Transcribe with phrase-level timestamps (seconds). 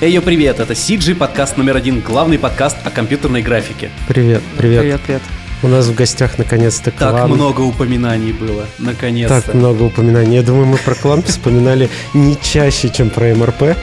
[0.00, 3.90] Эй, йо, привет, это CG подкаст номер один, главный подкаст о компьютерной графике.
[4.06, 4.80] Привет, привет.
[4.80, 5.22] Привет, привет.
[5.60, 7.32] У нас в гостях наконец-то Так клан.
[7.32, 9.42] много упоминаний было, наконец-то.
[9.42, 10.36] Так много упоминаний.
[10.36, 13.76] Я думаю, мы про клан вспоминали не чаще, чем про МРП,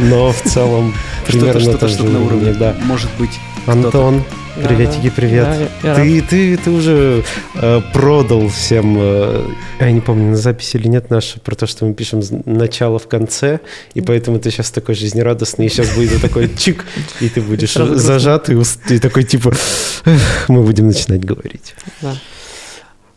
[0.00, 0.92] но в целом
[1.28, 2.74] примерно Что-то, что-то, на что-то уровне, да.
[2.82, 4.24] Может быть, Антон,
[4.64, 5.12] приветики, да.
[5.14, 5.44] привет.
[5.44, 7.24] Да, я- я ты, ты, ты уже
[7.54, 9.44] э, продал всем, э,
[9.80, 13.08] я не помню, на записи или нет наше, про то, что мы пишем начало в
[13.08, 13.60] конце,
[13.94, 16.84] и поэтому ты сейчас такой жизнерадостный, и сейчас будет такой чик,
[17.20, 19.54] и ты будешь зажатый, уст- и такой типа,
[20.04, 21.74] «Эх, мы будем начинать говорить.
[22.02, 22.14] Да.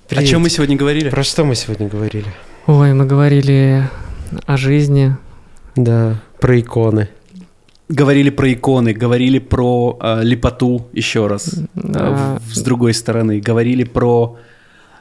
[0.09, 1.09] о чем мы сегодня говорили?
[1.09, 2.27] Про что мы сегодня говорили?
[2.67, 3.89] Ой, мы говорили
[4.45, 5.15] о жизни.
[5.75, 7.09] Да, про иконы.
[7.95, 13.39] Говорили про иконы, говорили про э, липоту еще раз, э, в- с другой стороны.
[13.39, 14.37] Говорили про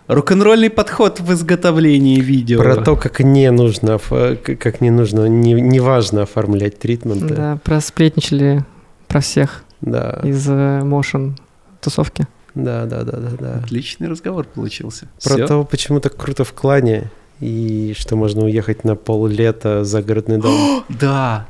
[0.08, 2.58] рок-н-ролльный подход в изготовлении видео.
[2.60, 7.34] Про то, как не нужно, к- как не нужно, не, не важно оформлять тритменты.
[7.34, 8.64] Да, просплетничали
[9.08, 11.32] про всех Да, из э, Motion
[11.80, 12.26] тусовки.
[12.54, 13.54] да, да, да, да, да.
[13.64, 15.06] Отличный разговор получился.
[15.24, 15.46] Про Всё?
[15.46, 20.84] то, почему так круто в клане, и что можно уехать на поллета в загородный дом.
[21.00, 21.46] Да.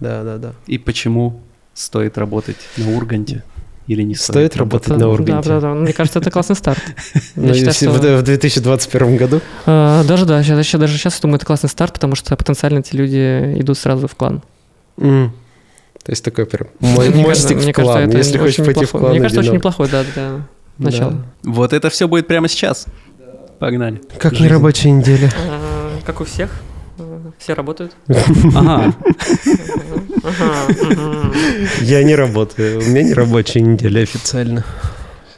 [0.00, 0.52] Да, да, да.
[0.66, 1.40] И почему
[1.74, 3.42] стоит работать на Урганте
[3.86, 5.48] или не стоит, Стоит работать на Да, Урганте.
[5.48, 5.74] да, да.
[5.74, 6.80] Мне кажется, это классный старт.
[7.36, 9.40] Ну, Я считаю, что- в, в 2021 году.
[9.66, 13.54] Э, Даже да, сейчас, даже сейчас думаю, это классный старт, потому что потенциально эти люди
[13.60, 14.42] идут сразу в клан.
[14.98, 15.32] М.
[16.02, 18.08] То есть такой прям мой, Мне мостик кажется- в мне кажется, клан.
[18.08, 19.00] это Если хочешь пойти в неплохой.
[19.00, 20.30] клан, Мне кажется, очень на- неплохой, да, для
[20.78, 21.10] начала.
[21.12, 21.50] Да.
[21.50, 22.86] Вот это все будет прямо сейчас.
[23.58, 24.00] Погнали.
[24.18, 25.30] Как нерабочая неделя.
[25.36, 26.50] Э, Как у всех.
[27.38, 27.92] Все работают.
[28.54, 28.94] Ага.
[30.22, 31.32] Ага.
[31.82, 32.80] Я не работаю.
[32.80, 34.64] У меня не рабочая неделя официально.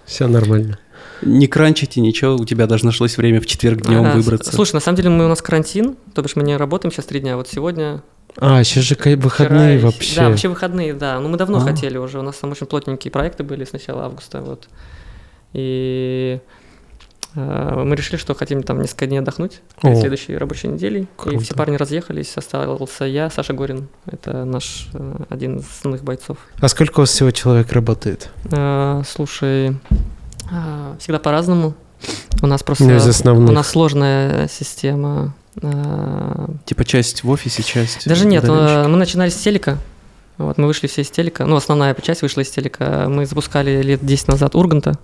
[0.06, 0.78] Все нормально.
[1.22, 4.52] Не кранчите, ничего, у тебя даже нашлось время в четверг днем А, с- выбраться.
[4.54, 7.18] Слушай, на самом деле мы у нас карантин, то бишь мы не работаем сейчас три
[7.20, 7.36] дня.
[7.36, 8.02] Вот сегодня
[8.36, 10.16] А, сейчас же выходные вчера вообще.
[10.20, 11.18] Да, вообще выходные, да.
[11.18, 11.60] Ну мы давно А.
[11.60, 12.20] хотели уже.
[12.20, 14.68] У нас там очень плотненькие проекты были с начала августа, вот.
[15.54, 16.38] И
[17.38, 20.00] мы решили, что хотим там несколько дней отдохнуть перед О.
[20.00, 21.02] следующей рабочей неделей.
[21.02, 21.38] И Круто.
[21.40, 23.88] все парни разъехались, остался я, Саша Горин.
[24.06, 26.38] Это наш э, один из основных бойцов.
[26.60, 28.30] А сколько у вас всего человек работает?
[28.50, 29.68] Э, слушай,
[30.50, 31.74] э, всегда по-разному.
[32.42, 33.50] У нас просто Ну, из основных.
[33.50, 35.34] у нас сложная система.
[35.60, 38.06] э, Типа часть в офисе, часть...
[38.08, 39.78] Даже нет, э, мы начинали с телека.
[40.38, 41.46] Вот, мы вышли все из телека.
[41.46, 43.06] Ну, основная часть вышла из телека.
[43.08, 44.96] Мы запускали лет 10 назад Урганта,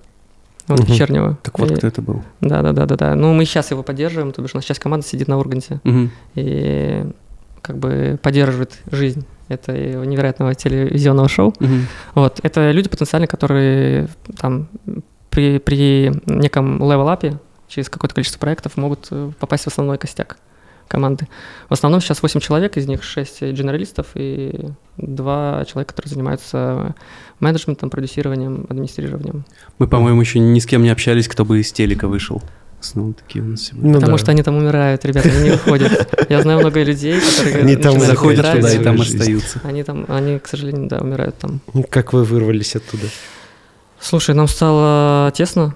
[0.69, 0.93] вот, Мгм.
[0.93, 1.39] вечернего.
[1.43, 2.23] Так вот И- кто это был.
[2.41, 3.15] Да, да, да, да, да.
[3.15, 6.11] Ну, мы сейчас его поддерживаем, то бишь у нас часть команды сидит на Урганте Мгм.
[6.35, 7.05] и
[7.63, 11.53] как бы поддерживает жизнь этого невероятного телевизионного шоу.
[11.61, 11.87] Мгм.
[12.15, 14.09] Вот, это люди потенциально, которые
[14.39, 14.69] там
[15.31, 17.39] при, при неком level up е
[17.69, 20.37] через какое-то количество проектов могут э, попасть в основной костяк
[20.89, 21.29] команды.
[21.69, 26.95] В основном сейчас 8 человек, из них 6 генералистов и 2 человека, которые занимаются
[27.41, 29.45] менеджментом, продюсированием, администрированием.
[29.79, 32.43] Мы, по-моему, еще ни с кем не общались, кто бы из телека вышел.
[32.81, 33.89] Снова такие у нас сегодня.
[33.89, 34.23] Ну потому да.
[34.23, 36.27] что они там умирают, ребята, они не выходят.
[36.29, 39.61] Я знаю много людей, которые Они там Заходят туда и там остаются.
[39.65, 41.61] Они там, они, к сожалению, да, умирают там.
[41.89, 43.07] Как вы вырвались оттуда?
[44.01, 45.75] Слушай, нам стало тесно.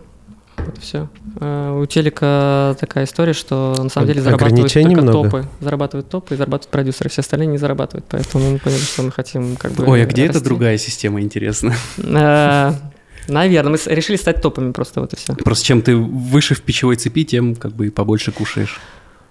[0.66, 1.08] Это все.
[1.36, 5.12] У телека такая история, что на самом деле зарабатывают только много?
[5.12, 5.48] топы.
[5.60, 7.10] Зарабатывают топы и зарабатывают продюсеры.
[7.10, 8.06] Все остальные не зарабатывают.
[8.08, 10.44] Поэтому мы поняли, что мы хотим как бы Ой, а где эта расти.
[10.44, 11.74] другая система, интересно?
[11.96, 15.34] Наверное, мы решили стать топами просто вот и все.
[15.34, 18.80] Просто чем ты выше в пищевой цепи, тем как бы и побольше кушаешь.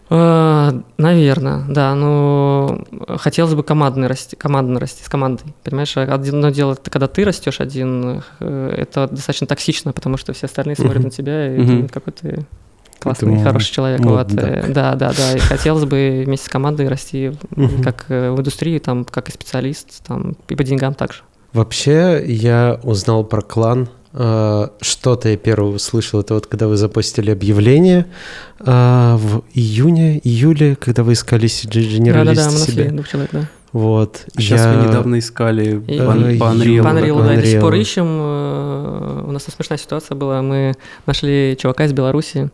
[0.10, 1.94] Наверное, да.
[1.96, 2.84] Но
[3.18, 5.54] хотелось бы командно расти, командно расти с командой.
[5.64, 10.34] Понимаешь, а одно дело, это когда ты растешь один, э, это достаточно токсично, потому что
[10.34, 12.46] все остальные смотрят на тебя и думают, какой ты
[13.00, 14.00] классный, мод- хороший человек.
[14.00, 14.48] модный, Вот, да.
[14.50, 15.34] э, да, да, да.
[15.36, 17.34] И хотелось бы вместе с командой расти
[17.84, 21.20] как э, в индустрии, там, как и специалист, там, и по деньгам также.
[21.54, 23.90] Вообще, я узнал про клан.
[24.14, 28.06] Э, Что-то я первое услышал, это вот когда вы запостили объявление
[28.60, 33.48] э, в июне, июле, когда вы искали генералиста да, да, мы нашли двух человек, да.
[33.74, 34.22] Вот.
[34.38, 36.38] Сейчас я- вы недавно искали И- по, Э, Unreal.
[36.40, 37.62] По Unreal, да, и до сих Unreal.
[37.62, 38.08] пор ищем.
[38.08, 40.42] э, У нас там смешная ситуация была.
[40.42, 40.74] Мы
[41.06, 42.50] нашли чувака из Беларуси,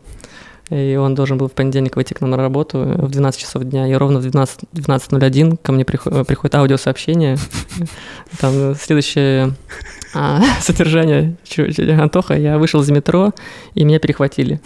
[0.74, 3.86] и он должен был в понедельник выйти к нам на работу в 12 часов дня,
[3.86, 7.38] и ровно в 12 12.01 ко мне приход- приходит аудиосообщение.
[8.40, 9.54] Там следующее
[10.14, 11.36] а, содержание.
[12.00, 13.32] Антоха, я вышел из метро,
[13.74, 14.60] и меня перехватили.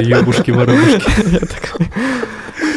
[0.00, 1.30] Ёбушки-воробушки.
[1.32, 1.88] Я такой,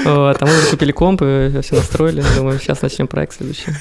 [0.06, 2.24] Вот, а мы уже купили комп, и все настроили.
[2.38, 3.72] Думаю, сейчас начнем проект следующий.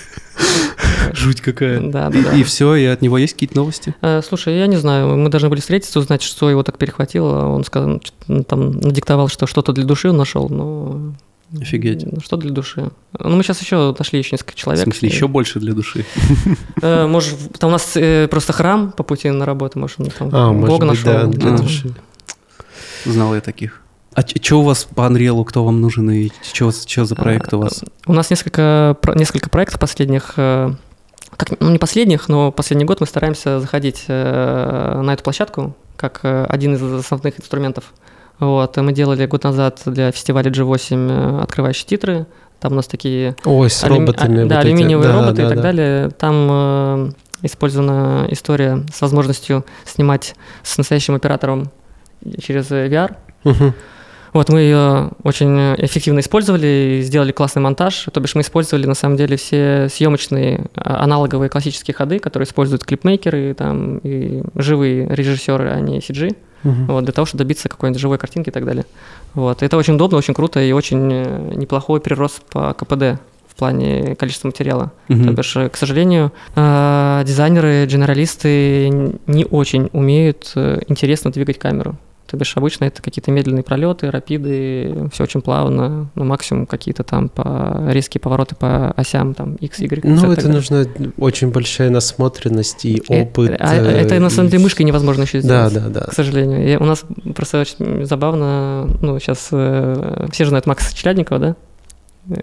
[1.15, 1.81] Жуть какая.
[1.81, 2.33] Да, да, И- да.
[2.37, 3.95] И все, и от него есть какие-то новости?
[4.03, 7.47] Э, Слушай, я не знаю, мы должны были встретиться, узнать, что его так перехватило.
[7.47, 11.15] Он сказал, что, там надиктовал, что что-то для души он нашел, но
[11.61, 12.07] Офигеть.
[12.11, 12.91] Ну, что для души.
[13.19, 14.85] Ну, мы сейчас еще нашли еще несколько В человек.
[14.85, 16.07] смысле, еще больше для души.
[16.83, 20.31] Э, Может, там у нас э, просто храм по пути на работу, может, он там
[20.33, 21.31] А, Бога быть, да, нашел.
[21.31, 21.57] для А.
[21.59, 21.93] души.
[23.05, 23.83] Знал я таких.
[24.15, 26.71] А что у вас по Unreal, кто вам нужен и что
[27.05, 27.85] за проект у вас?
[28.07, 30.35] У нас несколько, несколько проектов последних,
[31.45, 36.21] как, ну не последних, но последний год мы стараемся заходить э, на эту площадку как
[36.25, 37.93] э, один из основных инструментов.
[38.39, 42.27] Вот, мы делали год назад для фестиваля G8 э, открывающие титры.
[42.59, 44.39] Там у нас такие Ой, с алюми- роботами.
[44.39, 44.67] а, вот да, эти.
[44.69, 45.63] алюминиевые Да, роботы да, и так да.
[45.63, 46.11] далее.
[46.11, 47.11] Там э,
[47.43, 51.71] использована история с возможностью снимать с настоящим оператором
[52.41, 53.17] через VR.
[53.45, 53.75] Мгм.
[54.33, 58.07] Вот мы ее очень эффективно использовали и сделали классный монтаж.
[58.13, 62.85] То бишь мы использовали на самом деле все съемочные а, аналоговые классические ходы, которые используют
[62.85, 66.87] клипмейкеры там, и живые режиссеры, а не CG, Мгм.
[66.87, 68.87] вот, для того, чтобы добиться какой-нибудь живой картинки и так далее.
[69.35, 69.63] Вот.
[69.63, 74.49] Это очень удобно, очень круто и очень э, неплохой прирост по КПД в плане количества
[74.49, 74.93] материала.
[75.09, 75.27] Мгм.
[75.27, 78.89] То бишь, э, к сожалению, э, дизайнеры, генералисты
[79.27, 80.53] не очень умеют
[80.89, 81.97] интересно двигать камеру.
[82.33, 87.29] То бишь, обычно это какие-то медленные пролеты, рапиды, все очень плавно, ну, максимум какие-то там
[87.29, 90.87] по резкие повороты по осям, там, X, Y, Ну, это нужна
[91.19, 93.55] очень большая насмотренность и Э, опыт.
[93.61, 95.93] а э, это, на самом деле, мышкой невозможно еще Да, сделать.
[95.93, 96.07] да, да.
[96.07, 96.67] К сожалению.
[96.67, 101.57] И у нас просто очень забавно, ну, сейчас все же знают Макса Челядникова, да?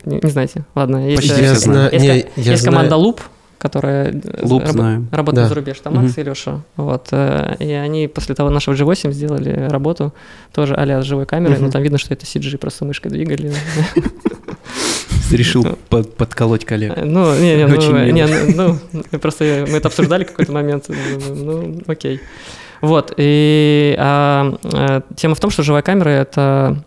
[0.05, 0.65] Не, не знаете?
[0.75, 1.09] Ладно.
[1.09, 2.75] Есть, Почти э, Я знаю, есть, не, ко- я есть знаю.
[2.89, 3.21] команда Loop,
[3.59, 5.07] которая э, Луп раб- знаем.
[5.11, 5.49] работает Да.
[5.49, 6.61] за рубеж, там Макс и Леша.
[6.77, 7.09] Вот.
[7.11, 10.13] э, И они после того нашего G8 сделали работу
[10.53, 11.71] тоже а с живой камерой, но Мгм.
[11.71, 13.53] там видно, что это CG, просто мышкой двигали.
[15.31, 16.93] Решил под- подколоть коллег.
[16.97, 18.25] Ну, не, не, Очень ну, не,
[18.55, 18.77] ну,
[19.11, 22.19] ну, просто мы это обсуждали какой-то момент, думаю, ну, окей.
[22.81, 24.55] Вот, и а,
[25.15, 26.83] тема в том, что живая камера— это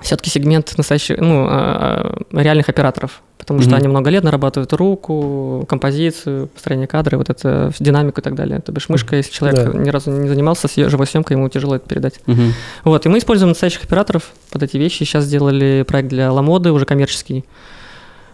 [0.00, 3.78] все-таки сегмент настоящих, ну, а, а, реальных операторов, потому что Мгм.
[3.78, 8.60] они много лет нарабатывают руку, композицию, построение кадра, вот это, динамику и так далее.
[8.60, 9.78] То бишь мышка, если человек Да.
[9.78, 12.20] ни разу не занимался живой съемкой, ему тяжело это передать.
[12.26, 12.52] Мгм.
[12.84, 14.98] Вот, и мы используем настоящих операторов под эти вещи.
[14.98, 17.44] Сейчас сделали проект для Ламоды, уже коммерческий.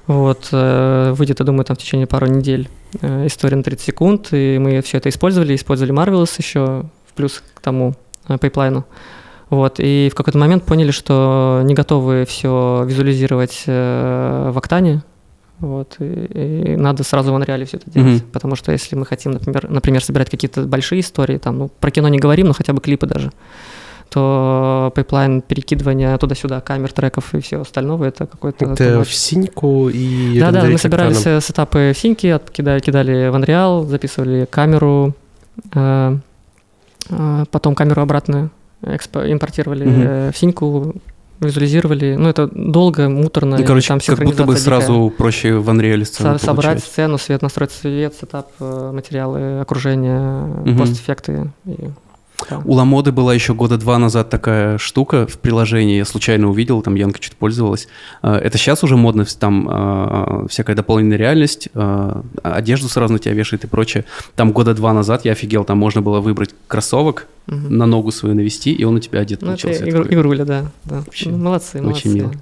[0.07, 2.69] Вот, э, выйдет, я думаю, там в течение пару недель
[3.01, 7.43] э, история на 30 секунд, и мы все это использовали, использовали Marvelous еще, в плюс
[7.55, 7.95] к тому
[8.29, 8.85] э, пайплайну.
[9.55, 15.03] Вот, и в какой-то момент поняли, что не готовы все визуализировать э, в Октане,
[15.61, 18.31] вот, и, и надо сразу в Unreal все это делать, Мгм.
[18.33, 22.09] потому что если мы хотим, например, например, собирать какие-то большие истории, там, ну, про кино
[22.09, 23.31] не говорим, но хотя бы клипы даже,
[24.11, 28.65] то пайплайн перекидывания туда-сюда камер, треков и всего остального, это какой-то...
[28.73, 31.41] Это в синьку и Да, да, мы собирали экраном.
[31.41, 35.15] се- сетапы в синьки, от- кидали, кидали в Unreal, записывали камеру,
[35.75, 36.17] э,
[37.11, 38.51] э, потом камеру обратно
[38.87, 40.95] экспо- импортировали э, в синьку,
[41.41, 42.17] визуализировали.
[42.19, 43.57] Ну, это долго, муторно.
[43.59, 44.65] Ну, короче, там как будто бы дикая.
[44.65, 46.85] сразу проще в Unreal Со- сцену собрать получать.
[46.85, 50.79] сцену, свет, настроить свет, сетап, э, материалы, окружение, Мгм.
[50.79, 51.51] постэффекты.
[51.67, 51.91] и-
[52.51, 52.59] да.
[52.65, 56.95] У Ламоды была еще года два назад такая штука в приложении, я случайно увидел, там
[56.97, 57.89] Янка что-то пользовалась.
[58.23, 63.35] А, Это сейчас уже модно, там а, всякая дополненная реальность, а, одежду сразу на тебя
[63.35, 64.05] вешает и прочее.
[64.37, 67.77] Там года два назад я офигел, там можно было выбрать кроссовок, Мгм.
[67.77, 69.89] на ногу свою навести, и он у тебя одет Ну, получился.
[69.89, 70.65] Игру- игруля, да.
[70.85, 70.97] да.
[71.01, 72.09] Вообще Ну, молодцы, очень молодцы.
[72.09, 72.33] мило.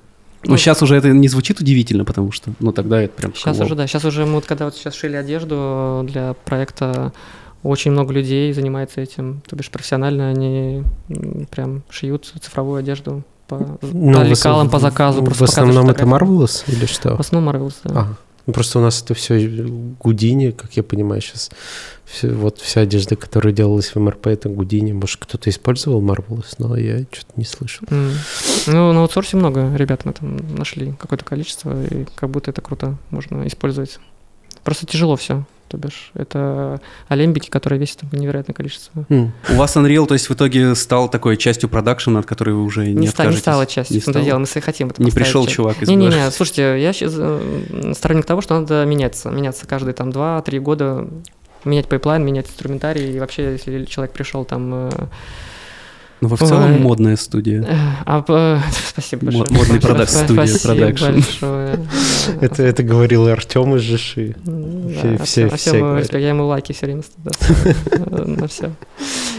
[0.44, 3.60] Ну, Ну, сейчас уже это не звучит удивительно, потому что, ну, тогда это прям Сейчас
[3.60, 3.86] уже, да.
[3.86, 7.12] Сейчас уже мы вот когда вот сейчас шили одежду для проекта,
[7.62, 9.42] очень много людей занимается этим.
[9.48, 10.82] То бишь профессионально они
[11.50, 15.24] прям шьют цифровую одежду по, Ну, лекалам, по заказу.
[15.24, 16.04] В основном это.
[16.04, 17.16] Marvelous или что?
[17.16, 18.00] В основном Marvelous, да.
[18.00, 18.16] Ага.
[18.46, 19.38] Просто у нас это все
[20.00, 21.50] Гудини, как я понимаю сейчас.
[22.22, 24.92] вот вся одежда, которая делалась в МРП, это Гудини.
[24.92, 27.86] Может, кто-то использовал Marvelous, но я что-то не слышал.
[27.90, 28.10] М.
[28.66, 32.96] Ну, на аутсорсе много ребят мы там нашли какое-то количество, и как будто это круто
[33.10, 34.00] можно использовать.
[34.64, 35.44] Просто тяжело все.
[35.72, 39.06] То бишь, это алембики, которые весят там невероятное количество.
[39.08, 39.32] М.
[39.48, 42.84] У вас Unreal, то есть в итоге стал такой частью продакшена, от которой вы уже
[42.84, 43.41] не, Не, ста- не откажетесь?
[43.41, 43.94] стала частью.
[43.96, 44.22] Не стало?
[44.22, 45.56] дело, мы с- хотим это Не пришел частью.
[45.64, 49.31] чувак из Не-не-не, слушайте, я щас, э, сторонник того, что надо меняться.
[49.31, 51.08] Меняться каждые там 2-3 года,
[51.64, 53.17] менять пайплайн, менять инструментарий.
[53.17, 54.91] И вообще, если человек пришел там...
[56.22, 56.79] э, Ну, вы в целом Ой.
[56.79, 57.62] модная студия.
[57.62, 57.74] э,
[58.06, 59.46] а, э, спасибо большое.
[59.50, 61.20] Модный продакт студия, продакшн.
[62.41, 64.34] Это, это говорил Артем из Жиши.
[64.44, 66.12] Все- да, все- а все всё, говорят.
[66.14, 68.70] я ему лайки все время ставлю на все.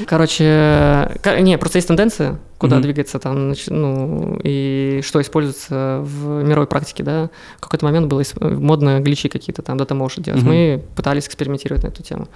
[0.05, 2.83] Короче, ка- не, просто есть тенденция, куда Мгм.
[2.83, 7.29] двигаться там, ну, и что используется в мировой практике, да.
[7.57, 10.41] В какой-то момент было модно гличи какие-то там, дата motion делать.
[10.41, 10.49] Мгм.
[10.51, 12.27] Мы пытались экспериментировать на эту тему.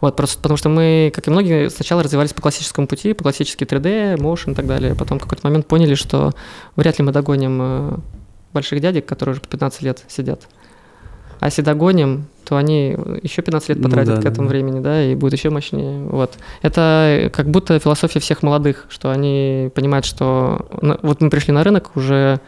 [0.00, 3.64] Вот, просто потому что мы, как и многие, сначала развивались по классическому пути, по классически
[3.64, 4.94] 3D, motion и так далее.
[4.94, 6.32] Потом в какой-то момент поняли, что
[6.74, 7.96] вряд ли мы догоним э,
[8.52, 10.48] больших дядек, которые уже по 15 лет сидят.
[11.40, 14.52] А если догоним, то они еще 15 лет Ну потратят да, к этому да.
[14.52, 16.04] времени, да, и будет еще мощнее.
[16.06, 16.38] Вот.
[16.62, 20.66] Это как будто философия всех молодых, что они понимают, что
[21.02, 22.40] вот мы пришли на рынок, уже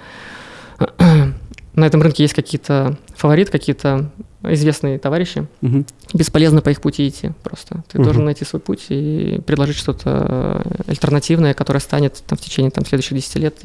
[1.75, 4.11] на этом рынке есть какие-то фавориты, какие-то
[4.45, 5.85] известные товарищи, Мгм.
[6.15, 7.83] бесполезно по их пути идти просто.
[7.89, 8.05] Ты Мгм.
[8.05, 13.15] должен найти свой путь и предложить что-то альтернативное, которое станет там, в течение там, следующих
[13.17, 13.57] 10 лет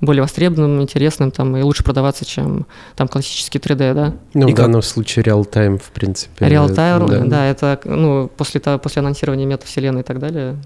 [0.00, 2.66] более востребованным, интересным там, и лучше продаваться, чем
[2.96, 4.14] там классический 3D, да.
[4.34, 6.46] Ну, И в как- данном случае реал-тайм, в принципе.
[6.46, 7.24] Real-time, да.
[7.24, 7.46] да.
[7.46, 10.56] это ну, после, того, после анонсирования метавселенной и так далее,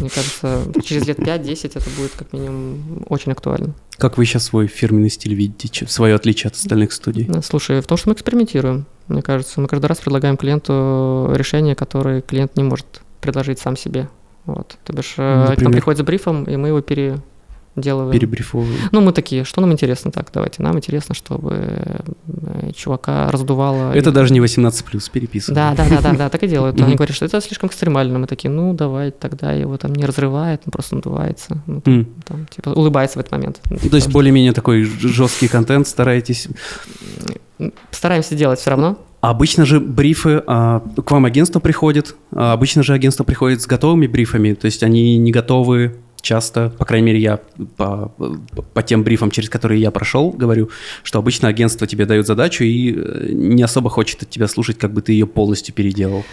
[0.00, 3.74] мне кажется, через лет 5-10 это будет как минимум очень актуально.
[3.98, 7.28] Как вы сейчас свой фирменный стиль видите, свое отличие от остальных студий?
[7.42, 9.60] Слушай, в том, что мы экспериментируем, мне кажется.
[9.60, 14.08] Мы каждый раз предлагаем клиенту решение, которое клиент не может предложить сам себе.
[14.46, 14.78] Вот.
[14.84, 15.72] То бишь, э, к нам Например?
[15.72, 16.80] приходит с брифом, и мы его
[17.74, 18.12] переделываем.
[18.12, 18.74] Перебрифовываю.
[18.92, 20.10] Ну, мы такие, что нам интересно?
[20.10, 21.52] Так, давайте, нам интересно, чтобы
[22.26, 23.92] э, чувака раздувало.
[23.92, 25.54] Это И- даже не 18 плюс, переписываю.
[25.54, 26.80] Да, да, да, да, да, так и делают.
[26.80, 28.18] Они говорят, что это слишком экстремально.
[28.18, 31.62] Мы такие, ну, давай, тогда его там не разрывает, он просто надувается.
[31.66, 31.80] Ну,
[32.24, 33.60] там, типа, улыбается в этот момент.
[33.70, 36.48] Ну, То типа, есть что- более-менее такой жесткий контент стараетесь.
[37.90, 38.98] Стараемся делать все равно.
[39.20, 44.06] Обычно же брифы, а, к вам агентство приходит, а обычно же агентство приходит с готовыми
[44.06, 47.40] брифами, то есть они не готовы часто, по крайней мере, я
[47.76, 48.12] по,
[48.74, 50.70] по тем брифам, через которые я прошел, говорю,
[51.02, 54.92] что обычно агентство тебе дает задачу и э, не особо хочет от тебя слушать, как
[54.92, 56.24] бы ты ее полностью переделал.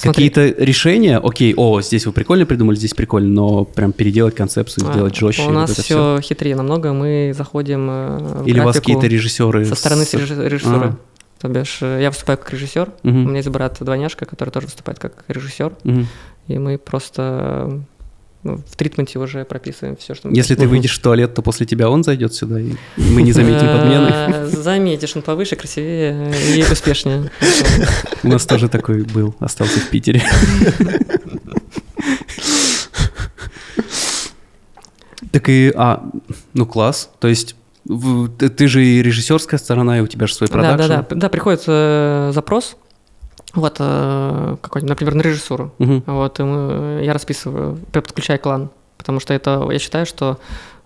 [0.00, 5.12] Какие-то решения, окей, о, здесь вы прикольно придумали, здесь прикольно, но прям переделать концепцию, сделать
[5.14, 5.42] а, жестче.
[5.42, 6.92] У вот нас это все хитрее намного.
[6.94, 10.94] Мы заходим э, в Или у вас какие-то режиссеры со стороны с- режи- режиссера.
[10.94, 10.96] А.
[11.38, 13.24] То бишь, э, я выступаю как режиссер, Мгм.
[13.24, 16.06] у меня есть брат двойняшка, который тоже выступает как режиссер, Мгм.
[16.48, 17.82] и мы просто
[18.44, 21.88] в тритменте уже прописываем все, что мы Если ты выйдешь в туалет, то после тебя
[21.88, 24.08] он зайдет сюда, и мы не заметим подмены.
[24.12, 27.30] Э, Заметишь, он повыше, красивее и успешнее.
[28.22, 30.22] У нас тоже такой был, остался в Питере.
[35.32, 36.04] Так и, а,
[36.52, 37.56] ну класс, то есть
[38.56, 40.88] ты, же и режиссерская сторона, и у тебя же свой Да, продакшн.
[40.88, 41.16] да, да.
[41.16, 42.76] Да, приходит э, запрос,
[43.54, 45.72] вот, э, какой-нибудь, например, на режиссуру.
[45.78, 46.02] Мгм.
[46.06, 50.38] Вот, я расписываю, подключаю клан, потому что это, я считаю, что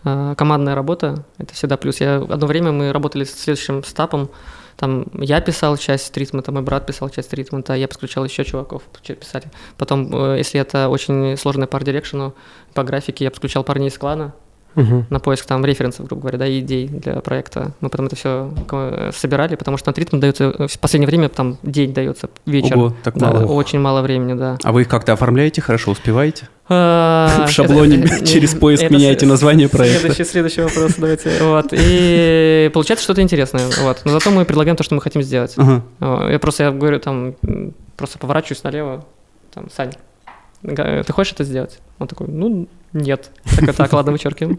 [0.04, 2.00] э, командная работа– это всегда плюс.
[2.00, 4.30] Я, одно время мы работали с следующим стапом,
[4.78, 9.44] там я писал часть тритмента, мой брат писал часть тритмента, я подключал еще чуваков писать.
[9.76, 12.34] Потом, э, если это очень сложная пар дирекшену,
[12.74, 14.34] по графике я подключал парней из клана,
[14.78, 15.06] Мгм.
[15.10, 17.72] на поиск там референсов, грубо говоря, да, и идей для проекта.
[17.80, 18.50] Мы потом это все
[19.12, 22.78] собирали, потому что на тритмент дается э, в последнее время там день дается, вечер.
[22.78, 23.46] Ого, так Да, мало.
[23.46, 24.56] очень мало времени, да.
[24.62, 26.48] А вы их как-то оформляете, хорошо успеваете?
[26.68, 30.00] А, В шаблоне через поиск меняете название проекта.
[30.00, 31.30] Следующий, следующий вопрос давайте.
[31.40, 31.66] Вот.
[31.72, 33.64] И получается что-то интересное.
[33.82, 34.02] Вот.
[34.04, 35.56] Но зато мы предлагаем то, что мы хотим сделать.
[35.58, 37.34] О, Я просто я говорю, там,
[37.96, 39.04] просто поворачиваюсь налево,
[39.52, 39.92] там, Сань,
[40.62, 41.78] ты хочешь это сделать?
[41.98, 43.30] Он такой, ну, нет.
[43.66, 44.58] Так, так, ладно, вычеркиваем.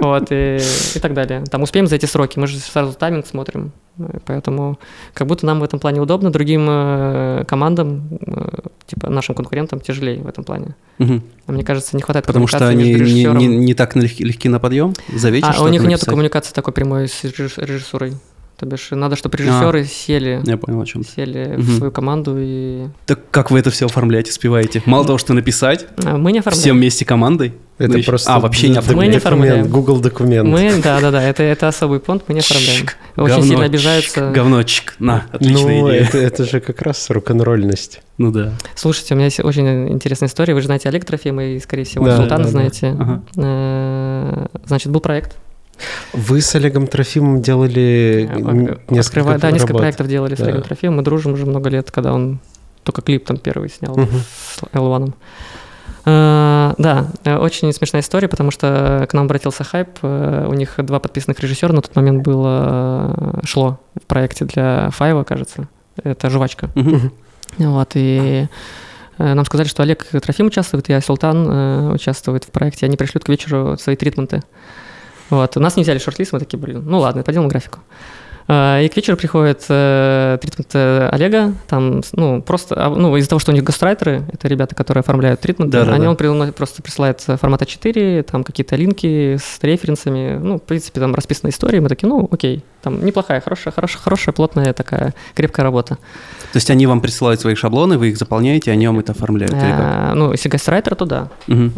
[0.00, 0.58] Вот, и,
[0.94, 1.44] и так далее.
[1.50, 3.72] Там успеем за эти сроки, мы же сразу тайминг смотрим.
[4.26, 4.78] Поэтому
[5.12, 8.48] как будто нам в этом плане удобно, другим э, командам, э,
[8.86, 10.74] типа нашим конкурентам тяжелее в этом плане.
[10.98, 14.58] А мне кажется, не хватает Потому что они не, не- не так налег- легки на
[14.60, 14.94] подъем?
[15.14, 18.14] За вечер А, у них нет коммуникации такой прямой с режисс- режиссурой.
[18.56, 21.60] То бишь, надо, чтобы режиссеры сели, Я понял, о чем сели Мгм.
[21.62, 22.86] в свою команду и...
[23.06, 24.80] Так как вы это все оформляете, успеваете?
[24.86, 26.60] Мало того, что написать, А, Мы не оформляем.
[26.62, 27.52] все вместе командой?
[27.78, 28.96] Это ну еще- просто А, вообще не оформляете?
[28.96, 29.72] Мы не документ, оформляем.
[29.72, 30.48] Google документ.
[30.48, 32.76] Мы, да, да, да, это, это особый понт, мы не оформляем.
[32.82, 34.30] Чик, Очень говно, сильно чик, обижаются.
[34.30, 36.02] Говночек, на, отличная ну, идея.
[36.04, 38.02] это, это же как раз рок-н-ролльность.
[38.18, 38.52] Ну да.
[38.76, 40.54] Слушайте, у меня есть очень интересная история.
[40.54, 42.50] Вы же знаете Олег Трофим и, скорее всего, Да, Султана да, да.
[42.50, 42.96] знаете.
[43.00, 43.22] Ага.
[43.36, 45.36] Э, Значит, был проект.
[46.12, 48.28] Вы с Олегом Трофимом делали
[48.88, 49.80] несколько открывая- Да, несколько работ.
[49.82, 50.44] проектов делали с Да.
[50.44, 50.96] Олегом Трофимом.
[50.96, 52.40] Мы дружим уже много лет, когда он
[52.82, 54.08] только клип там первый снял Мгм.
[54.20, 55.14] с L1.
[56.06, 59.88] Э, Да, э, очень смешная история, потому что к нам обратился хайп.
[60.02, 65.24] э, У них два подписанных режиссера на тот момент было шло в проекте для Файва,
[65.24, 65.68] кажется.
[66.02, 66.68] Это жвачка.
[66.74, 67.12] Мгм.
[67.58, 68.48] Вот, и
[69.16, 72.84] нам сказали, что Олег Трофим участвует, и Султан э, участвует в проекте.
[72.86, 74.42] Они пришлют к вечеру свои тритменты.
[75.34, 75.56] Вот.
[75.56, 77.78] Нас не взяли шорт-лист, мы такие, блин, ну ладно, поделаем графику.
[78.46, 83.30] А, И к вечеру приходит э, тритмент э, Олега, там, ну, просто, а, ну, из-за
[83.30, 85.94] того, что у них гастрайтеры, это ребята, которые оформляют тритменты, Да-да-да.
[85.96, 90.62] они он при- просто присылает э, формат А4, там какие-то линки с референсами, ну, в
[90.62, 95.14] принципе, там расписана история, мы такие, ну, окей, там неплохая, хорошая, хорошая, хорошая, плотная такая
[95.34, 95.94] крепкая работа.
[96.52, 99.52] То есть они вам присылают свои шаблоны, вы их заполняете, они вам это оформляют?
[99.54, 99.80] или как?
[99.80, 101.28] А, Ну, если гастрайтер, то да.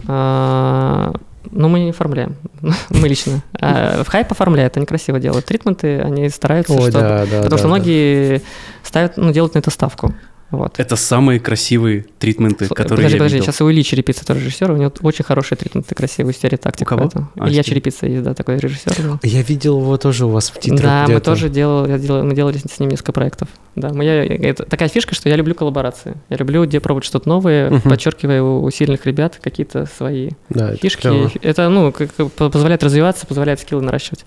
[0.08, 1.12] А,
[1.50, 2.36] Ну, мы не оформляем.
[2.90, 3.42] мы лично.
[3.60, 5.46] А в хайп оформляют, они красиво делают.
[5.46, 7.00] Тритменты, они стараются, Ой, чтобы...
[7.00, 8.42] да, да, Потому да, что многие
[8.82, 10.14] ставят, ну, делают на это ставку.
[10.52, 10.78] Вот.
[10.78, 13.46] Это самые красивые тритменты, Слушай, которые подожди, я подожди, видел.
[13.46, 16.86] сейчас у Ильи Черепица тоже режиссер, у него очень хорошие тритменты, красивые стереотактик.
[16.86, 17.00] У кого?
[17.02, 17.28] поэтому.
[17.36, 18.94] А, Илья Черепица есть, да, такой режиссер.
[19.02, 19.18] да.
[19.24, 22.34] Я видел его тоже у вас в титрах Да, мы тоже делали, я делал, мы
[22.34, 23.48] делали с ним несколько проектов.
[23.74, 26.14] Да, мы, я, это такая фишка, что я люблю коллаборации.
[26.30, 27.80] Я люблю где пробовать что-то новое, Мгм.
[27.82, 31.00] подчеркивая у, у сильных ребят какие-то свои Да, это фишки.
[31.02, 31.30] клево.
[31.42, 34.24] Это, ну, как- как по- позволяет развиваться, позволяет скиллы наращивать.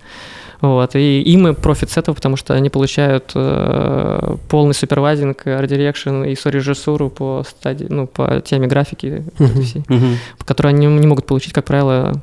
[0.61, 0.95] Вот.
[0.95, 6.23] И им и профит с этого, потому что они получают э, полный supervising, art direction
[6.23, 9.23] и сорежиссуру по стадии, ну, по теме графики,
[9.63, 10.17] всей, Мгм.
[10.45, 12.21] которые они не могут получить, как правило,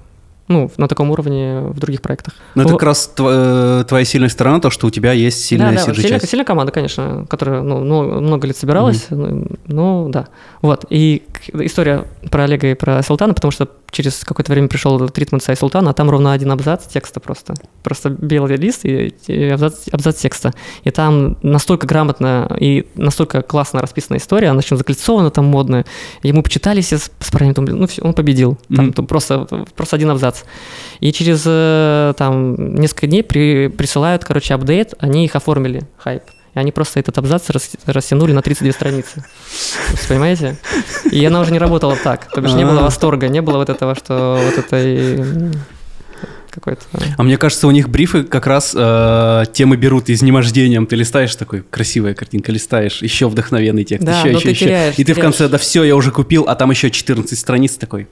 [0.49, 2.35] ну, на таком уровне в других проектах.
[2.55, 5.85] Ну, это как раз э, твоя сильная сторона, то, что у тебя есть сильная да,
[5.85, 9.07] да, CG сильная, команда, конечно, которая ну, много, лет собиралась.
[9.11, 10.29] Ну, ну, да.
[10.63, 10.85] Вот.
[10.91, 15.57] И история про Олега и про Султана, потому что через какое-то время пришел treatment Сай
[15.57, 17.55] Султана, а там ровно один абзац текста просто.
[17.83, 20.53] Просто белый лист и, и абзац, абзац текста.
[20.85, 25.87] И там настолько грамотно и настолько классно расписана история, она очень закольцована, там модная.
[26.23, 28.59] Мы почитали все с, с ну все, он победил.
[28.75, 30.36] Там, там просто, просто один абзац.
[31.01, 36.23] И через э, там несколько дней при, присылают, короче, апдейт, они их оформили, хайп.
[36.55, 39.25] И они просто этот абзац рас- растянули на 32 страницы.
[39.93, 40.57] Вы понимаете?
[41.11, 42.31] И она уже не работала так.
[42.33, 42.85] То бишь не было А.
[42.85, 45.53] восторга, не было вот этого, что вот этой
[46.51, 46.81] какой-то...
[47.19, 50.87] А мне кажется, у них брифы как раз э, темы берут изнемождением.
[50.87, 54.65] Ты листаешь такой, красивая картинка, листаешь, еще вдохновенный текст, Да, еще, еще, ты еще.
[54.65, 55.23] теряешь, И ты в теряешь.
[55.37, 58.09] конце, да все, я уже купил, а там еще 14 страниц такой.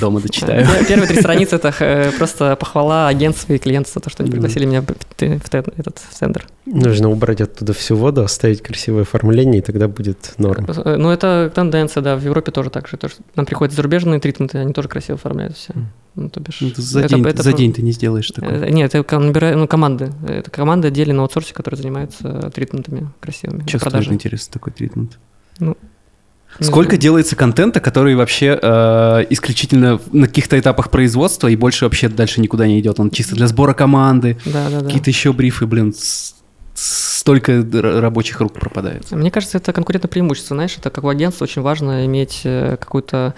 [0.00, 0.64] Дома дочитаю.
[0.66, 4.32] Пер- Первые три страницы это э, просто похвала агентству и клиенту за то, что они
[4.32, 6.46] пригласили меня в этот тендер.
[6.66, 10.66] Нужно убрать оттуда всю воду, оставить красивое оформление, и тогда будет норм.
[10.68, 12.98] Э, Ну, это тенденция, да, в Европе тоже так же.
[13.36, 15.74] Нам приходят зарубежные тритменты, они тоже красиво оформляют все.
[16.14, 18.64] Ну, то бишь, Ну, это за, это- день, это за день ты не сделаешь такое.
[18.66, 20.12] Э, Нет, это ком- набира- ну, команды.
[20.28, 23.66] Это команда отдельно на аутсорсе, которая занимается тритментами красивыми.
[23.66, 25.18] Что стоит, интересно, такой тритмент?
[25.58, 25.76] Ну,
[26.60, 27.00] Сколько знаю.
[27.00, 32.66] делается контента, который вообще э, исключительно на каких-то этапах производства и больше вообще дальше никуда
[32.66, 33.00] не идет?
[33.00, 34.86] Он чисто для сбора команды, Да, да, да.
[34.86, 35.94] какие-то еще брифы, блин,
[36.74, 39.10] столько рабочих рук пропадает.
[39.12, 40.56] Мне кажется, это конкурентное преимущество.
[40.56, 43.34] Знаешь, это как у агентства очень важно иметь э, какую-то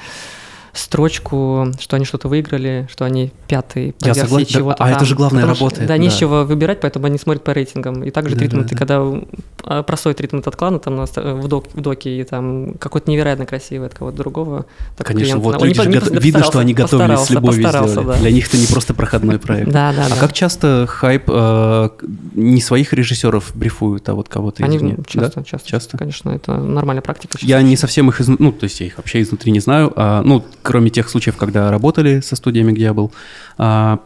[0.74, 5.04] строчку, что они что-то выиграли, что они пятый по Я согласен, да, чего-то а это
[5.04, 6.18] же главное Потому что, работает, Да, не с да.
[6.20, 8.02] чего выбирать, поэтому они смотрят по рейтингам.
[8.04, 8.94] И также Да, тритменты, да, да.
[8.96, 9.20] когда
[9.66, 13.46] а, простой тритмент от клана там ст- в, док, в доке и там какой-то невероятно
[13.46, 14.66] красивый от кого-то другого.
[14.96, 17.94] так Конечно, клиент- вот он люди же не видно, что они готовились с любовью сделали.
[18.06, 18.14] да.
[18.18, 19.68] Для них это не просто проходной проект.
[19.72, 20.16] Да, да, А да.
[20.16, 21.88] как часто хайп э,
[22.34, 24.96] не своих режиссеров брифуют, а вот кого-то Они извне?
[25.06, 25.44] часто, Да?
[25.44, 25.98] часто, Часто?
[25.98, 27.38] конечно, это нормальная практика.
[27.40, 30.44] Я не совсем их, ну, то есть я их вообще изнутри не знаю, а, ну,
[30.64, 33.12] кроме тех случаев, когда работали со студиями, где я был.
[33.59, 34.00] А,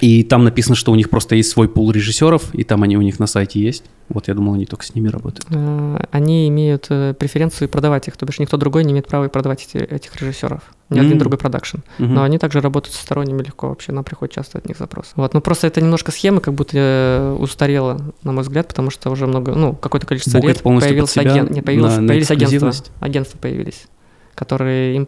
[0.00, 3.00] и там написано, что у них просто есть свой пул режиссеров, и там они у
[3.02, 3.82] них на сайте есть.
[4.08, 5.46] Вот я думал, они только с ними работают.
[5.50, 9.66] Э, они имеют э, преференцию продавать их, то бишь никто другой не имеет права продавать
[9.68, 10.60] эти, этих режиссеров.
[10.90, 11.06] Ни М.
[11.06, 11.78] один другой продакшн.
[11.98, 12.14] Мгм.
[12.14, 15.10] Но они также работают со сторонними легко вообще, нам приходит часто от них запрос.
[15.16, 19.10] Вот, ну просто это немножко схема как будто э, устарела, на мой взгляд, потому что
[19.10, 22.56] уже много, ну, какое-то количество Букать лет появился агент, не, появилось, на- на появились агентства,
[22.68, 22.92] эксклюзивность?
[23.00, 23.88] агентства появились,
[24.38, 25.06] которые им,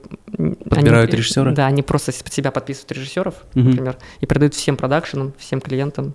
[0.69, 1.53] Подбирают они- режиссера?
[1.53, 3.71] Да, они просто под себя подписывают режиссеров, Мгм.
[3.71, 6.15] например, и продают всем продакшенам, всем клиентам.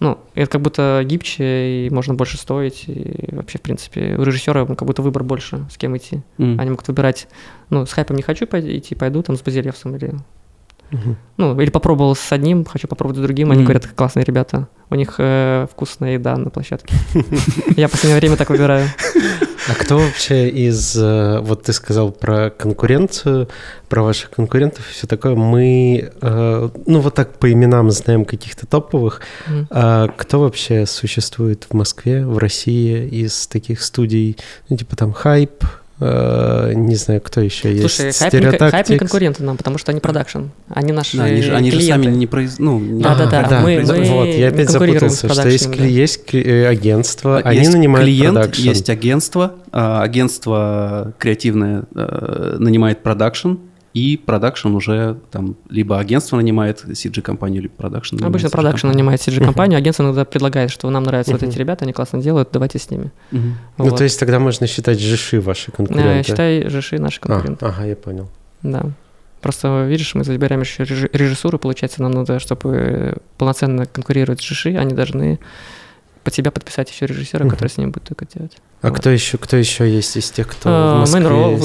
[0.00, 4.66] Ну, это как будто гибче, и можно больше стоить, и вообще, в принципе, у режиссера
[4.66, 6.20] как будто выбор больше, с кем идти.
[6.38, 6.58] М.
[6.60, 7.28] Они могут выбирать,
[7.70, 10.14] ну, с хайпом не хочу пойти, идти, пойду там с Базилевсом или...
[10.90, 11.16] Мгм.
[11.38, 13.50] Ну, или попробовал с одним, хочу попробовать с другим.
[13.50, 13.64] Они Мгм.
[13.66, 16.94] говорят, классные ребята, у них э, вкусная еда на площадке.
[17.76, 18.86] Я в последнее время так выбираю.
[19.68, 20.96] А кто вообще из...
[20.96, 23.48] э, Вот ты сказал про конкуренцию,
[23.88, 25.34] про ваших конкурентов и все такое.
[25.34, 29.20] Мы, э, ну вот так по именам знаем каких-то топовых.
[29.46, 29.68] Мгм.
[29.70, 34.36] А кто вообще существует в Москве, в России из таких студий?
[34.68, 35.66] Ну, типа там Хайп, э,
[36.00, 37.80] не знаю, кто еще есть.
[37.82, 38.98] Слушай, хайп не, хайп не Стереотактикс.
[38.98, 40.46] конкуренты нам, потому что они продакшн.
[40.68, 42.04] Они наши Да, они, же, они же клиенты.
[42.08, 42.58] сами не произ...
[42.58, 45.84] ну, не- Да-да-да, А, мы- произ- мы вот, я опять запутался, что есть, да.
[45.84, 48.62] есть э, агентство, они есть нанимают клиент, продакшн.
[48.62, 53.52] есть агентство, а, агентство креативное э, нанимает продакшн,
[53.94, 58.16] и продакшн уже там либо агентство нанимает CG-компанию, либо продакшн.
[58.16, 61.92] нанимает Обычно продакшн нанимает CG-компанию, агентство иногда предлагает, что нам нравятся вот эти ребята, они
[61.92, 63.10] классно делают, давайте с ними.
[63.78, 66.28] Ну, то есть тогда можно считать Жиши ваши конкуренты.
[66.28, 67.64] Считай, Жиши наши А, конкуренты.
[67.66, 68.28] ага, я понял.
[68.62, 68.90] Да.
[69.40, 74.74] Просто, видишь, мы забираем еще режи- режиссуру, получается, нам надо, чтобы полноценно конкурировать с Жиши,
[74.76, 75.38] они должны
[76.24, 77.50] под себя подписать еще режиссера, Мгм.
[77.50, 78.56] который с ним будет только делать.
[78.84, 81.62] А кто еще, кто еще есть из тех, кто в А, Москве Мэнро, есть?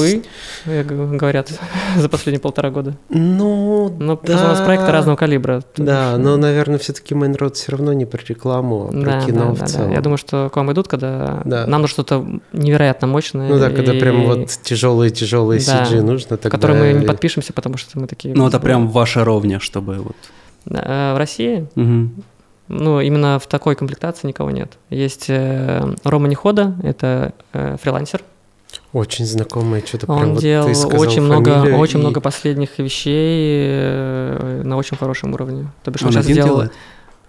[0.64, 1.52] вы, э, говорят,
[1.96, 2.96] за последние полтора года.
[3.10, 4.64] Ну, Но просто у нас да.
[4.64, 5.62] проекты разного калибра.
[5.76, 9.44] Да, есть, но, наверное, все-таки Мейнрод все равно не про рекламу, а про да, кино
[9.44, 9.66] да, в да, да.
[9.66, 9.92] целом.
[9.92, 11.66] Я думаю, что к вам идут, когда Да.
[11.66, 13.48] нам нужно что-то невероятно мощное.
[13.50, 15.84] Ну да, когда и- прям вот тяжелые-тяжелые Да.
[15.84, 16.48] CG нужно, в тогда...
[16.56, 18.34] которые мы не подпишемся, потому что мы такие...
[18.34, 20.16] Ну, это прям ваша ровня, чтобы вот...
[20.70, 22.22] Э, В России, Мгм.
[22.70, 24.72] Ну, именно в такой комплектации никого нет.
[24.90, 28.22] Есть э, Рома Нехода, это э, фрилансер.
[28.92, 32.20] Очень знакомые, что-то прям Он вот делал ты сказал очень много, фамилию, очень и- много
[32.20, 35.66] последних вещей э, на очень хорошем уровне.
[35.82, 36.48] То бишь он, Он сейчас один делал...
[36.50, 36.72] делает?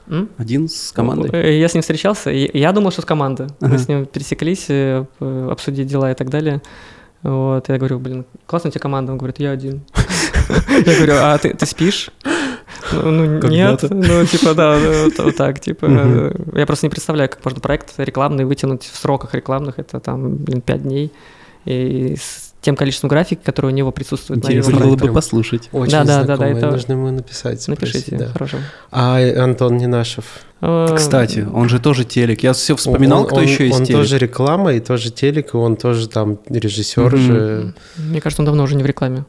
[0.07, 0.29] М?
[0.37, 1.29] Один с командой?
[1.33, 3.47] Э, Я с ним встречался, и я думал, что с команды.
[3.59, 3.71] Ага.
[3.73, 5.05] Мы с ним пересеклись, э,
[5.49, 6.61] обсудить дела и так далее.
[7.23, 9.11] Вот, я говорю, блин, классная у тебя команда.
[9.11, 9.81] Он говорит, я один.
[10.85, 12.09] Я говорю, а ты спишь?
[12.93, 17.93] Ну, нет, ну, типа, да, вот- так, типа, я просто не представляю, как можно проект
[17.97, 21.11] рекламный вытянуть в сроках рекламных, это там, блин, 5 дней,
[21.65, 25.69] и с тем количеством графики, которое у него присутствует Интересно на его было бы послушать.
[25.71, 28.27] Очень Да, да, да, да, это- нужно ему написать, Напишите, да.
[28.27, 28.57] хорошо.
[28.91, 30.25] А Антон Ненашев?
[30.61, 32.43] Э, Кстати, он же тоже телек.
[32.43, 34.01] Я все вспоминал, Он- кто он- еще из Он телек.
[34.01, 37.17] тоже реклама, и тоже телек, и он тоже там режиссер Мгм.
[37.17, 37.73] же.
[37.97, 39.25] Мне кажется, он давно уже не в рекламе.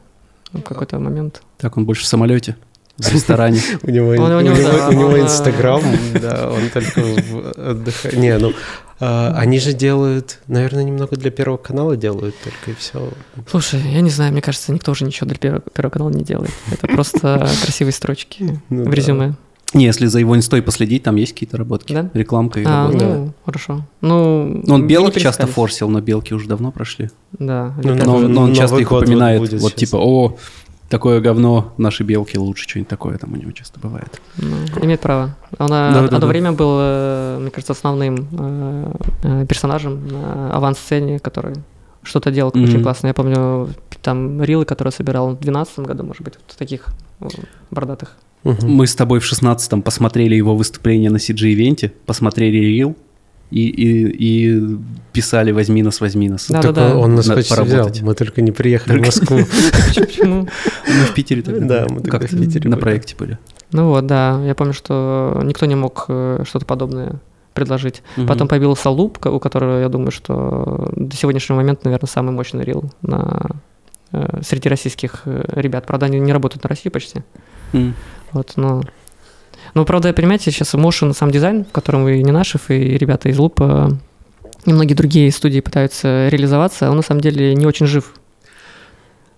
[0.51, 1.41] В какой-то момент.
[1.57, 2.55] Так, он больше в самолете,
[2.97, 3.59] в ресторане.
[3.83, 5.81] У него, у него, да, э, Инстаграм,
[6.21, 8.17] да, он только в отдыхает.
[8.17, 8.53] Не, ну,
[8.99, 13.09] а, они же делают, наверное, немного для Первого канала делают только, и все.
[13.49, 16.51] Слушай, я не знаю, мне кажется, никто уже ничего для первого, первого канала не делает.
[16.71, 18.91] Это просто красивые строчки Ну в да.
[18.91, 19.33] резюме.
[19.73, 21.93] Не, если за его инстой последить, там есть какие-то работки.
[21.93, 22.09] Да?
[22.13, 23.05] Рекламка и А, работа.
[23.05, 23.85] ну, хорошо.
[24.01, 27.09] Ну, Ну, Он белок часто форсил, но белки уже давно прошли.
[27.31, 27.73] Да.
[27.77, 29.51] Ну, ребята, Но, но он часто их упоминает.
[29.53, 30.37] Вот типа, о,
[30.93, 34.21] такое говно, наши белки лучше, что-нибудь такое там у него часто бывает.
[34.37, 35.35] ну, имеет право.
[35.57, 36.27] Он Да, да, одно да.
[36.27, 38.91] время был, мне кажется, основным э,
[39.23, 41.55] э, персонажем на авансцене, который
[42.03, 42.63] что-то делал Мгм.
[42.65, 43.07] очень классно.
[43.07, 43.69] Я помню
[44.03, 46.85] там рилы, которые собирал в 2012 году, может быть, вот таких
[47.21, 47.27] э,
[47.71, 48.15] бордатых.
[48.43, 48.69] Мгм.
[48.69, 52.95] Мы с тобой в шестнадцатом посмотрели его выступление на CG-ивенте, посмотрели рил
[53.53, 54.77] и, и, и
[55.11, 56.47] писали «возьми нас, возьми нас».
[56.49, 56.97] Да, Так да, да.
[56.97, 58.01] он нас Надо почти взял, поработать.
[58.01, 59.39] мы только не приехали в Москву.
[59.95, 60.47] Почему?
[60.87, 61.65] Мы в Питере тогда.
[61.85, 63.37] Да, мы тогда в Питере на проекте были.
[63.71, 67.19] Ну вот, да, я помню, что никто не мог э, что-то подобное
[67.53, 68.01] предложить.
[68.17, 68.27] Мгм.
[68.27, 72.63] Потом появился Луп, ко- у которого, я думаю, что до сегодняшнего момента, наверное, самый мощный
[72.63, 73.51] рил на,
[74.11, 75.85] э, среди российских э, ребят.
[75.85, 77.21] Правда, они не работают на России почти.
[77.73, 77.93] М.
[78.31, 78.81] Вот, но...
[79.73, 83.97] Ну, правда, понимаете, сейчас Motion сам дизайн, в котором и Ненашев, и ребята из Лупа,
[84.65, 88.13] и многие другие студии пытаются реализоваться, он на самом деле не очень жив.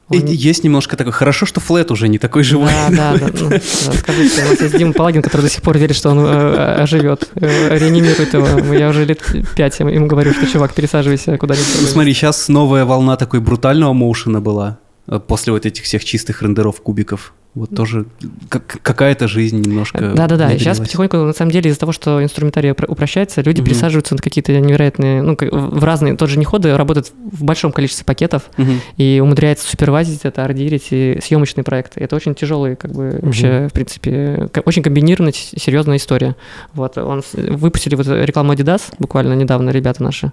[0.10, 1.12] Он- Есть немножко такое.
[1.14, 2.70] Хорошо, что флет уже не такой живой.
[2.70, 3.30] Да, да, да.
[3.42, 6.20] ну, да, Скажите, у нас есть Дима Палагин, который до сих пор верит, что он
[6.20, 8.74] э, оживет, э, реанимирует его.
[8.76, 9.24] Я уже лет
[9.56, 11.78] пять ему говорю, что, чувак, пересаживайся куда-нибудь.
[11.82, 16.44] Ну, смотри, сейчас новая волна такой брутального моушена была э, после вот этих всех чистых
[16.44, 17.34] рендеров кубиков.
[17.56, 18.06] Вот тоже
[18.50, 22.72] как- какая-то жизнь немножко Да-да-да, и сейчас потихоньку, на самом деле, из-за того, что инструментарий
[22.72, 23.70] упро- упрощается, люди Мгм.
[23.70, 28.44] пересаживаются на какие-то невероятные, ну, в разные, тот же неходы работают в большом количестве пакетов
[28.58, 28.82] Мгм.
[28.98, 32.02] и умудряется супервайзить это, ордерить и съемочные проекты.
[32.02, 36.36] Это очень тяжелый, как бы, вообще, в принципе, очень комбинированная, серьезная история.
[36.74, 40.32] Вот, он выпустили вот рекламу Adidas буквально недавно, ребята наши.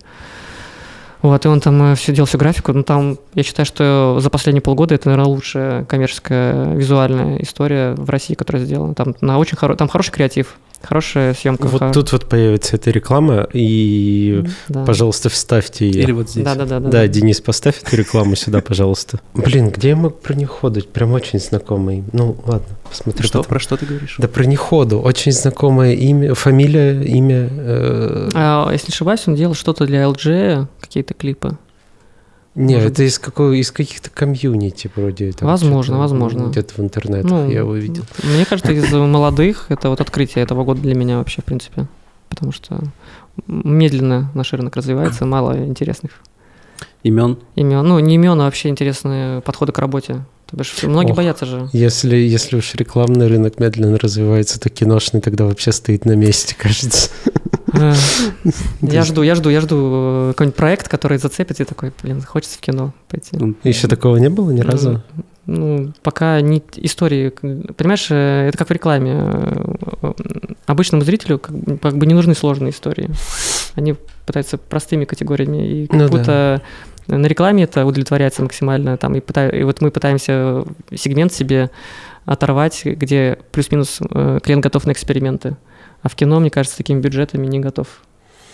[1.22, 2.72] Вот, и он там все делал всю графику.
[2.72, 8.10] Ну, там, я считаю, что за последние полгода это, наверное, лучшая коммерческая визуальная история в
[8.10, 8.94] России, которая сделана.
[8.94, 9.76] Там, на очень хоро...
[9.76, 11.66] там хороший креатив, хорошая съемка.
[11.66, 14.84] Вот хо- тут вот появится эта реклама, и, да.
[14.84, 16.02] пожалуйста, вставьте ее.
[16.02, 16.44] Или вот здесь.
[16.44, 16.88] Да, да, да, да.
[16.90, 19.20] Да, Денис, поставь эту рекламу сюда, пожалуйста.
[19.34, 20.80] Блин, где я мог про Неходу?
[20.82, 22.04] Прям очень знакомый.
[22.12, 23.24] Ну, ладно, посмотрю.
[23.26, 23.48] Что, потом.
[23.50, 24.16] про что ты говоришь?
[24.18, 25.00] Да про Неходу.
[25.00, 27.48] Очень знакомое имя, фамилия, имя.
[27.50, 31.56] э, А, если ошибаюсь, он делал что-то для LG, какие-то клипы.
[32.54, 35.32] Не, может это из, какого, из каких-то комьюнити вроде.
[35.32, 36.48] там Возможно, возможно.
[36.48, 38.04] Где-то в интернете Ну, я его видел.
[38.22, 41.86] Мне кажется, из молодых это вот открытие этого года для меня вообще, в принципе.
[42.28, 42.80] Потому что
[43.46, 46.12] медленно наш рынок развивается, мало интересных
[47.02, 47.38] Имен?
[47.56, 47.86] имен.
[47.86, 50.24] Ну, не имен, а вообще интересные подходы к работе.
[50.46, 51.16] То бишь, многие Ох.
[51.16, 51.68] боятся же.
[51.72, 57.10] Если, если уж рекламный рынок медленно развивается, то киношный тогда вообще стоит на месте, кажется.
[57.72, 57.92] Э,
[58.82, 62.58] Я жду, я жду, я жду э, какой-нибудь проект, который зацепит, и такой, блин, хочется
[62.58, 63.36] в кино пойти.
[63.36, 65.02] Ну, Еще такого не было ни разу?
[65.46, 67.30] Ну, пока не истории.
[67.30, 69.12] Понимаешь, э, это как в рекламе.
[69.14, 70.12] Э, э,
[70.66, 73.10] Обычному зрителю как бы, как бы не нужны сложные истории.
[73.74, 73.94] Они
[74.26, 75.66] пытаются простыми категориями.
[75.66, 76.16] И как Ну да.
[76.16, 76.62] будто
[77.08, 78.96] на рекламе это удовлетворяется максимально.
[78.96, 81.70] Там, и, пыта- и вот мы пытаемся сегмент себе
[82.24, 85.56] оторвать, где плюс-минус э, клиент готов на эксперименты.
[86.02, 87.86] А в кино, мне кажется, с такими бюджетами не готов.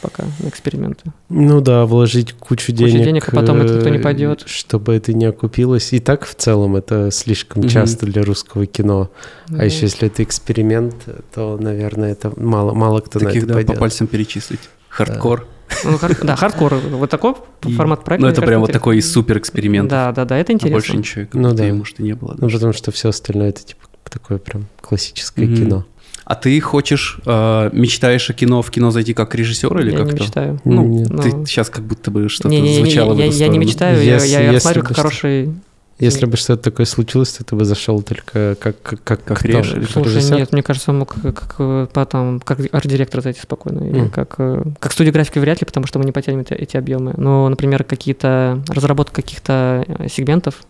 [0.00, 1.11] пока на эксперименты.
[1.28, 2.92] Ну да, вложить кучу денег.
[2.92, 4.44] Кучу денег, а потом это никто не э, пойдет.
[4.46, 5.92] Чтобы это не окупилось.
[5.92, 7.68] И так в целом это слишком Мгм.
[7.68, 9.11] часто для русского кино.
[9.48, 10.94] Ну, А еще если это эксперимент,
[11.34, 13.78] то, наверное, это мало, мало кто на Таких, это да, по пойдет.
[13.80, 14.61] пальцам перечислить.
[14.88, 15.46] Хардкор.
[15.84, 16.74] Ну, хар- да, хардкор.
[16.76, 17.34] Вот такой
[17.66, 18.24] И- формат проекта.
[18.26, 19.90] Ну, это прям вот такой супер экспериментов.
[19.90, 20.74] Да, да, да, это А интересно.
[20.76, 21.64] больше ничего, как Ну да.
[21.74, 22.37] может, и не было.
[22.38, 25.84] Ну, потому что все остальное это типа такое прям классическое кино.
[26.28, 30.06] А ты хочешь, э, мечтаешь о кино, в кино зайти как режиссер или Я как
[30.08, 30.60] не мечтаю.
[30.64, 31.08] Ну, Нет.
[31.22, 31.46] ты Ну.
[31.46, 33.60] сейчас как будто бы что-то Не-не-не, звучало в я, эту я не сторону.
[33.60, 35.54] мечтаю, я, Если- я рассматриваю бы как что- хороший...
[36.00, 39.48] Если бы что-то такое случилось, то ты бы зашел только как как как, Как кто?
[39.48, 40.36] реж- Как Слушай, режиссер?
[40.36, 41.56] нет, мне кажется, он мог как,
[41.92, 43.82] потом, как арт-директор зайти спокойно.
[43.84, 44.10] Или Мгм.
[44.10, 47.14] как, э, как студия графики вряд ли, потому что мы не потянем эти, эти объемы.
[47.16, 50.60] Но, например, какие-то разработка каких-то э, сегментов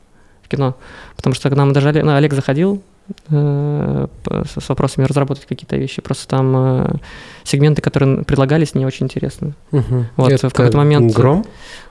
[0.44, 0.77] в кино.
[1.16, 2.81] Потому что к нам даже Олег, ну, Олег заходил
[3.29, 4.09] с,
[4.62, 6.03] с вопросами разработать какие-то вещи.
[6.03, 6.94] Просто там э,
[7.44, 9.55] сегменты, которые предлагались, не очень интересны.
[9.71, 10.07] Мгм.
[10.16, 11.44] Вот, Это в какой-то момент- Гром?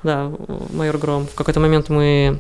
[0.04, 0.32] Да,
[0.74, 1.26] майор Гром.
[1.28, 2.40] В какой-то момент мы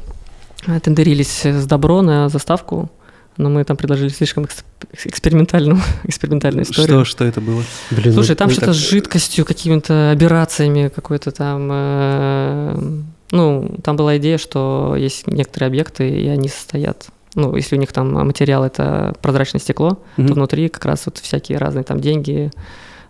[0.68, 2.90] э, тендерились с Добро на заставку,
[3.38, 4.64] но мы там предложили слишком экс-
[5.06, 7.06] экспериментальную, экспериментальную историю.
[7.06, 7.64] Что, что это было?
[7.92, 11.70] Блин, Слушай, ну, там что-то с жидкостью, какими-то операциями, какой-то там...
[11.72, 17.08] э, ну, там была идея, что есть некоторые объекты, и они состоят...
[17.38, 20.28] Ну, если у них там материал— это прозрачное стекло, Мгм.
[20.28, 22.52] то внутри как раз вот всякие разные там деньги,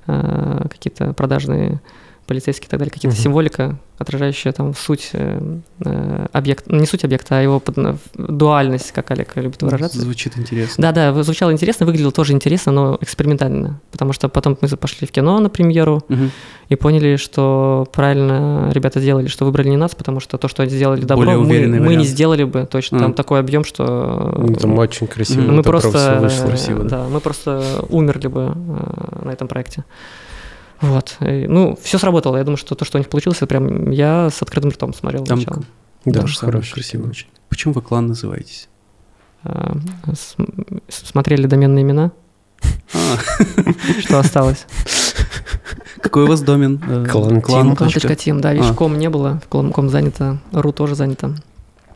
[0.06, 1.80] э, какие-то продажные
[2.28, 3.24] полицейские и так далее, какие-то Мгм.
[3.24, 5.40] символика, отражающая там суть э,
[5.84, 10.00] э, объекта, ну, не суть объекта, а его под- дуальность, как Олег любит выражаться.
[10.00, 10.82] Звучит интересно.
[10.82, 13.80] Да, да, звучало интересно, выглядело тоже интересно, но экспериментально.
[13.92, 16.32] Потому что потом мы пошли в кино на премьеру Мгм.
[16.70, 20.72] и поняли, что правильно ребята сделали, что выбрали не нас, потому что то, что они
[20.72, 23.00] сделали добро, Более мы, мы не сделали бы точно.
[23.00, 23.16] Там Мгм.
[23.16, 25.50] такой объем, что Ну, Там очень красиво.
[25.52, 26.44] Мы просто, вышло.
[26.44, 27.04] э, красиво, да.
[27.04, 29.84] да, мы просто умерли бы э, на этом проекте.
[30.82, 31.18] Вот.
[31.22, 32.38] И, ну, все сработало.
[32.38, 35.24] Я думаю, что то, что у них получилось, это прям я с открытым ртом смотрел
[35.26, 35.64] Там сначала.
[36.06, 37.28] Да, то же самое, хорошее красиво очень.
[37.50, 38.70] Почему вы клан называетесь?
[39.44, 39.78] А,
[40.14, 40.36] с-
[40.90, 42.12] смотрели доменные имена,
[42.94, 43.18] А,
[44.02, 44.66] что осталось.
[46.02, 46.82] какой у вас домен?
[46.88, 47.76] Э, Клан клан.
[47.76, 51.36] Клан.тим, да, видишь, ком не было, в ком, занято, ру тоже занято.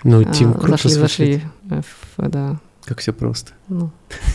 [0.03, 1.81] Ну, А, Тим, круто Зашли, зашли, э,
[2.17, 3.53] да, Как все просто.
[3.69, 3.91] ну,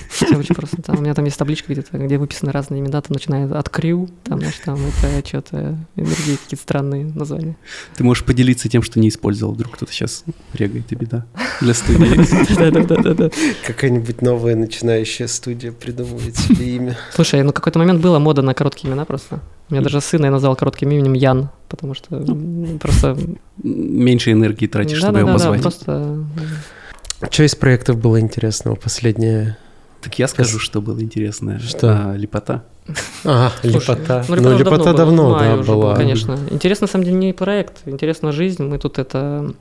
[0.09, 0.81] всё очень просто.
[0.83, 4.09] Там, у меня там есть табличка где-то, где выписаны разные имена, там начиная от Крю,
[4.25, 7.57] там, знаешь, там это что-то, и другие какие-то странные названия.
[7.97, 9.55] Ты можешь поделиться тем, что не использовал.
[9.55, 11.27] Вдруг кто-то сейчас регает, и беда.
[11.61, 12.55] Для студии.
[12.71, 13.31] Да-да-да-да.
[13.67, 16.97] Какая-нибудь новая начинающая студия придумывает себе имя.
[17.13, 19.41] Слушай, ну какой-то момент была мода на короткие имена просто.
[19.69, 22.25] У меня даже сына я назвал коротким именем Ян, потому что
[22.81, 23.19] просто...
[23.63, 25.63] Меньше энергии тратишь, чтобы его Да-да-да, позвать.
[25.63, 26.25] просто...
[27.31, 29.57] Что из проектов было интересного последнее?
[30.03, 31.59] Так я скажу, что было интересное.
[31.59, 32.11] Что?
[32.13, 32.65] А, лепота.
[33.25, 34.25] А, Слушай, лепота.
[34.29, 35.97] Ну, Ну, лепота было, давно, в мае да, уже было, была.
[35.97, 36.39] Конечно.
[36.51, 38.63] Интересно, на самом деле, не проект, интересна жизнь.
[38.63, 39.53] Мы тут это...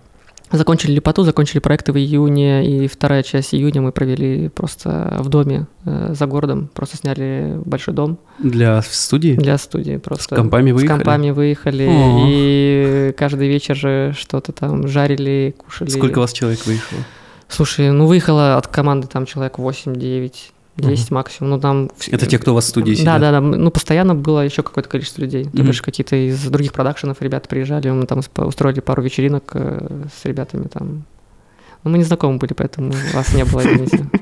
[0.51, 5.65] Закончили лепоту, закончили проекты в июне, и вторая часть июня мы провели просто в доме
[5.85, 6.69] э, за городом.
[6.75, 9.33] Просто сняли большой дом Для студии?
[9.33, 9.97] для студии.
[9.97, 10.97] Просто С компами С выехали?
[10.97, 12.25] компами выехали, О.
[12.29, 15.89] и каждый вечер же что-то там жарили, кушали.
[15.89, 17.01] Сколько вас человек выехало?
[17.47, 21.51] Слушай, ну выехало от команды там человек 8, 9, 10 максимум.
[21.51, 21.89] Ну там...
[22.12, 23.19] Это те, кто у вас в студии Да, сидят?
[23.21, 23.39] да, да.
[23.41, 25.45] Ну, постоянно было еще какое-то количество людей.
[25.45, 25.67] То Мгм.
[25.67, 30.67] бишь какие-то из других продакшенов ребята приезжали, мы там устроили пару вечеринок э, с ребятами
[30.67, 31.05] там.
[31.84, 34.10] Ну, мы не знакомы были, поэтому вас не было, извините.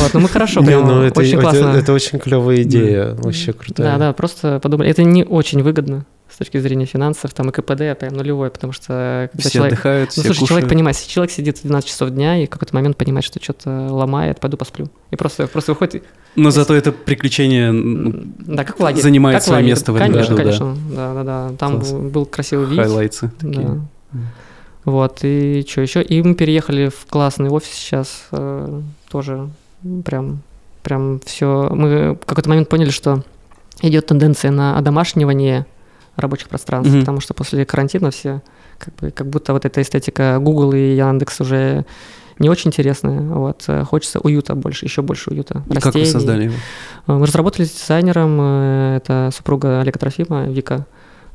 [0.00, 1.66] Вот, ну мы хорошо, Не, прям ну, это, очень это- классно.
[1.68, 3.92] это очень клевая идея, вообще крутая.
[3.92, 4.90] Да, да, просто подумали.
[4.90, 9.28] Это не очень выгодно с точки зрения финансов, там и КПД прям нулевой, потому что
[9.32, 9.72] когда Все человек...
[9.74, 10.48] отдыхают, Ну, все слушай, кушают.
[10.48, 13.70] человек понимает, если человек сидит 12 часов дня и в какой-то момент понимает, что что-то
[13.90, 14.88] ломает, пойду посплю.
[15.10, 16.04] И просто, просто выходит...
[16.34, 19.02] Но зато это приключение ну, Да, как в лагере.
[19.02, 19.70] занимает как свое лагере.
[19.72, 20.76] место в этом Конечно, году, конечно.
[20.94, 21.52] Да, да, да.
[21.58, 21.92] Там Класс.
[21.92, 22.78] был, красивый вид.
[22.78, 23.66] highlights ы такие.
[23.66, 24.18] Да.
[24.84, 26.02] Вот, и что еще?
[26.02, 29.48] И мы переехали в классный офис сейчас, э, тоже
[30.04, 30.40] прям,
[30.82, 31.68] прям все.
[31.72, 33.24] Мы в какой-то момент поняли, что
[33.82, 35.66] идет тенденция на одомашнивание
[36.16, 37.00] рабочих пространств, Мгм.
[37.00, 38.42] потому что после карантина все
[38.78, 41.84] как бы как будто вот эта эстетика Google и Яндекс уже
[42.38, 43.20] не очень интересная.
[43.20, 45.62] Вот э, хочется уюта больше, еще больше уюта.
[45.70, 46.06] И как вы растений.
[46.06, 46.54] создали его?
[47.06, 50.86] Э, Мы разработали с дизайнером, э, это супруга Олега Трофима, Вика.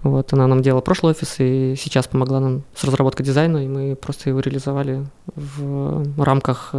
[0.04, 3.96] Вот, она нам делала прошлый офис и сейчас помогла нам с разработкой дизайна, и мы
[3.96, 6.74] просто его реализовали в рамках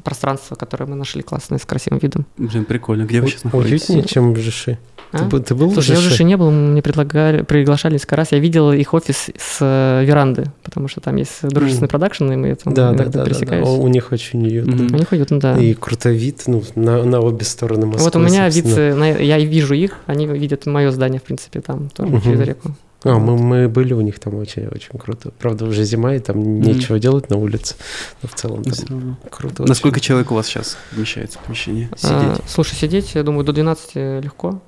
[0.00, 2.26] э, пространства, которое мы нашли классное, с красивым видом.
[2.38, 3.04] Блин, прикольно.
[3.04, 3.88] Где вы сейчас находитесь?
[3.88, 4.78] Уютнее, чем в Жиши.
[5.12, 5.18] А?
[5.18, 6.00] Ты, был- ты был Слушай, в я в?
[6.02, 8.30] Жеше не был, мне предлагали, приглашали несколько раз.
[8.30, 12.54] Я видел их офис с э, веранды, потому что там есть дружественный продакшн, и мы
[12.54, 13.24] там Да, да, да, да, да.
[13.24, 13.66] пересекаюсь.
[13.66, 14.72] У них очень уютно.
[14.76, 14.94] Мгм.
[14.94, 15.58] У них уютно, да.
[15.58, 18.04] И крутой вид, ну, на, на обе стороны Москвы.
[18.04, 19.04] вот у меня вид, собственно.
[19.04, 22.22] э, на- я и вижу их, они видят мое здание, в принципе, там тоже Мгм.
[22.22, 22.76] через реку.
[23.04, 25.32] А, мы, мы были у них там очень-очень круто.
[25.38, 27.74] Правда, уже зима, и там нечего делать на улице.
[28.22, 29.64] Но в целом там круто.
[29.64, 30.04] Насколько очень.
[30.06, 31.88] человек у вас сейчас вмещается в помещении?
[31.92, 32.48] А, Сидеть?
[32.50, 34.60] слушай, сидеть, я думаю, до 12 легко.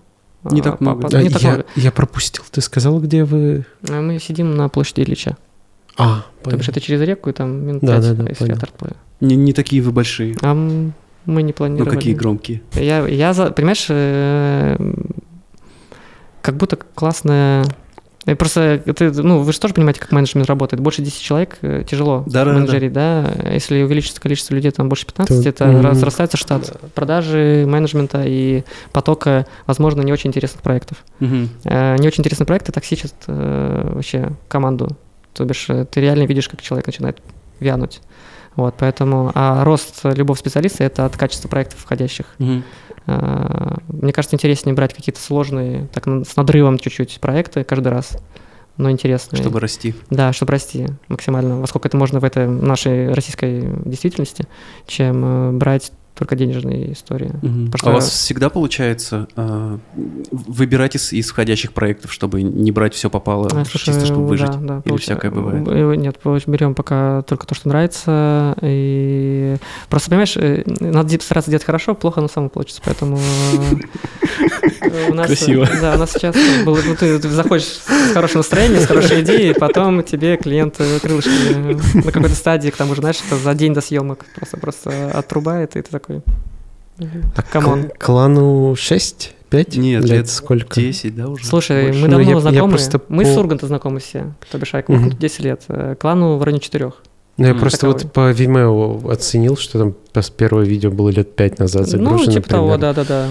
[0.45, 1.09] Не А, так много.
[1.09, 1.67] по- А, не так я, много.
[1.77, 2.43] я пропустил.
[2.51, 3.65] Ты сказал, где вы...
[3.89, 5.37] А Мы сидим на площади Ильича.
[5.99, 8.59] А, То бишь это через реку, и там минут Да, 5, да, да, если понял.
[8.79, 8.97] плывет.
[9.21, 10.37] Не, не такие вы большие.
[10.41, 11.95] А мы не Ну, планировали.
[11.95, 12.63] какие громкие.
[12.73, 14.77] Я, я за- понимаешь, э,
[16.41, 17.65] как будто классная...
[18.39, 20.81] Просто ты, ну, вы же тоже понимаете, как менеджмент работает.
[20.81, 22.59] Больше 10 человек э, тяжело Да-да-да.
[22.59, 23.27] менеджерить, да.
[23.53, 25.87] Если увеличится количество людей, там больше 15, То- это мгм.
[25.87, 31.05] разрастается штат продажи, менеджмента и потока, возможно, не очень интересных проектов.
[31.21, 34.97] Э, Не очень интересные проекты токсичат э, вообще команду.
[35.35, 37.19] То бишь ты реально видишь, как человек начинает
[37.59, 38.01] вянуть.
[38.55, 42.27] Вот, поэтому, а рост любого специалиста– это от качества проектов входящих.
[42.39, 42.63] Мгм.
[43.07, 48.19] А, Мне кажется, интереснее брать какие-то сложные, так с надрывом чуть-чуть проекты каждый раз,
[48.77, 49.41] но интересные.
[49.41, 49.95] Чтобы расти.
[50.11, 54.47] Да, чтобы расти максимально, во сколько это можно в этой нашей российской действительности,
[54.87, 57.33] чем э, брать только денежные истории.
[57.43, 57.73] Мгм.
[57.73, 59.79] Потому А у вас что- всегда получается э,
[60.31, 64.29] выбирать из, из входящих проектов, чтобы не брать все попало, А, слушай, чисто чтобы да,
[64.29, 64.51] выжить?
[64.67, 65.67] да, Или получа- всякое бывает?
[65.67, 68.55] э, Нет, получ- берем пока только то, что нравится.
[68.63, 69.57] И
[69.89, 72.81] просто, понимаешь, э, надо стараться делать хорошо, плохо оно само получится.
[72.85, 73.19] Поэтому
[74.81, 75.69] э, у нас, э, Красиво.
[75.81, 79.55] Да, у нас сейчас было, ну, ты, ты заходишь с хорошим настроением, с хорошей идеей,
[79.55, 83.55] потом тебе клиент э, крылышки э, на какой-то стадии, к тому же, знаешь, это за
[83.55, 86.12] день до съемок просто, просто отрубает, и ты такой...
[87.35, 87.91] А come on.
[87.99, 89.35] клану 6?
[89.51, 89.77] 5?
[89.77, 90.81] Нет, лет сколько?
[90.81, 91.45] 10, да, уже?
[91.45, 91.99] Слушай, Больше.
[92.01, 92.71] мы Ну, давно я- я знакомы.
[92.71, 94.33] просто Мы по- с Урганта знакомы все.
[94.51, 95.11] То бишь, Айк Мгм.
[95.11, 95.63] 10 лет.
[95.69, 96.93] э, Клану в районе 4.
[97.39, 98.03] Ну, я просто таковой.
[98.03, 99.95] вот по Vimeo оценил, что там
[100.37, 102.19] первое видео было лет 5 назад загружено.
[102.25, 102.95] Ну, типа того, примерно.
[102.95, 103.29] да-да-да.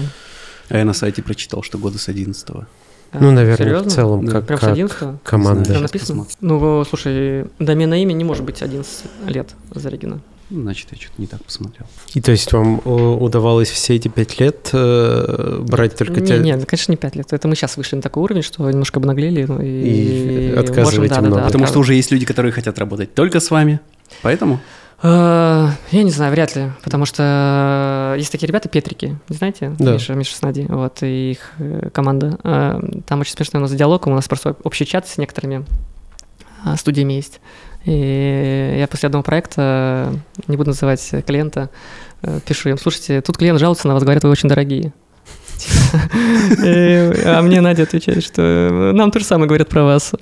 [0.68, 2.66] А я на сайте прочитал, что года с 11
[3.12, 3.90] Ну, наверное, Серьезно?
[3.90, 4.32] в целом, Да.
[4.32, 5.64] как, Прям с как 11 команда.
[5.66, 5.82] Знаю.
[5.82, 6.26] Написано?
[6.40, 10.20] Ну, слушай, домен имя не может быть 11 лет зарегено.
[10.54, 11.86] Ну, Значит, я что-то не так посмотрел.
[12.14, 16.38] И то есть вам э, удавалось все эти 5 лет э, брать только не, те...
[16.38, 17.32] не, ну, конечно, не 5 лет.
[17.32, 19.44] Это мы сейчас вышли на такой уровень, что немножко обнаглели.
[19.48, 21.36] ну, И И, отказываете можем, да, да, много.
[21.40, 23.80] да, Потому отказ- что уже есть люди, которые хотят работать только с вами.
[24.20, 24.60] Поэтому?
[25.02, 29.74] Э, Я не знаю, вряд ли, потому что есть такие ребята, Петрики, не знаете?
[29.78, 29.94] Да.
[29.94, 32.38] Миша, Миша Снади, вот, и их э, команда.
[32.44, 35.64] Э, Там очень смешной у нас диалог, у нас просто общий чат с некоторыми
[36.76, 37.40] студиями есть.
[37.84, 40.14] И я после одного проекта,
[40.46, 41.70] не буду называть клиента,
[42.22, 44.92] э, пишу им, слушайте, тут клиент жалуется на вас, говорят, вы очень дорогие.
[47.24, 50.12] А мне Надя отвечает, что нам то же самое говорят про вас.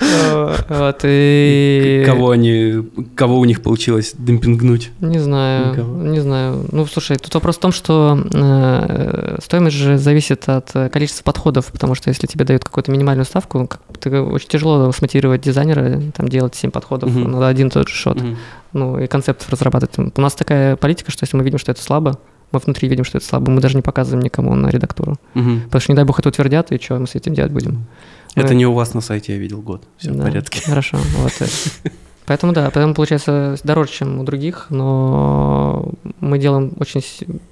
[0.00, 0.66] Вот.
[0.68, 2.02] Вот, и...
[2.06, 2.82] Кого они,
[3.14, 4.90] кого у них получилось демпингнуть?
[5.00, 6.02] Не знаю, Никого?
[6.02, 6.66] не знаю.
[6.70, 11.66] Ну, слушай, тут вопрос в том, что э, стоимость же зависит от э, количества подходов,
[11.72, 16.28] потому что если тебе дают какую-то минимальную ставку, как, ты, очень тяжело смотивировать дизайнера, там,
[16.28, 17.30] делать 7 подходов Мгм.
[17.32, 18.36] на один тот же шот, Мгм.
[18.72, 20.12] ну, и концептов разрабатывать.
[20.16, 22.18] У нас такая политика, что если мы видим, что это слабо,
[22.52, 25.16] мы внутри видим, что это слабо, мы даже не показываем никому на редактуру.
[25.34, 25.62] Мгм.
[25.62, 27.86] Потому что, не дай бог, это утвердят, и что мы с этим делать будем?
[28.34, 29.82] Это Мы- не у вас на сайте, я видел год.
[29.96, 30.60] Все в Да, порядке.
[30.64, 31.32] Хорошо, вот.
[32.26, 37.00] Поэтому да, поэтому получается дороже, чем у других, но мы делаем очень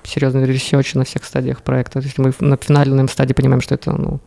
[0.03, 2.01] серьезный research на всех стадиях проекта.
[2.01, 4.19] Если мы на финальном стадии понимаем, что это ну,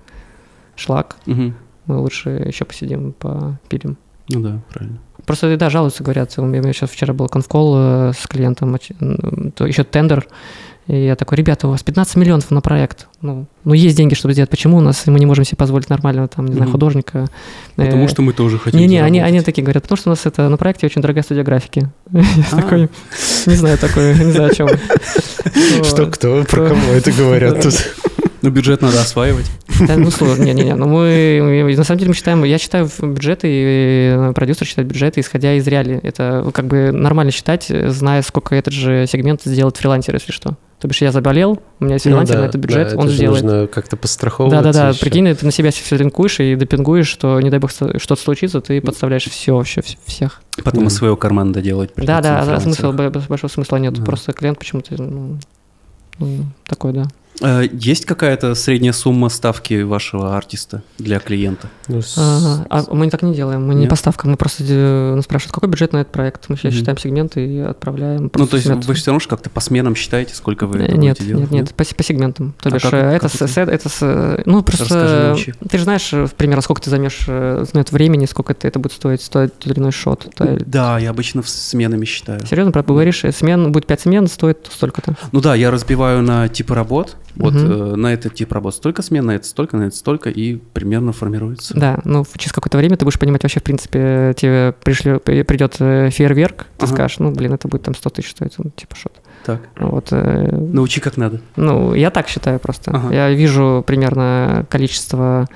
[0.77, 1.53] шлак, Мгм.
[1.85, 3.97] мы лучше еще посидим, попилим.
[4.29, 4.99] Ну да, правильно.
[5.27, 10.25] Просто да, жалуются, говорят, у меня сейчас вчера был конфкол э, с клиентом, еще тендер,
[10.87, 14.31] и я такой, ребята, у вас 15 миллионов на проект, ну, ну есть деньги, чтобы
[14.31, 17.27] сделать, почему у нас мы не можем себе позволить нормального, там, не знаю, художника?
[17.75, 20.25] Потому Э, что мы тоже хотим не-не, они, они такие говорят, потому что у нас
[20.25, 21.89] это на проекте очень дорогая студия графики.
[22.13, 22.55] Я А.
[22.55, 22.89] такой,
[23.47, 24.69] не знаю такой, не знаю о чем.
[25.83, 27.73] Что, кто, про кого это говорят тут?
[28.47, 29.45] Ну, бюджет надо осваивать.
[29.87, 34.15] Да, ну сложно, не-не-не, ну мы, на самом деле мы считаем, я считаю бюджеты, и
[34.15, 35.97] э, продюсер считает бюджеты, исходя из реалий.
[36.01, 40.55] Это как бы нормально считать, зная, сколько этот же сегмент сделает фрилансер, если что.
[40.79, 43.05] То бишь я заболел, у меня есть фрилансер Ну да, на этот бюджет, да, он
[43.05, 43.43] это сделает.
[43.43, 44.63] нужно как-то постраховываться.
[44.71, 48.21] Да-да-да, прикинь, ты на себя все ринкуешь и допингуешь, что, не дай бог, что- что-то
[48.21, 50.41] случится, ты подставляешь все вообще, вс- всех.
[50.63, 51.89] Потом из своего кармана доделать.
[51.89, 52.75] Да, придётся да, на да, фрилансерах.
[52.75, 53.93] смысла, б- большого смысла нет.
[53.95, 54.05] Да.
[54.05, 55.37] Просто клиент почему-то ну,
[56.19, 57.07] ну, такой, да.
[57.41, 61.67] Э, Есть какая-то средняя сумма ставки вашего артиста для клиента?
[61.87, 63.89] Ну, с- А, а мы так не делаем, мы не Нет?
[63.89, 64.63] поставка, мы просто
[65.15, 66.49] нас спрашивают, какой бюджет на этот проект.
[66.49, 66.79] Мы сейчас Мгм.
[66.79, 68.31] считаем сегменты и отправляем.
[68.33, 68.85] Ну, то есть сегмент.
[68.85, 71.51] вы все равно же как-то по сменам считаете, сколько вы Э, это Нет, будете делать?
[71.51, 72.53] нет, нет, по, по сегментам.
[72.59, 73.71] То А бишь, как- э, как это, с- это?
[73.71, 75.37] это, с- ну, просто,
[75.69, 78.93] ты же знаешь, э, примерно, сколько ты займешь, э, знает времени, сколько это, это будет
[78.93, 80.27] стоить, стоит тот или иной шот.
[80.35, 82.45] То- Да, я обычно в- сменами считаю.
[82.47, 85.15] Серьезно, правда, говоришь, смен, будет 5 смен, стоит столько-то.
[85.31, 87.15] Ну да, я разбиваю на типы работ.
[87.35, 87.71] Вот Мгм.
[87.71, 91.11] э, на этот тип работ столько смен, на это столько, на это столько, и примерно
[91.11, 91.73] формируется.
[91.77, 95.75] Да, ну, через какое-то время ты будешь понимать вообще, в принципе, тебе пришли, при- придет
[95.79, 96.93] э, фейерверк, ты Ага.
[96.93, 99.13] скажешь, ну, блин, это будет там 100 тысяч стоить, ну, типа шот.
[99.45, 101.41] Так, Вот, э, научи как надо.
[101.55, 102.91] Ну, я так считаю просто.
[102.91, 103.13] Ага.
[103.13, 105.47] Я вижу примерно количество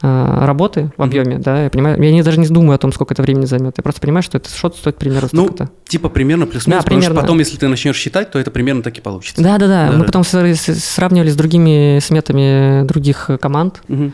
[0.00, 3.22] работы в объеме, да, я понимаю, я не, даже не думаю о том, сколько это
[3.22, 3.74] времени займет.
[3.78, 5.70] Я просто понимаю, что этот шот стоит примерно Ну, столько-то.
[5.88, 7.20] Типа примерно плюс-минус, Да, потому что примерно.
[7.20, 9.42] потом, если ты начнешь считать, то это примерно так и получится.
[9.42, 9.90] Да, да, да.
[9.90, 13.82] Да, Мы потом сравнивали с другими сметами других э, команд.
[13.88, 14.12] Мгм.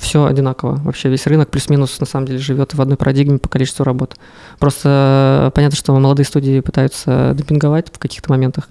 [0.00, 0.80] все одинаково.
[0.84, 4.14] Вообще весь рынок плюс-минус на самом деле живет в одной парадигме по количеству работ.
[4.58, 8.68] Просто э, понятно, что молодые студии пытаются демпинговать в каких-то моментах,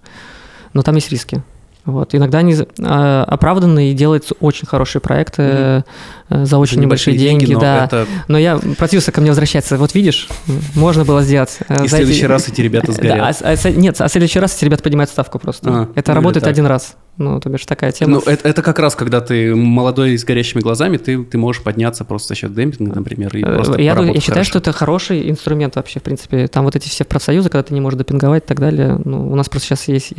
[0.73, 1.41] но там есть риски.
[1.85, 2.13] Вот.
[2.15, 5.81] Иногда они э, оправданы и делают очень хорошие проекты э,
[6.29, 7.85] за очень За небольшие деньги, но да.
[7.85, 9.77] это- Но я противился ко мне возвращаться.
[9.77, 10.27] Вот видишь,
[10.75, 11.59] можно было сделать.
[11.69, 13.19] э, И в за эти- следующий раз эти ребята Да, сгорят.
[13.21, 15.69] а с- а с- нет, а в следующий раз эти ребята поднимают ставку просто.
[15.69, 16.95] А, это ну работает один раз.
[17.17, 18.13] Ну, то бишь такая тема.
[18.15, 22.03] Ну, это, это как раз, когда ты молодой с горящими глазами, ты, ты можешь подняться
[22.03, 24.43] просто за счет демпинга, например, и Э, просто я, я считаю, хорошо.
[24.49, 26.47] что это хороший инструмент вообще, в принципе.
[26.47, 28.99] Там вот эти все профсоюзы, когда ты не можешь допинговать и так далее.
[29.05, 30.11] Ну, у нас просто сейчас есть,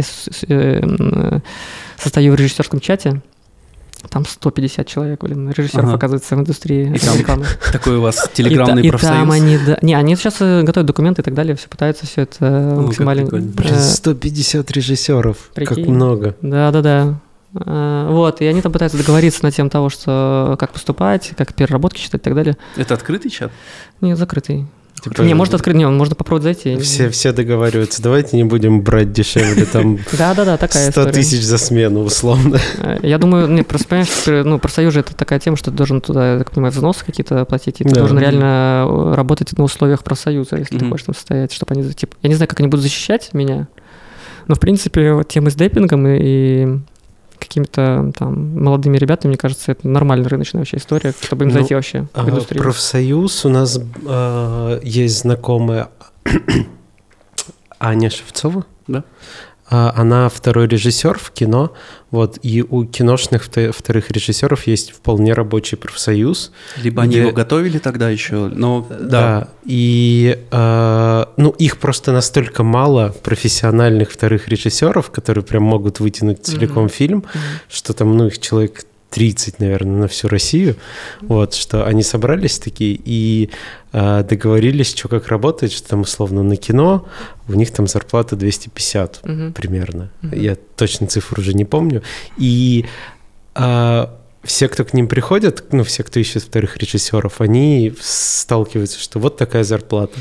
[0.49, 1.41] я э,
[1.99, 3.21] состою в режиссерском чате,
[4.11, 5.95] там 150 человек, блин, режиссеров, Ага.
[5.97, 7.47] оказывается, в индустрии И там рекламы.
[7.73, 9.17] Такой у вас И телеграммный и профсоюз.
[9.17, 12.23] там они, да- не, они сейчас э, готовят документы и так далее, все пытаются все
[12.23, 13.23] это э, как максимально...
[13.23, 13.51] прикольно.
[13.53, 15.51] Блин, э, 150 режиссеров.
[15.55, 15.93] Как прикинь.
[15.93, 16.37] много.
[16.43, 17.15] Да, да, да.
[17.55, 21.99] А, Вот, и они там пытаются договориться на тему того, что как поступать, как переработки
[22.01, 22.57] считать и так далее.
[22.77, 23.51] Это открытый чат?
[24.01, 24.67] Не, закрытый.
[25.03, 26.77] Типа, Не, может открыть, не, можно попробовать зайти.
[26.83, 31.13] Все, все договариваются, давайте не будем брать дешевле, там Да, да, да, такая 100 история.
[31.13, 32.59] тысяч за смену, условно.
[32.79, 36.33] Э, Я думаю, не, просто понимаешь, ну, профсоюзы это такая тема, что ты должен туда,
[36.33, 38.01] я так понимаю, взносы какие-то платить, и ты Да.
[38.01, 40.93] должен реально э, работать на условиях профсоюза, если ты Мгм.
[40.93, 43.69] хочешь там состоять, чтобы они, типа, я не знаю, как они будут защищать меня,
[44.49, 46.79] но, в принципе, вот темы с депингом и, и
[47.47, 51.75] какими-то там молодыми ребятами, мне кажется, это нормальная рыночная вообще история, чтобы им Ну, зайти
[51.75, 52.63] вообще в А, индустрию.
[52.63, 55.89] Профсоюз у нас а, есть знакомая
[57.79, 58.65] Аня Шевцова.
[58.87, 59.05] Да.
[59.69, 61.73] А, Она второй режиссер в кино,
[62.13, 66.53] вот, и у киношных вто- вторых режиссеров есть вполне рабочий профсоюз.
[66.83, 72.63] Либо они Где- его готовили тогда еще, но Да, и а, ну их просто настолько
[72.63, 76.89] мало профессиональных вторых режиссеров, которые прям могут вытянуть целиком Мгм.
[76.91, 77.25] фильм,
[77.69, 78.85] что там ну их человек
[79.17, 80.77] 30, наверное, на всю Россию,
[81.23, 83.49] вот, что они собрались такие и
[83.91, 87.09] а, договорились, что как работает, что там условно на кино
[87.49, 89.53] у них там зарплата 250 Мгм.
[89.55, 90.11] примерно.
[90.21, 90.39] Мгм.
[90.39, 92.03] Я точно цифру уже не помню.
[92.37, 92.85] И
[93.55, 94.15] а,
[94.45, 99.39] все, кто к ним приходят, ну, все, кто ищет вторых режиссеров, они сталкиваются, что вот
[99.39, 100.19] такая зарплата.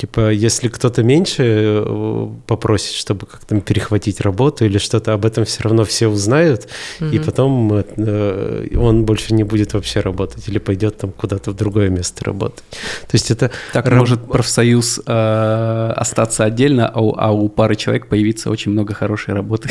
[0.00, 5.62] Типа, если кто-то меньше э, попросит, чтобы как-то перехватить работу или что-то, об этом все
[5.62, 6.68] равно все узнают,
[7.00, 7.24] и Мгм.
[7.24, 12.24] потом э, он больше не будет вообще работать или пойдет там куда-то в другое место
[12.24, 12.64] работать.
[12.70, 17.74] То есть это так Раб- может профсоюз э, остаться отдельно, а у, а у пары
[17.74, 19.68] человек появиться очень много хорошей работы.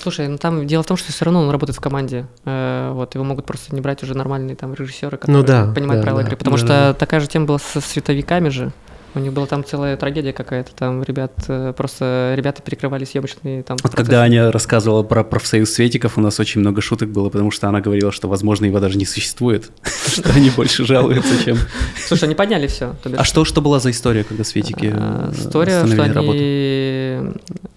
[0.00, 2.26] Слушай, ну там дело в том, что все равно он работает в команде.
[2.44, 6.02] Э, вот его могут просто не брать уже нормальные там режиссеры, которые Ну да, понимают
[6.02, 6.26] да, правила да.
[6.28, 6.36] игры.
[6.36, 6.94] Потому Да, что да.
[6.94, 8.72] такая же тема была со световиками же.
[9.14, 10.74] У них была там целая трагедия какая-то.
[10.74, 13.76] Там ребят э, просто ребята перекрывали съемочные там.
[13.76, 13.96] Вот процессы.
[13.96, 17.80] когда Аня рассказывала про профсоюз светиков, у нас очень много шуток было, потому что она
[17.80, 19.70] говорила, что, возможно, его даже не существует,
[20.06, 21.56] что они больше жалуются, чем...
[22.06, 22.96] Слушай, они подняли все.
[23.16, 27.24] А что, что была за история, когда светики А, э, История, что они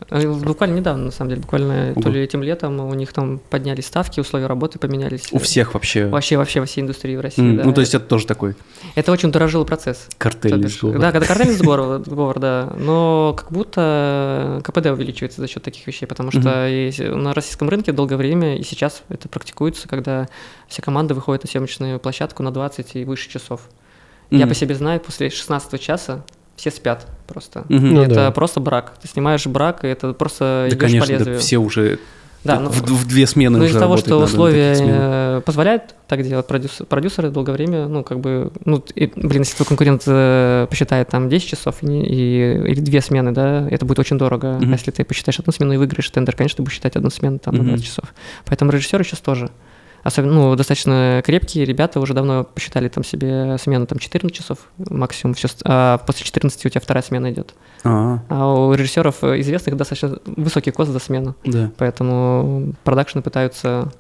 [0.09, 4.19] буквально недавно, на самом деле, буквально то ли этим летом у них там поднялись ставки,
[4.19, 5.27] условия работы поменялись.
[5.31, 6.07] У всех вообще...
[6.07, 7.41] Вообще, вообще во всей индустрии в России.
[7.41, 8.55] Ну, то есть это тоже такой
[8.95, 10.07] Это очень дорожило процесс.
[10.97, 11.01] Сговор.
[11.01, 12.73] Да, когда картельный сговор, сговор, да.
[12.77, 16.39] Но как будто КПД увеличивается за счет таких вещей, потому что
[17.15, 20.27] на российском рынке долгое время и сейчас это практикуется, когда
[20.67, 23.61] все команды выходят на съемочную площадку на 20 и выше часов.
[24.29, 26.23] Я по себе знаю, после 16 часа
[26.55, 27.65] все спят просто.
[27.69, 28.31] И Ну это да.
[28.31, 28.93] просто брак.
[29.01, 31.39] Ты снимаешь брак, и это просто Да, идешь по конечно, да, лезвию.
[31.39, 31.99] все уже
[32.47, 35.41] Да, ну, в, в две смены Ну, уже из-за того, что надо на условия э,
[35.45, 39.67] позволяют так делать, продюс- продюсеры долгое время, ну, как бы, ну, и, блин, если твой
[39.67, 44.17] конкурент э, посчитает там 10 часов и, и- или две смены, да, это будет очень
[44.17, 44.57] дорого.
[44.61, 47.39] А если ты посчитаешь одну смену и выиграешь тендер, конечно, ты будешь считать одну смену
[47.39, 47.69] там на Мгм.
[47.71, 48.13] 20 часов.
[48.45, 49.49] Поэтому режиссеры сейчас тоже.
[50.07, 55.33] Особенно, ну, достаточно крепкие ребята уже давно посчитали там себе смену там 14 часов максимум,
[55.33, 57.53] все, а после 14 у тебя вторая смена идет.
[57.83, 61.35] А, А у режиссеров известных достаточно высокий кост за смену.
[61.43, 61.71] да.
[61.77, 63.91] Поэтому продакшны пытаются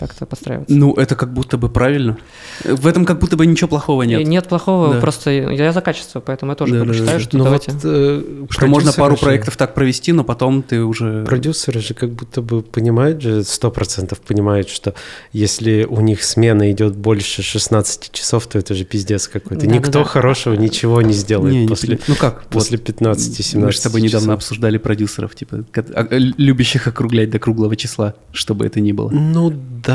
[0.00, 0.74] как-то подстраиваться.
[0.74, 2.18] Ну, это как будто бы правильно.
[2.64, 4.26] В этом как будто бы ничего плохого И нет.
[4.26, 5.00] нет плохого, Да.
[5.00, 7.24] просто я за качество, поэтому я тоже Да, да, считаю, да.
[7.24, 7.72] что Ну давайте.
[7.72, 11.24] вот, э, Что можно пару же- проектов так провести, но потом ты уже...
[11.24, 14.94] Продюсеры же как будто бы понимают же, сто процентов понимают, что
[15.32, 19.66] если у них смена идет больше 16 часов, то это же пиздец какой-то.
[19.66, 19.76] Да-да-да.
[19.78, 22.44] Никто хорошего ничего не сделает Не, не после, пони- Ну как?
[22.46, 24.34] после вот 15-17 Мы же с тобой недавно часов.
[24.34, 29.10] обсуждали продюсеров, типа, а- э, любящих округлять до круглого числа, чтобы это ни было.
[29.10, 29.52] Ну
[29.84, 29.89] да,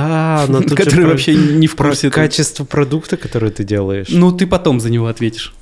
[0.49, 2.09] но тут про- вообще не в курсе.
[2.09, 4.07] качество продукта, который ты делаешь.
[4.09, 5.53] Ну, ты потом за него ответишь.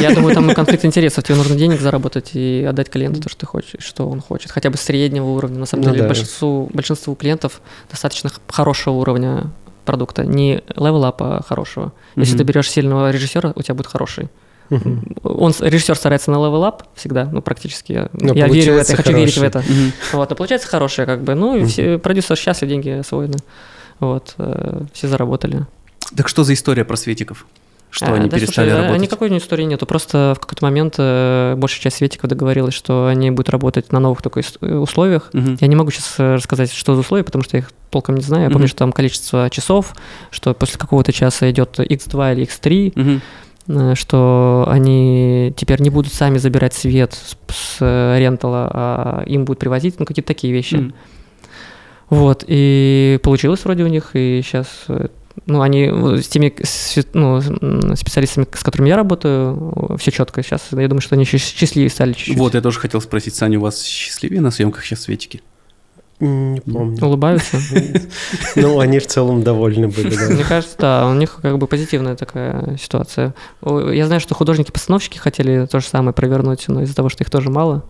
[0.00, 1.24] Я думаю, там конфликт интересов.
[1.24, 4.50] Тебе нужно денег заработать и отдать клиенту то, что ты хочешь, что он хочет.
[4.50, 5.58] Хотя бы среднего уровня.
[5.58, 6.08] На самом Ну деле, да.
[6.08, 7.60] большинству, большинству клиентов
[7.90, 9.50] достаточно хорошего уровня
[9.84, 10.24] продукта.
[10.24, 11.92] Не level up'а а хорошего.
[12.16, 14.28] Если ты берешь сильного режиссера, у тебя будет хороший.
[14.70, 15.02] Мгм.
[15.22, 17.92] Он, режиссер старается на level up всегда, ну, практически.
[17.92, 19.62] Я, Но я верю в это, я хочу верить в это.
[20.12, 21.34] Вот, но получается хорошее, как бы.
[21.34, 23.36] Ну, и все, продюсер счастлив, деньги освоены.
[23.98, 25.66] Вот, э, все заработали.
[26.16, 27.46] Так что за история про светиков?
[27.90, 29.02] Что А, они да, перестали слушай, а работать?
[29.02, 29.84] Никакой истории нету.
[29.84, 34.22] Просто в какой-то момент э, большая часть светиков договорилась, что они будут работать на новых
[34.22, 35.30] только э, условиях.
[35.32, 35.58] Мгм.
[35.60, 38.44] Я не могу сейчас рассказать, что за условия, потому что я их толком не знаю.
[38.44, 38.68] Я помню, Мгм.
[38.68, 39.94] что там количество часов,
[40.30, 43.22] что после какого-то часа идет X2 или X3, Мгм.
[43.70, 49.44] Э, что они теперь не будут сами забирать свет с, с э, рентала, а им
[49.44, 50.74] будут привозить, ну, какие-то такие вещи.
[50.76, 50.94] Мгм.
[52.08, 54.66] Вот, и получилось вроде у них, и сейчас,
[55.46, 57.40] ну, они э, с теми с- ну,
[57.94, 60.68] специалистами, с которыми я работаю, все четко сейчас.
[60.72, 62.36] Я думаю, что они счастливее стали чуть-чуть.
[62.36, 65.40] Вот, я тоже хотел спросить, Саня, у вас счастливее на съемках сейчас светики?
[66.20, 67.04] Не помню.
[67.04, 67.56] Улыбаются.
[68.56, 70.28] Ну, они в целом довольны были, да.
[70.34, 73.34] Мне кажется, да, у них как бы позитивная такая ситуация.
[73.64, 77.50] Я знаю, что художники-постановщики хотели то же самое провернуть, но из-за того, что их тоже
[77.50, 77.84] мало,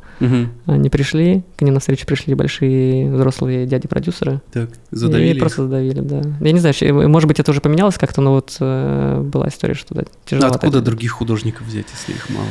[0.67, 4.41] они пришли, к ним навстречу пришли большие взрослые дяди-продюсеры.
[4.53, 5.41] Так, И задавили их.
[5.41, 6.23] просто задавили, да.
[6.41, 9.75] Я не знаю, щ- может быть, это уже поменялось как-то, но вот э, была история,
[9.75, 10.49] что да, тяжело.
[10.49, 12.47] откуда других художников взять, если их мало?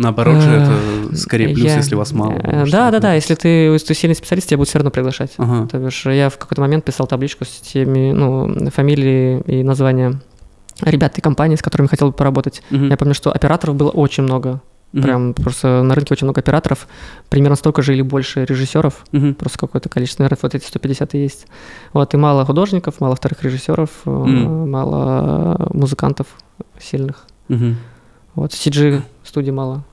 [0.00, 2.32] Наоборот же, это скорее плюс, Я- если вас мало.
[2.32, 5.32] э, Да, да, да, если ты, если ты сильный специалист, тебя будут все равно приглашать.
[5.36, 5.66] Ага.
[5.68, 10.20] То бишь, я в какой-то момент писал табличку с теми, ну, фамилии и названия
[10.82, 12.62] ребят и компаний, с которыми хотел бы поработать.
[12.70, 12.88] Мгм.
[12.88, 14.62] Я помню, что операторов было очень много.
[14.92, 15.02] Мгм.
[15.02, 16.88] Прям просто на рынке очень много операторов.
[17.28, 19.04] Примерно столько же или больше режиссеров.
[19.12, 19.34] Мгм.
[19.34, 21.46] Просто какое-то количество, наверное, вот эти 150 и есть.
[21.92, 24.70] Вот, и мало художников, мало вторых режиссеров, э, Мгм.
[24.70, 26.26] мало музыкантов
[26.80, 27.26] сильных.
[27.48, 27.76] Мгм.
[28.34, 29.84] Вот, CG студий мало.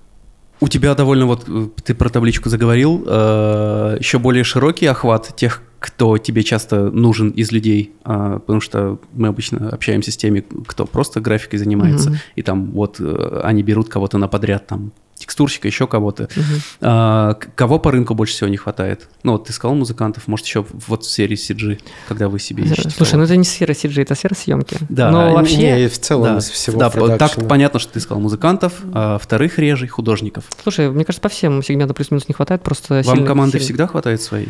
[0.60, 5.62] У тебя довольно вот, э, ты про табличку заговорил, э, еще более широкий охват тех,
[5.80, 10.86] кто тебе часто нужен из людей, а, потому что мы обычно общаемся с теми, кто
[10.88, 12.20] просто графикой занимается, Мгм.
[12.36, 16.30] и там вот э, они берут кого-то на подряд, там текстурщика, еще кого-то.
[16.36, 16.45] Мгм.
[16.82, 19.07] А, кого по рынку больше всего не хватает?
[19.24, 22.89] Ну вот ты сказал музыкантов, может еще вот в серии CG, когда вы себе ищете.
[22.91, 24.78] Слушай, ну это не сфера CG, это сфера съемки.
[24.89, 25.57] Да, Но вообще...
[25.57, 27.47] Не, в целом да, из всего да, так продакшена.
[27.47, 30.45] понятно, что ты сказал музыкантов, а вторых реже художников.
[30.63, 33.88] Слушай, мне кажется, по всем сегментам плюс-минус не хватает, просто Вам сильно- команды сильно- всегда
[33.88, 34.49] хватает своей?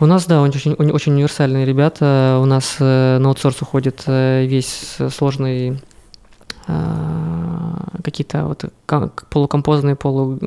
[0.00, 2.38] У нас, да, очень, очень, универсальные ребята.
[2.42, 5.78] У нас э, на аутсорс уходит э, весь сложный
[8.02, 8.64] какие-то вот
[9.30, 10.38] полукомпозные, полу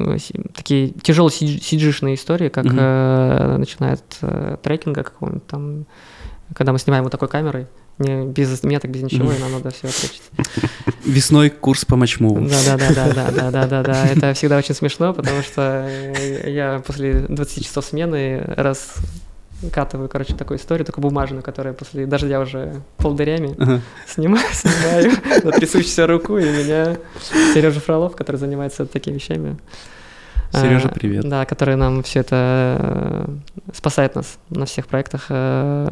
[0.54, 2.78] такие тяжелые сиджишные истории, как Мгм.
[2.80, 5.86] э, начиная от э, трекинга какого-нибудь там,
[6.54, 9.88] когда мы снимаем вот такой камерой, не без меток, без ничего, и нам надо все
[9.88, 10.24] отречить.
[11.06, 12.46] Весной курс по матчмуву.
[12.48, 14.06] Да, да, да, да, да, да, да, да, да.
[14.08, 15.88] Это всегда очень смешно, потому что
[16.46, 18.96] я после 20 часов смены раз
[19.72, 23.82] катываю, короче, такую историю, такую бумажную, которая после дождя уже полдырями Ага.
[24.08, 25.12] снимаю, снимаю
[25.44, 26.98] на трясущуюся руку, и меня
[27.54, 29.58] Сережа Фролов, который занимается такими вещами.
[30.54, 31.28] Сережа, а, привет.
[31.28, 33.28] Да, который нам все это э,
[33.74, 35.26] спасает нас на всех проектах.
[35.30, 35.88] э,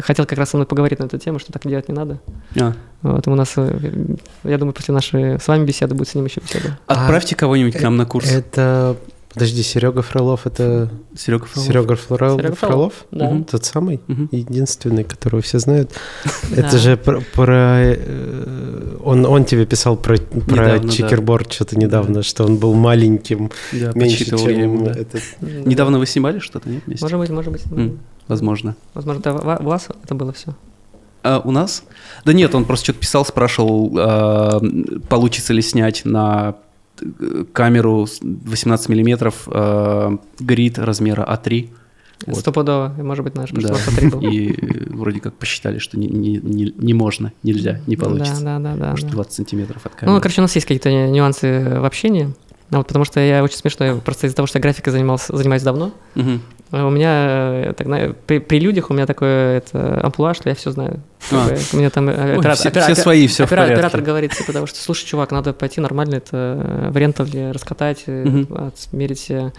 [0.00, 2.18] Хотел как раз со мной поговорить на эту тему, что так делать не надо.
[2.60, 2.72] А,
[3.02, 6.40] Вот, у нас, э, я думаю, после нашей с вами беседы будет с ним еще
[6.40, 6.76] беседа.
[6.86, 8.32] Отправьте кого-нибудь к нам на курс.
[8.32, 8.96] Это...
[9.34, 11.66] Подожди, Серега Фролов, это Серега Фролов.
[11.68, 12.40] Серега Фролов?
[12.40, 12.92] Серега Фролов?
[13.10, 13.30] Да.
[13.30, 13.44] Мгм.
[13.44, 14.00] Тот самый?
[14.06, 14.28] Мгм.
[14.30, 15.90] Единственный, которого все знают.
[16.56, 17.20] Это же про...
[17.20, 20.88] про, э, он, он тебе писал про, про Недавно, да.
[20.88, 24.92] чекерборд что-то недавно, что он был маленьким, Да, меньше, чем я ему, да.
[24.92, 25.22] этот.
[25.40, 27.04] Недавно вы снимали что-то, нет, вместе?
[27.04, 27.62] Может быть, может быть.
[27.72, 27.98] М.
[28.28, 28.76] возможно.
[28.94, 30.54] Возможно, это у вас это было все.
[31.24, 31.84] А у нас?
[32.26, 34.60] Да нет, он просто что-то писал, спрашивал, а,
[35.08, 36.56] получится ли снять на
[37.52, 41.70] камеру с 18 миллиметров а, грид размера А3.
[42.26, 42.36] Вот.
[42.38, 43.56] Стопудово, может быть, наш Да.
[43.56, 44.20] пришло смотри был.
[44.30, 48.42] И э, вроде как посчитали, что не, не, не, не можно, нельзя, не получится.
[48.42, 48.90] Да, да, да, да.
[48.92, 49.12] Может, да.
[49.12, 50.14] 20 сантиметров от камеры.
[50.14, 52.32] Ну, короче, у нас есть какие-то нюансы в общении.
[52.70, 55.36] Ну, вот потому что я очень смешно, я просто из-за того, что я графикой занимался,
[55.36, 56.40] занимаюсь давно, Мгм.
[56.72, 60.70] У меня э, на- при, при людях у меня такое это, амплуа, что я все
[60.72, 61.00] знаю.
[61.30, 61.54] А.
[61.72, 63.74] У меня там э, Ой, оператор, все, опера- все свои, все в опера- порядке.
[63.74, 66.30] оператор говорит, типа, потому что, слушай, чувак, надо пойти нормально это
[66.86, 68.66] э, в рентале раскатать, э, Мгм.
[68.66, 69.52] отмерить все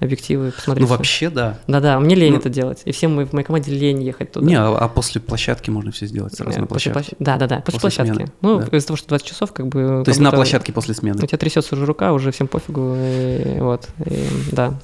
[0.00, 0.80] объективы, посмотреть.
[0.82, 0.96] Ну, всё.
[0.96, 1.58] вообще, да.
[1.68, 2.38] Да-да, мне лень Ну.
[2.38, 2.82] это делать.
[2.86, 4.46] И всем мы- в моей команде лень ехать туда.
[4.46, 7.16] Не, а, а после площадки можно все сделать сразу Э, на после площадке.
[7.16, 7.16] площадки.
[7.22, 8.14] Да, да, да, после, После площадки.
[8.16, 8.76] смены, Ну, да.
[8.76, 10.02] из-за того, что 20 часов, как бы.
[10.04, 11.22] То есть на площадке после смены.
[11.22, 12.96] У тебя трясется уже рука, уже всем пофигу.
[12.98, 14.74] И, вот, и, да.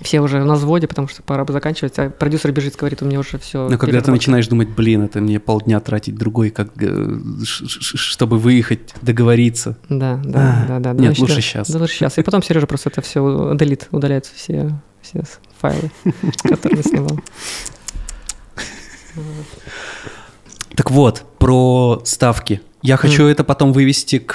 [0.00, 1.98] Все уже на взводе, потому что пора бы заканчивать.
[1.98, 3.68] А продюсер бежит, говорит, у меня уже все.
[3.68, 8.94] Но когда ты начинаешь думать, блин, это мне полдня тратить другой, как, э, чтобы выехать,
[9.02, 9.76] договориться.
[9.88, 10.92] Да, да, А, да, да.
[10.92, 11.62] нет, да, лучше.
[11.68, 12.18] Да, лучше сейчас.
[12.18, 14.72] И потом Сережа просто это все удалит, удаляет все,
[15.02, 15.22] все
[15.60, 15.90] файлы,
[16.42, 17.18] которые снимал.
[20.76, 22.60] Так вот, про ставки.
[22.82, 24.32] Я хочу это потом вывести к,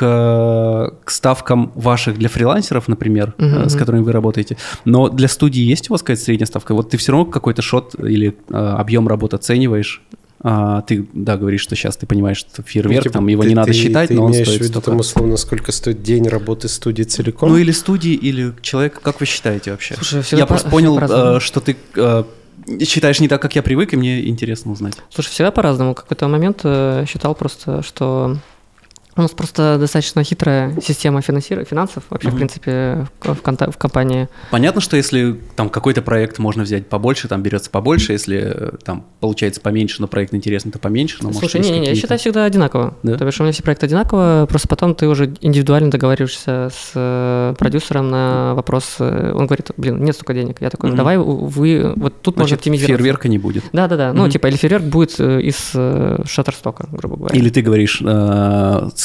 [1.03, 4.57] к ставкам ваших для фрилансеров, например, э, с которыми вы работаете.
[4.85, 6.73] Но для студии есть у вас какая-то средняя ставка?
[6.75, 10.01] Вот ты все равно какой-то шот или э, объем работы оцениваешь.
[10.47, 13.49] А, ты, да, говоришь, что сейчас ты понимаешь, что фейерверк, Ну, типа, там его ты-
[13.49, 14.91] не надо ты- считать, ты но он имеешь стоит в виду, столько.
[14.91, 17.49] там, условно, сколько стоит день работы студии целиком?
[17.49, 19.95] Ну или студии, или человека, как вы считаете вообще?
[19.95, 22.23] Слушай, я по- просто понял, э, что ты э,
[22.85, 24.95] считаешь не так, как я привык, и мне интересно узнать.
[25.09, 25.93] Слушай, всегда по-разному.
[25.93, 28.37] Какой-то момент э, считал просто, что
[29.17, 32.37] у нас просто достаточно хитрая система финансир- финансов вообще, в Мгм.
[32.39, 34.27] принципе, в, в конта- в компании.
[34.51, 39.05] Понятно, что если там какой-то проект можно взять побольше, там берется побольше, если э, там
[39.21, 41.17] получается поменьше, но проект интересный, то поменьше.
[41.21, 42.95] Но, может, Слушай, есть не, не, я считаю всегда одинаково.
[43.03, 43.17] Да?
[43.17, 47.55] То бишь у меня все проекты одинаково, просто потом ты уже индивидуально договариваешься с э,
[47.57, 48.95] продюсером на вопрос.
[48.99, 50.61] э, Он говорит, блин, нет столько денег.
[50.61, 50.97] Я такой, Мгм.
[50.97, 52.99] давай вы, вот тут можно Значит, оптимизировать.
[52.99, 53.63] фейерверка не будет.
[53.71, 54.13] Да, да, да.
[54.13, 55.71] Ну, типа, или фейерверк будет из
[56.29, 57.37] шаттерстока, грубо говоря.
[57.37, 58.01] Или ты говоришь,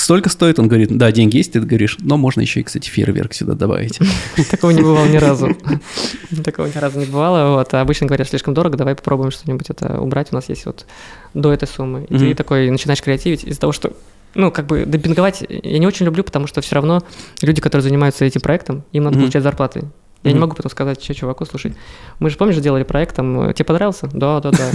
[0.01, 3.33] столько стоит, он говорит, да, деньги есть, ты говоришь, но можно еще и, кстати, фейерверк
[3.33, 3.99] сюда добавить.
[4.51, 5.57] Такого не бывало ни разу.
[6.45, 7.57] Такого ни разу не бывало.
[7.57, 7.73] Вот.
[7.75, 10.29] А обычно говорят, слишком дорого, давай попробуем что-нибудь это убрать.
[10.33, 10.87] У нас есть вот
[11.35, 12.07] до этой суммы.
[12.09, 13.93] И ты такой начинаешь креативить из-за того, что
[14.35, 17.03] ну, как бы демпинговать я не очень люблю, потому что все равно
[17.43, 19.85] люди, которые занимаются этим проектом, им надо получать зарплаты.
[20.23, 20.41] Я не Мгм.
[20.43, 21.75] могу потом сказать, что, чуваку, слушай,
[22.19, 24.09] мы же, помнишь, делали проект, там, э, тебе понравился?
[24.13, 24.71] Да, да, да.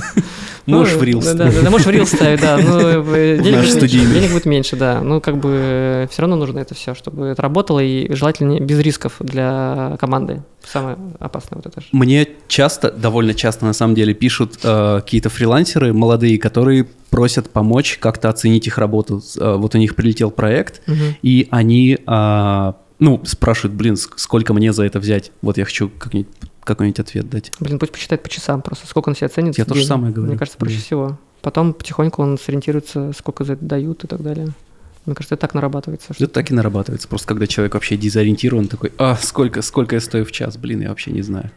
[0.65, 2.57] Можешь Ну, в Reels Да, можешь в Reels ставить, да.
[2.57, 2.79] Ну,
[3.15, 5.01] э, денег будет меньше, да.
[5.01, 8.79] Ну, как бы все равно нужно это все, чтобы это работало и желательно не- без
[8.79, 10.41] рисков для команды.
[10.63, 11.87] Самое опасное вот это же.
[11.91, 17.97] Мне часто, довольно часто на самом деле пишут э, какие-то фрилансеры молодые, которые просят помочь
[17.99, 19.21] как-то оценить их работу.
[19.39, 20.81] Э, вот у них прилетел проект,
[21.21, 25.31] и они, а, ну, спрашивают, блин, ск- сколько мне за это взять?
[25.41, 26.29] Вот я хочу как-нибудь
[26.63, 27.51] какой-нибудь ответ дать.
[27.59, 29.57] Блин, пусть посчитает по часам просто, сколько он себя ценит.
[29.57, 30.31] Я то же самое говорю.
[30.31, 30.81] Мне кажется, проще Да.
[30.81, 31.19] всего.
[31.41, 34.47] Потом потихоньку он сориентируется, сколько за это дают и так далее.
[35.05, 36.13] Мне кажется, это так нарабатывается.
[36.17, 37.07] Это так и нарабатывается.
[37.07, 40.57] Просто когда человек вообще дезориентирован, такой, а, сколько, сколько я стою в час?
[40.57, 41.51] Блин, я вообще не знаю.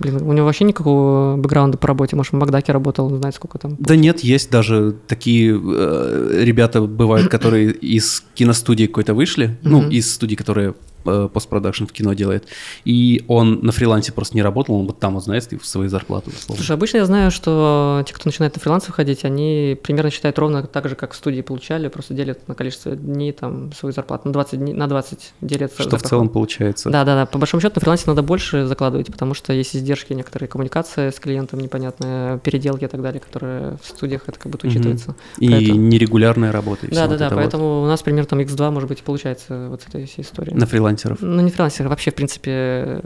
[0.00, 2.16] Блин, у него вообще никакого бэкграунда по работе.
[2.16, 3.76] Может, в Макдаке работал, он знает, сколько там.
[3.78, 10.12] Да нет, есть даже такие э, ребята бывают, которые из киностудии какой-то вышли, ну, из
[10.12, 10.74] студии, которая э,
[11.04, 12.46] постпродакшн в кино делает,
[12.84, 16.56] и он на фрилансе просто не работал, он вот там, вот знаете, свои зарплаты условно.
[16.56, 20.62] Слушай, обычно я знаю, что те, кто начинает на фриланс выходить, они примерно считают ровно
[20.64, 24.22] так же, как в студии получали, просто делят на количество дней там свою зарплату.
[24.28, 25.72] На 20, дней, на 20 делят.
[25.78, 26.90] Что в целом получается.
[26.90, 27.26] Да, да, да.
[27.26, 31.18] По большому счету на фрилансе надо больше закладывать, потому что есть издержки некоторые коммуникации с
[31.20, 35.14] клиентом непонятные, переделки и так далее, которые в студиях это как будто учитывается.
[35.38, 36.86] И Поэтому- нерегулярная работа.
[36.86, 37.26] и всё Да, вот да, да.
[37.26, 37.40] это вот.
[37.42, 40.54] Поэтому у нас примерно там X2, может быть, и получается вот с этой всей историей.
[40.54, 40.66] На
[40.96, 41.18] фрилансеров.
[41.20, 43.02] Ну, не фрилансер, а вообще, в принципе,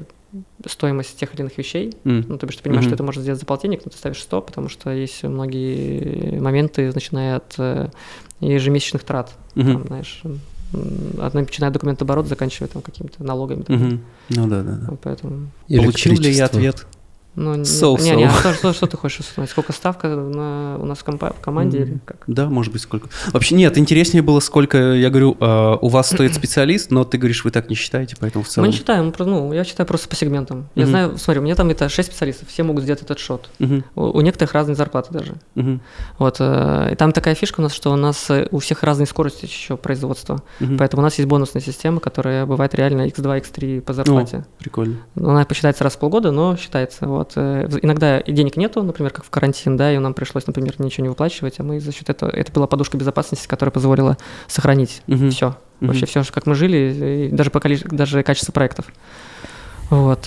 [0.66, 1.94] стоимость тех или иных вещей.
[2.04, 2.24] М.
[2.28, 2.90] Ну, то бишь ты понимаешь, Мгм.
[2.90, 6.90] что это можно сделать за полтинник, но ты ставишь 100, потому что есть многие моменты,
[6.94, 7.88] начиная от э,
[8.40, 9.34] ежемесячных трат.
[9.54, 9.72] Мгм.
[9.72, 10.22] Там, знаешь,
[11.20, 13.64] от начиная от документооборот, заканчивая там какими-то налогами.
[13.68, 14.00] Мгм.
[14.28, 14.86] Ну да, да, да.
[14.90, 16.88] Вот Поэтому, Получил ли я Электричество.
[17.34, 18.00] Ну, не, So-so.
[18.02, 19.48] не, не, а что, что, что ты хочешь узнать?
[19.48, 22.24] Сколько ставка на- у нас в, компа- в команде или как?
[22.26, 23.08] Да, может быть, сколько.
[23.32, 27.44] Вообще, нет, интереснее было, сколько, я говорю, э, у вас стоит специалист, но ты говоришь,
[27.44, 28.70] вы так не считаете, поэтому в Мы целом...
[28.70, 30.68] не считаем, мы ну, я считаю просто по сегментам.
[30.74, 30.90] Я Мгм.
[30.90, 33.50] знаю, смотри, у меня там это 6 специалистов, все могут сделать этот шот.
[33.60, 35.34] Мгм, У, у некоторых разные зарплаты даже.
[35.54, 35.80] мгм,
[36.18, 39.06] Вот, э, и там такая фишка у нас, что у нас э, у всех разные
[39.06, 40.42] скорости еще производства.
[40.58, 40.76] мгм.
[40.78, 44.44] Поэтому у нас есть бонусная система, которая бывает реально x2, x3 по зарплате.
[44.58, 44.96] Прикольно.
[45.14, 47.06] Она посчитается раз в полгода, но считается.
[47.06, 47.27] Вот.
[47.34, 47.42] Вот.
[47.74, 51.08] э, Иногда денег нету, например, как в карантин, да, и нам пришлось, например, ничего не
[51.08, 54.16] выплачивать, а мы за счет этого, это была подушка безопасности, которая позволила
[54.46, 55.30] сохранить Мгм.
[55.30, 55.56] все.
[55.80, 55.88] Мгм.
[55.88, 58.86] Вообще все, как мы жили, и даже по количеству, даже качество проектов.
[59.90, 60.26] Вот.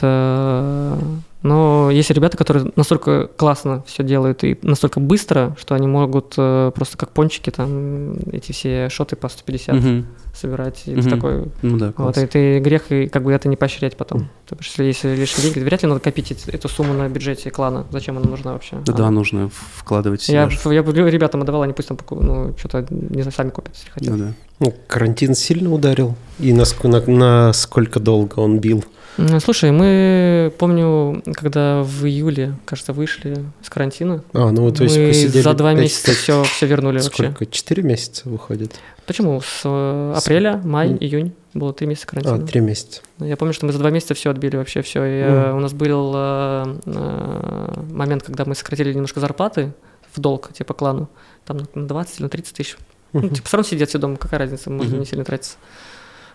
[1.43, 6.71] Но есть ребята, которые настолько классно все делают и настолько быстро, что они могут э,
[6.75, 10.05] просто как пончики там эти все шоты по 150 Мгм.
[10.35, 10.83] собирать.
[10.85, 12.17] И ты такой, Ну да, вот, класс.
[12.17, 14.29] и ты грех и как бы это не поощрять потом.
[14.47, 17.85] То есть, если, лишние деньги, вряд ли надо копить эту сумму на бюджете клана.
[17.91, 18.77] Зачем она нужна вообще?
[18.85, 20.27] Да, А, да, нужно вкладывать.
[20.29, 23.89] Я, я бы ребятам отдавал, они пусть там ну, что-то не знаю, сами купят, если
[23.89, 24.11] хотят.
[24.15, 24.33] Ну да.
[24.61, 26.15] Ну, карантин сильно ударил?
[26.39, 28.85] И наск- на, насколько долго он бил?
[29.17, 34.95] М, Слушай, мы, помню, когда в июле, кажется, вышли с карантина, А, ну, то есть
[34.97, 37.23] мы посидели за два месяца пять- все, все вернули вообще.
[37.31, 37.45] Сколько?
[37.47, 38.75] Четыре месяца выходит?
[39.07, 39.41] Почему?
[39.41, 42.47] С э, апреля, май, июнь было три месяца А, карантина.
[42.47, 43.01] три месяца.
[43.17, 45.03] Я помню, что мы за два месяца все отбили вообще все.
[45.03, 49.73] И, э, у нас был э, э, момент, когда мы сократили немножко зарплаты
[50.13, 51.09] в долг, типа клану,
[51.45, 52.77] там на 20 или на 30 тысяч.
[53.13, 55.57] Ну, типа, все равно сидят все дома, какая разница, можно не сильно тратиться.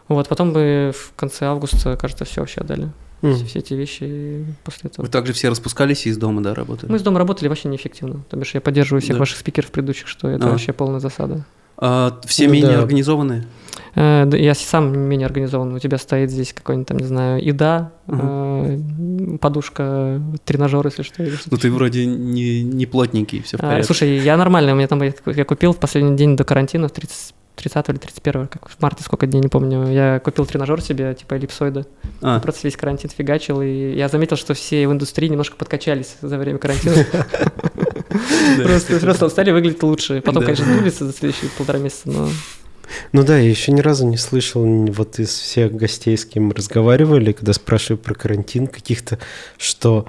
[0.09, 2.91] Вот, потом мы в конце августа, кажется, все вообще отдали.
[3.23, 3.35] М.
[3.35, 5.07] Все, все эти вещи после этого.
[5.07, 6.91] Вы также все распускались и из дома, да, работали?
[6.91, 8.23] Мы из дома работали вообще неэффективно.
[8.31, 9.21] То бишь я поддерживаю всех Да.
[9.21, 10.51] ваших спикеров предыдущих, что это А.
[10.51, 11.45] вообще полная засада.
[11.79, 12.83] А, все Ну менее да.
[12.83, 13.47] организованные?
[13.95, 15.75] Э, Я сам менее организован.
[15.75, 18.79] У тебя стоит здесь какой-нибудь там, не знаю, еда, э,
[19.41, 21.23] подушка, тренажер, если что.
[21.23, 23.85] или что-то Ну ты вроде не, не плотненький, все в А, порядке.
[23.87, 26.93] слушай, я нормальный, у меня там, я я купил в последний день до карантина, в
[26.93, 31.15] 30, 30 или 31, как в марте, сколько дней, не помню, я купил тренажер себе,
[31.15, 31.87] типа эллипсоида,
[32.23, 36.39] А, просто весь карантин фигачил, и я заметил, что все в индустрии немножко подкачались за
[36.39, 36.95] время карантина,
[38.63, 42.29] просто просто стали выглядеть лучше, потом, конечно, сдулись за следующие полтора месяца, но...
[43.13, 46.55] Ну да, я еще ни разу не слышал вот из всех гостей, с кем мы
[46.55, 49.19] разговаривали, когда спрашиваю про карантин каких-то,
[49.59, 50.09] что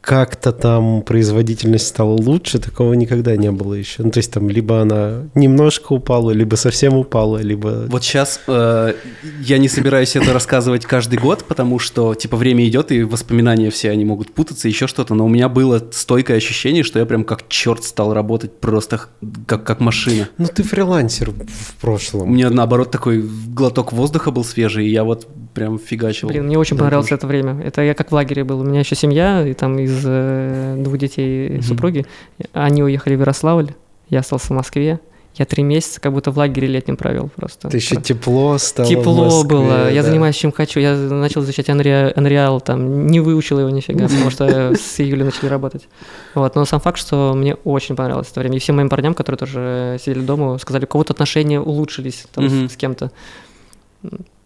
[0.00, 4.02] как-то там производительность стала лучше, такого никогда не было еще.
[4.02, 7.86] Ну, то есть там либо она немножко упала, либо совсем упала, либо...
[7.88, 13.02] Вот сейчас я не собираюсь это рассказывать каждый год, потому что, типа, время идет, и
[13.02, 17.06] воспоминания все, они могут путаться, еще что-то, но у меня было стойкое ощущение, что я
[17.06, 19.00] прям как черт стал работать просто
[19.46, 20.28] как, как машина.
[20.38, 22.22] Ну ты фрилансер в прошлом.
[22.22, 26.28] У меня, наоборот, такой глоток воздуха был свежий, и я вот прям фигачил.
[26.28, 27.60] Блин, мне очень Да, понравилось это время.
[27.64, 28.60] Это я как в лагере был.
[28.60, 31.62] У меня еще семья, и там из э, двух детей Мгм.
[31.62, 32.06] супруги.
[32.52, 33.72] Они уехали в Ярославль,
[34.08, 35.00] я остался в Москве.
[35.34, 37.68] Я три месяца как будто в лагере летнем провел просто.
[37.68, 40.08] Это еще Про- тепло стало в Тепло Москве, было, я да.
[40.08, 40.80] занимаюсь чем хочу.
[40.80, 45.46] Я начал изучать Unreal, Unreal, там, не выучил его нифига, потому что с июля начали
[45.48, 45.86] работать.
[46.34, 48.56] Вот, но сам факт, что мне очень понравилось это время.
[48.56, 52.76] И всем моим парням, которые тоже сидели дома, сказали, у кого-то отношения улучшились там, с,
[52.76, 53.12] кем-то.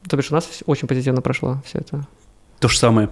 [0.08, 2.06] То бишь у нас очень позитивно прошло все это.
[2.58, 3.08] То же самое.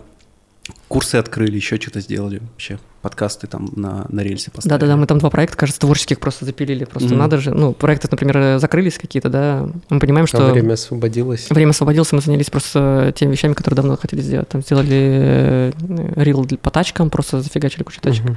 [0.91, 2.81] Курсы открыли, еще что-то сделали вообще.
[3.01, 4.79] Подкасты там на, на рельсе поставили.
[4.81, 6.85] Да-да-да, мы там два проекта, кажется, творческих просто запилили.
[6.85, 7.19] Просто Мгм.
[7.19, 10.47] надо же, ну, проекты, например, закрылись какие-то, да, мы понимаем, что...
[10.47, 11.49] А время освободилось.
[11.49, 14.49] Время освободилось, мы занялись просто теми вещами, которые давно хотели сделать.
[14.49, 15.73] Там сделали э,
[16.17, 18.25] рил для- по тачкам, просто зафигачили кучу тачек.
[18.25, 18.37] Мгм.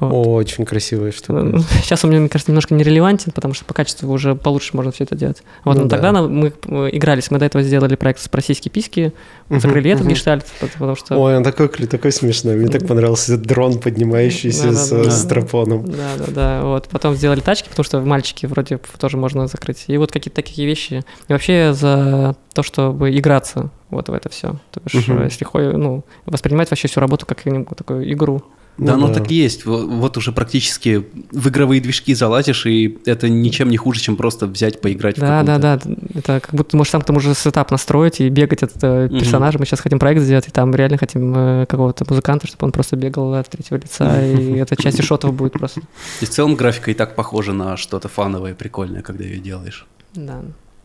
[0.00, 0.26] Вот.
[0.26, 1.60] Очень красивая штука.
[1.82, 5.04] Сейчас он мне, мне кажется, немножко нерелевантен, потому что по качеству уже получше можно все
[5.04, 5.42] это делать.
[5.64, 5.96] Вот, Ну но да.
[5.96, 9.12] тогда нам- мы э, игрались, мы до этого сделали проект про сиськи-письки,
[9.50, 10.14] Мгм, закрыли этот мгм.
[10.14, 11.16] гештальт, потому что...
[11.16, 12.56] Ой, он такой, такой смешной.
[12.56, 15.10] Мне так понравился этот дрон, поднимающийся с, Да-да-да.
[15.10, 15.84] с тропоном.
[15.84, 16.62] Да, да, да.
[16.64, 16.88] Вот.
[16.88, 19.84] Потом сделали тачки, потому что мальчики вроде тоже можно закрыть.
[19.88, 21.04] И вот какие-то такие вещи.
[21.28, 24.56] И вообще за то, чтобы играться вот в это все.
[24.70, 25.24] То бишь, Мгм.
[25.24, 25.44] если
[25.76, 27.42] ну, воспринимать вообще всю работу как
[27.76, 28.42] такую игру.
[28.80, 29.20] Да, Ну оно да.
[29.20, 29.66] так и есть.
[29.66, 34.46] Во- Вот уже практически в игровые движки залазишь, и это ничем не хуже, чем просто
[34.46, 35.78] взять, поиграть в Да, да, да.
[36.14, 39.08] Это как будто ты можешь сам к тому же setup настроить и бегать от э,
[39.10, 39.58] персонажа.
[39.58, 42.96] Мы сейчас хотим проект сделать, и там реально хотим э, какого-то музыканта, чтобы он просто
[42.96, 45.82] бегал от третьего лица, и это часть shot ов будет просто.
[46.22, 49.86] И в целом графика и так похожа на что-то фановое, прикольное, когда ее делаешь.
[50.14, 50.40] Да.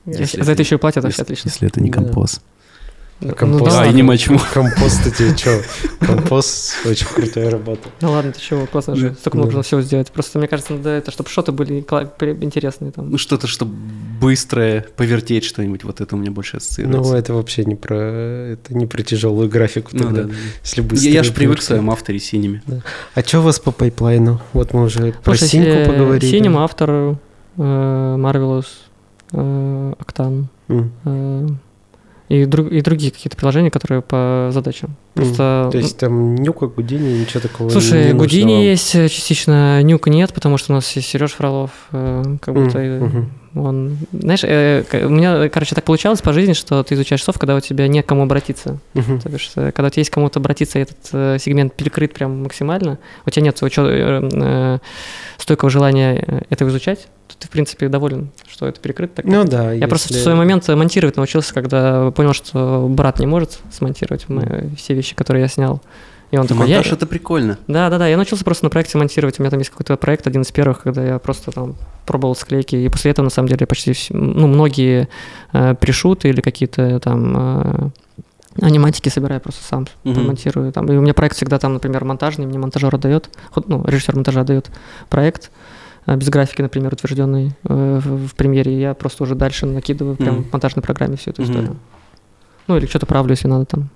[0.06, 1.50] Если Если это за это еще и платят, вообще отлично.
[1.50, 2.12] если это не Да.
[3.22, 4.38] Ну, компост- да А, и не мочму.
[4.54, 5.62] Компост, тебе что?
[6.06, 7.88] Компост очень крутая работа.
[8.02, 9.10] Ну ладно, ты чего, классно же.
[9.10, 9.16] Да.
[9.16, 9.44] Столько Да.
[9.46, 10.12] можно всего сделать.
[10.12, 11.80] Просто мне кажется, надо это, чтобы shot ы были
[12.42, 13.10] интересные там.
[13.10, 13.74] Ну, что-то, чтобы
[14.20, 15.86] быстрое, повертеть что-нибудь.
[15.86, 17.16] Вот это у меня больше Ну, ассоциируется.
[17.16, 20.22] это вообще не про, это не про тяжелую графику Ну, тогда.
[20.24, 20.36] да, да, да.
[20.64, 22.62] Если Я, быстрее я же привык к своим авторе синими.
[23.14, 24.42] А что у вас по пайплайну?
[24.52, 26.32] Вот мы уже про синьку поговорили.
[26.40, 27.16] Cinema, автор, э,
[27.58, 28.66] Marvelous,
[29.32, 30.46] э, Octane,
[32.30, 34.96] и, друг- и другие какие-то приложения, которые по задачам.
[35.14, 35.70] Просто...
[35.72, 40.34] То есть там нюка, гудини, ничего такого Слушай, не Гудини есть э, частично, Нюк нет,
[40.34, 43.30] потому что у нас есть Сереж Фролов, э, как будто э, мгм.
[43.56, 47.56] Он, знаешь, э, у меня, короче, так получалось по жизни, что ты изучаешь софт, когда
[47.56, 48.80] у тебя не к кому обратиться.
[48.94, 49.20] Мгм.
[49.22, 52.44] То бишь, э, когда у тебя есть к кому-то обратиться, этот э, сегмент перекрыт прям
[52.44, 54.78] максимально, у тебя нет учё- э, э,
[55.38, 59.16] стойкого желания э, это изучать, то ты, в принципе, доволен, что это перекрыто.
[59.16, 59.72] Так Ну да.
[59.72, 64.28] я просто в если- свой момент монтировать научился, когда понял, что брат не может смонтировать
[64.28, 65.82] мои- все вещи, которые я снял.
[66.32, 66.78] И он такой, я...
[66.78, 67.58] Монтаж это прикольно.
[67.68, 68.08] Да, да, да.
[68.08, 69.40] Я научился просто на проекте монтировать.
[69.40, 72.76] У меня там есть какой-то проект, один из первых, когда я просто там пробовал склейки.
[72.76, 75.08] И после этого, на самом деле, почти все, ну, многие
[75.54, 77.90] э, пришуты или какие-то там э,
[78.62, 80.26] аниматики собираю просто сам Мгм.
[80.28, 80.72] монтирую.
[80.72, 83.30] Там, и у меня проект всегда там, например, монтажный, мне монтажер отдает,
[83.68, 84.72] ну, режиссер монтажа отдает
[85.10, 85.52] проект
[86.08, 90.36] э, без графики, например, утвержденный э, в, в премьере, я просто уже дальше накидываю прям
[90.36, 90.44] Мгм.
[90.46, 91.52] в монтажной программе всю эту Мгм.
[91.52, 91.76] историю.
[92.68, 93.90] Ну, или что-то правлю, если надо там.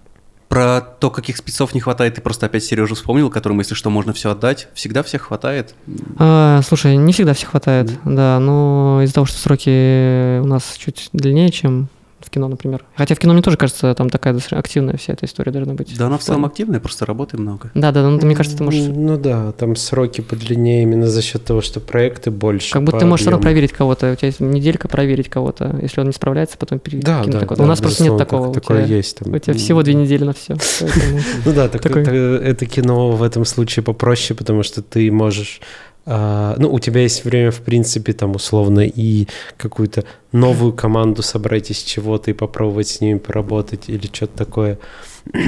[0.50, 4.14] Про то, каких спецов не хватает, ты просто опять Сережу вспомнил, которому, если что, можно
[4.14, 4.68] все отдать.
[4.74, 5.76] Всегда всех хватает.
[6.18, 11.10] А, слушай, не всегда всех хватает, да, но из-за того, что сроки у нас чуть
[11.14, 11.88] длиннее, чем
[12.22, 12.84] в кино, например.
[12.96, 15.98] Хотя в кино, мне тоже кажется, там такая достаточно активная вся эта история должна быть.
[15.98, 17.72] Да, она в целом активная, просто работы много.
[17.74, 18.82] Да, да, ну, мне кажется, ты можешь...
[18.88, 22.74] Ну да, там сроки подлиннее именно за счет того, что проекты больше.
[22.74, 23.54] Как будто ты можешь все равно объему.
[23.54, 24.12] проверить кого-то.
[24.12, 25.78] У тебя есть неделька проверить кого-то.
[25.82, 27.58] Если он не справляется, потом перекинуть Да, да, такого.
[27.58, 28.50] да, у нас просто нет такого.
[28.50, 29.18] У Такое тебя, есть.
[29.18, 29.34] Там.
[29.34, 30.56] у тебя всего две недели на все.
[31.46, 35.62] Ну да, это кино в этом случае попроще, потому что ты можешь...
[36.12, 41.70] а, ну, у тебя есть время, в принципе, там, условно, и какую-то новую команду собрать
[41.70, 44.80] из чего-то и попробовать с ними поработать или что-то такое.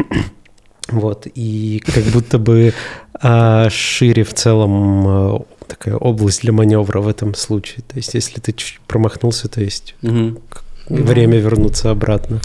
[0.88, 2.74] Вот, и как будто бы
[3.14, 7.84] а, шире в целом а, такая область для маневра в этом случае.
[7.88, 9.96] То есть, если ты чуть промахнулся, то есть.
[10.02, 10.38] Ну.
[10.90, 12.42] время вернуться обратно.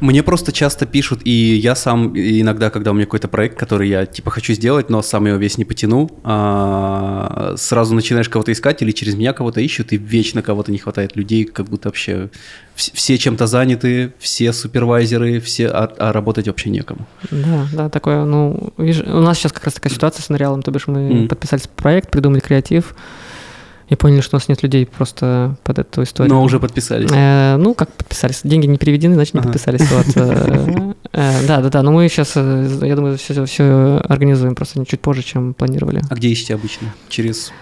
[0.00, 4.06] Мне просто часто пишут, и я сам иногда, когда у меня какой-то проект, который я
[4.06, 8.92] типа хочу сделать, но сам его весь не потяну, а, сразу начинаешь кого-то искать или
[8.92, 12.30] через меня кого-то ищут, и вечно кого-то не хватает людей, как будто вообще
[12.76, 17.06] вс- все чем-то заняты, все супервайзеры, все, а, а работать вообще некому.
[17.30, 20.70] Да, да, такое, ну, видишь, у нас сейчас как раз такая ситуация с Нориалом, то
[20.70, 21.28] бишь мы Мгм.
[21.28, 22.94] подписались под проект, придумали креатив,
[23.90, 26.32] и поняли, что у нас нет людей просто под эту историю.
[26.32, 27.10] Но уже подписались.
[27.12, 28.40] Э, ну, как подписались?
[28.44, 29.48] Деньги не переведены, значит, не Ага.
[29.48, 29.90] подписались.
[29.90, 31.82] Вот, э, э, Да, да, да.
[31.82, 36.02] Но мы сейчас, я думаю, все, все организуем просто чуть позже, чем планировали.
[36.08, 36.88] А где ищете обычно?
[37.08, 37.52] Через...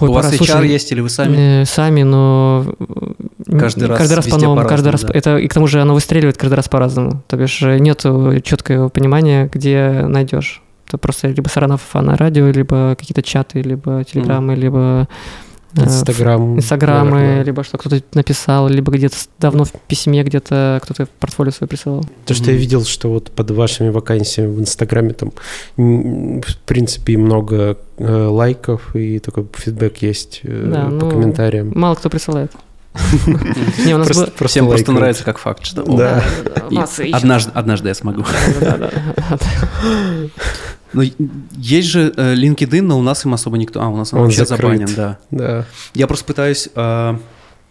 [0.00, 1.62] Ой, у вас пора, HR слушай, есть или вы сами?
[1.62, 5.12] э, Сами, но э, Каждый раз каждый раз по-новому, каждый раз да.
[5.12, 7.22] это и к тому же оно выстреливает каждый раз по-разному.
[7.26, 8.06] То бишь э, нет
[8.44, 10.62] четкого понимания, где найдешь.
[10.88, 15.14] Это просто либо Саранов на радио, либо какие-то чаты, либо телеграммы, либо э,
[15.74, 16.56] Инстаграм.
[16.58, 17.42] Инстаграмы, наверное.
[17.44, 22.04] либо что кто-то написал, либо где-то давно в письме где-то кто-то портфолио свое присылал.
[22.26, 25.32] То, что я видел, что вот под вашими вакансиями в Инстаграме там,
[25.76, 31.72] в принципе, много э, лайков, и такой фидбэк есть э, Да, по ну, комментариям.
[31.74, 32.52] Мало кто присылает.
[33.86, 36.22] Не, у нас Просто, было- просто Всем просто нравится как факт, что Да.
[37.12, 38.24] однажды, однажды я смогу.
[40.92, 41.02] Да.
[41.02, 43.80] Ну, есть же э, LinkedIn, но у нас им особо никто...
[43.82, 44.80] А, у нас он Он вообще закрыт.
[44.80, 45.18] забанен, да.
[45.30, 45.66] Да.
[45.94, 47.16] Я просто пытаюсь э,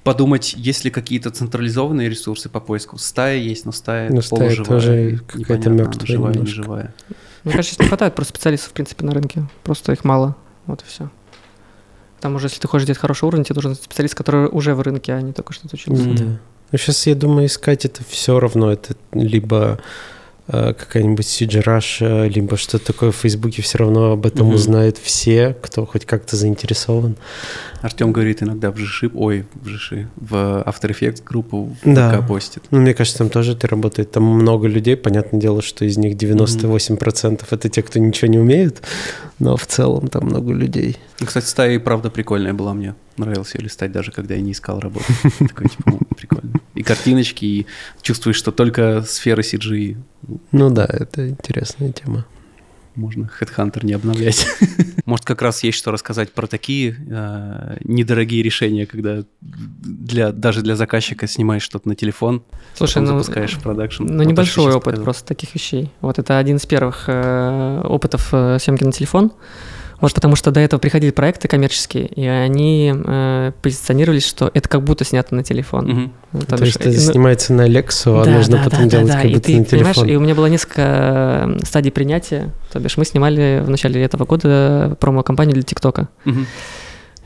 [0.04, 2.98] подумать, есть ли какие-то централизованные ресурсы по поиску.
[2.98, 6.64] Стая есть, но стая стая полуживая, тоже какая-то мертвая живая, не немножко.
[6.64, 6.94] живая.
[7.44, 9.44] Мне кажется, сейчас не хватает просто специалистов, в принципе, на рынке.
[9.64, 10.36] Просто их мало.
[10.68, 11.10] Вот и все.
[12.20, 15.14] Там уже, если ты хочешь делать хороший уровень, тебе нужен специалист, который уже в рынке,
[15.14, 16.04] а не только что учился.
[16.04, 16.24] Да.
[16.72, 18.72] Ну, сейчас, я думаю, искать это все равно.
[18.72, 19.80] Это либо
[20.52, 24.56] какая-нибудь CG Russia, либо что-то такое в Фейсбуке все равно об этом Мгм.
[24.56, 27.16] узнают все, кто хоть как-то заинтересован.
[27.82, 30.34] Артем говорит, иногда в Жиши, ой, в Жиши, в
[30.68, 32.12] After Effects группу в Да.
[32.22, 32.64] ВК постит.
[32.72, 34.12] Ну, мне кажется, там тоже это работает.
[34.12, 38.82] Там много людей, понятное дело, что из них 98% это те, кто ничего не умеет,
[39.40, 40.98] но в целом там много людей.
[41.26, 42.94] Кстати, стая и правда прикольная была мне.
[43.18, 45.06] Нравилось ее листать, даже когда я не искал работу.
[45.40, 46.54] Такой, типа, «О, прикольно.
[46.76, 47.68] И картиночки, и
[48.02, 49.98] чувствуешь, что только сферы CG
[50.52, 52.26] Ну да, это интересная тема.
[52.96, 54.48] можно Headhunter не обновлять.
[55.06, 60.76] Может, как раз есть что рассказать про такие э, недорогие решения, когда для, даже для
[60.76, 62.44] заказчика снимаешь что-то на телефон,
[62.76, 64.04] Слушай, потом ну, запускаешь в продакшн.
[64.06, 65.04] ну Вот небольшой опыт показал.
[65.04, 65.92] просто таких вещей.
[66.02, 69.32] Вот это один из первых э, опытов э, съемки на телефон.
[70.02, 74.84] Вот потому что до этого приходили проекты коммерческие, и они э, позиционировались, что это как
[74.84, 76.12] будто снято на телефон.
[76.34, 78.88] Ну, То, бишь, есть это ну, снимается на Lexo, а Да, нужно да, потом да,
[78.90, 79.28] делать да, как да.
[79.30, 80.10] И будто ты на понимаешь, телефон.
[80.10, 82.50] и у меня было несколько э, стадий принятия.
[82.74, 86.08] То бишь мы снимали в начале этого года промо-компанию для ТикТока.
[86.26, 86.48] Мгм.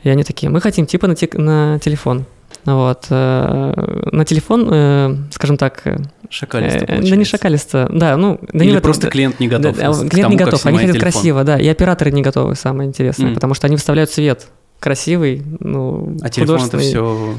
[0.02, 2.26] И они такие, мы хотим типа на, тик- на телефон.
[2.66, 3.06] Вот.
[3.10, 5.82] э, На телефон, э, скажем так,
[6.30, 8.38] Шакалисто э, да не шакалисто, да, ну...
[8.52, 9.76] Да Или не просто да, клиент не готов.
[9.76, 11.12] да, к клиент тому, не готов, они хотят телефон.
[11.12, 13.34] красиво, да, и операторы не готовы, самое интересное, М.
[13.34, 14.48] потому что они выставляют цвет
[14.80, 17.34] красивый, ну, А телефон это все...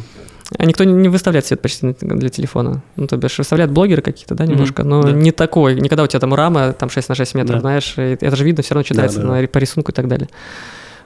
[0.57, 2.81] а никто не выставляет свет почти для телефона.
[2.95, 5.11] Ну, то бишь, выставляют блогеры какие-то, да, немножко, но да.
[5.11, 5.75] не такой.
[5.75, 7.61] Никогда у тебя там рама там 6 на 6 метров, Да.
[7.61, 10.29] знаешь, это же видно, все равно читается Да, да, на- по рисунку и так далее.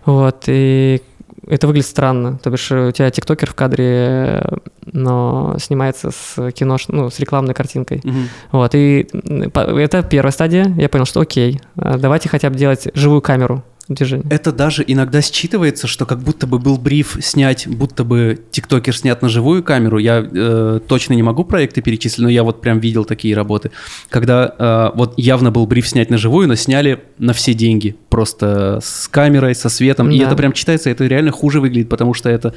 [0.06, 1.02] Вот, и
[1.48, 2.38] это выглядит странно.
[2.38, 4.56] То бишь, у тебя тиктокер в кадре, э,
[4.92, 8.02] но снимается с кино, ну, с рекламной картинкой.
[8.04, 8.30] Мгм.
[8.52, 9.08] Вот, и
[9.54, 10.74] это первая стадия.
[10.78, 13.64] Я понял, что окей, а, давайте хотя бы делать живую камеру
[13.96, 14.26] движения.
[14.30, 19.22] Это даже иногда считывается, что как будто бы был бриф снять, будто бы тиктокер снят
[19.22, 19.98] на живую камеру.
[19.98, 23.72] Я э, точно не могу проекты перечислить, но я вот прям видел такие работы,
[24.10, 28.80] когда э, вот явно был бриф снять на живую, но сняли на все деньги, просто
[28.82, 30.28] с камерой, со светом, и Да.
[30.28, 32.54] это прям читается, это реально хуже выглядит, потому что это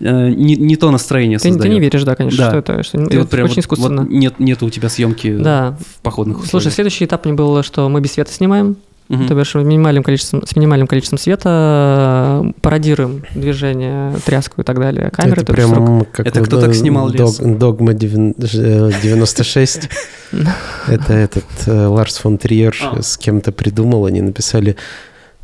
[0.00, 1.74] э, не, не то настроение Ты, ты создает.
[1.74, 2.48] не веришь, да, конечно, Да.
[2.50, 4.02] что это, что Ты это вот прям очень вот- искусственно.
[4.02, 5.76] вот нет, нету у тебя съемки Да.
[5.80, 6.74] в походных Слушай, условиях.
[6.74, 8.76] следующий этап мне был, что мы без света снимаем,
[9.12, 9.28] Мгм.
[9.28, 15.10] то бишь минимальным количеством, с минимальным количеством света э, пародируем движение, тряску и так далее.
[15.10, 16.08] Камеры, это прям срок.
[16.12, 17.38] как Это кто так снимал лес?
[17.38, 19.88] Дог- Догма девян- э, 96.
[20.88, 23.02] Это этот э, Ларс фон Триер А.
[23.02, 24.06] с кем-то придумал.
[24.06, 24.76] Они написали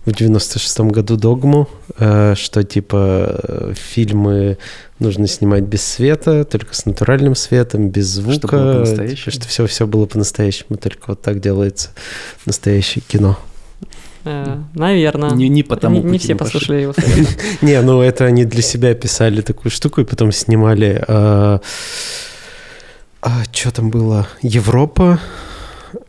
[0.06, 4.56] в 96 году догму, что типа фильмы
[4.98, 8.56] нужно снимать без света, только с натуральным светом, без звука.
[8.56, 9.16] было по-настоящему.
[9.18, 11.90] типа, что все, все было по-настоящему, только вот так делается
[12.46, 13.38] настоящее кино.
[14.29, 15.31] Э, Наверное.
[15.31, 16.95] Не, не по тому не, не все послушали его.
[17.62, 21.03] Не, ну это они для себя писали такую штуку и потом снимали.
[21.09, 21.61] А,
[23.53, 24.29] что там было?
[24.43, 25.18] Европа.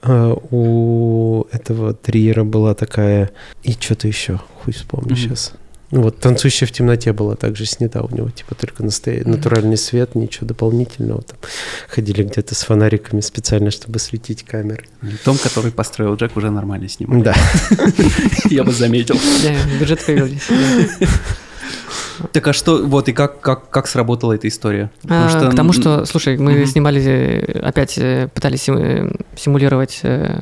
[0.01, 3.31] А, у этого Триера была такая.
[3.63, 4.39] И что-то еще.
[4.63, 5.53] Хуй вспомню сейчас.
[5.91, 9.23] Вот «Танцующая в темноте» была также снята у него, типа только настоя...
[9.25, 11.23] Натуральный свет, ничего дополнительного.
[11.23, 11.37] Там
[11.87, 14.83] ходили где-то с фонариками специально, чтобы светить камеры.
[15.25, 17.23] Том, который построил Джек, уже нормально снимает.
[17.23, 17.35] Да.
[18.49, 19.17] Я бы заметил.
[19.79, 20.53] Бюджет появился.
[22.33, 24.91] Так а что, вот и как, как, как сработала эта история?
[25.07, 26.65] А, К тому, м, что, слушай, мы Мгм.
[26.65, 30.41] снимали, э, опять э, пытались сим- э, симулировать э,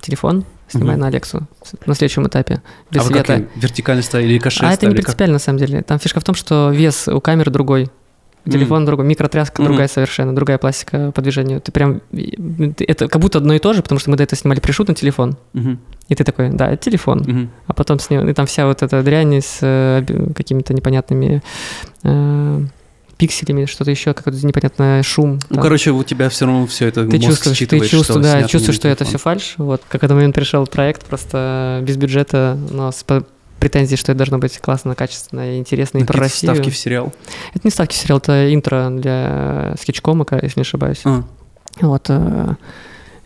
[0.00, 1.00] телефон, снимая Мгм.
[1.00, 1.46] на Алексу
[1.86, 3.34] на следующем этапе, без а вы света.
[3.38, 4.96] как, вертикально ставили или каше А это не ставили?
[4.96, 5.04] Как?
[5.06, 5.82] принципиально, на самом деле.
[5.82, 7.84] Там фишка в том, что вес у камеры другой.
[8.44, 8.52] У Мгм.
[8.58, 9.68] телефона другой, микротряска Мгм.
[9.72, 11.60] другая совершенно, другая пластика по движению.
[11.60, 12.00] Ты прям...
[12.78, 14.94] Это как будто одно и то же, потому что мы до этого снимали пришут на
[14.94, 15.36] телефон.
[15.52, 17.18] Мгм, И ты такой, да, это телефон.
[17.26, 17.50] мгм.
[17.66, 20.02] А потом с ним, и там вся вот эта дрянь с э,
[20.34, 21.42] какими-то непонятными
[22.04, 22.60] э,
[23.18, 25.40] пикселями, что-то еще, какой-то непонятный шум.
[25.50, 25.62] Ну, там.
[25.62, 28.76] короче, у тебя все равно все это ты мозг чувствуешь, ты чувствуешь, да, снято чувствуешь,
[28.76, 29.54] что это все фальш.
[29.58, 33.04] Вот, как когда момент пришел проект, просто без бюджета, но с
[33.58, 36.54] претензией, что это должно быть классно, качественно интересно, и про Россию.
[36.54, 37.12] Ставки в сериал.
[37.54, 41.00] Это не ставки в сериал, это интро для скетчкомика, если не ошибаюсь.
[41.04, 41.24] А,
[41.80, 42.06] Вот.
[42.08, 42.54] э,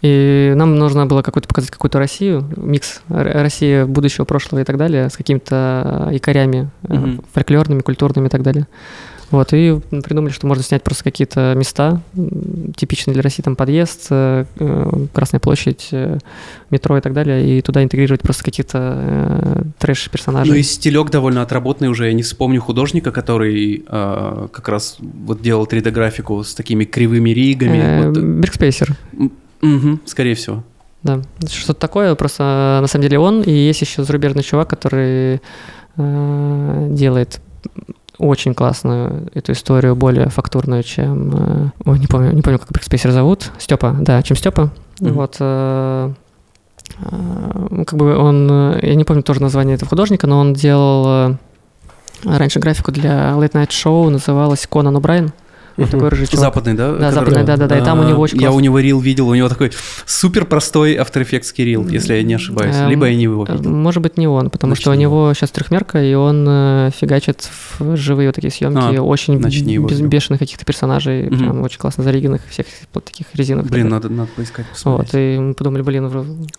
[0.00, 5.08] И нам нужно было какую-то показать какую-то Россию, микс России будущего, прошлого и так далее,
[5.10, 7.24] с какими-то якорями э, Мгм.
[7.32, 8.66] фольклорными, культурными и так далее.
[9.32, 12.02] Вот, и придумали, что можно снять просто какие-то места,
[12.76, 16.18] типичные для России, там подъезд, э, э, Красная площадь, э,
[16.68, 20.52] метро и так далее, и туда интегрировать просто какие-то трэш-персонажей.
[20.52, 22.06] Ну и стилек довольно отработанный уже.
[22.06, 27.78] Я не вспомню художника, который э, как раз вот делал 3D-графику с такими кривыми ригами.
[27.78, 28.94] Э, Вот, Биркспейсер.
[29.62, 30.62] мгм, скорее всего.
[31.02, 35.40] Да, что-то такое, просто на самом деле он, и есть еще зарубежный чувак, который
[35.96, 37.40] э, делает
[38.18, 41.30] очень классную эту историю, более фактурную, чем...
[41.34, 43.50] э, ой, не помню, не помню, как Брикспейсер зовут.
[43.58, 44.70] Степа, да, чем Степа.
[45.00, 45.12] Мгм.
[45.14, 45.36] Вот.
[45.40, 46.12] э,
[47.00, 48.48] э, как бы он...
[48.50, 51.36] э, Я не помню тоже название этого художника, но он делал э,
[52.24, 55.32] раньше графику для Late Night Show, называлась Конан О'Брайен.
[55.76, 56.40] Вот такой рыжий чувак.
[56.46, 56.92] Западный, да?
[56.92, 59.34] Да, который- западный, да-да-да, и там у него очень Я у него рил видел, у
[59.34, 59.72] него такой
[60.06, 62.76] супер простой After Effects рил, если я не ошибаюсь.
[62.76, 63.70] Эм, Либо я не его видел.
[63.70, 67.48] Может быть, не он, потому что у не него сейчас трехмерка, и он э, фигачит
[67.78, 69.38] в живые вот такие съемки, А, очень
[70.08, 73.70] бешеных каких-то персонажей, прям очень классно за rig енных, всех вот таких резиновых.
[73.70, 75.12] Блин, надо, надо поискать, посмотреть.
[75.12, 76.10] Вот, и мы подумали, блин,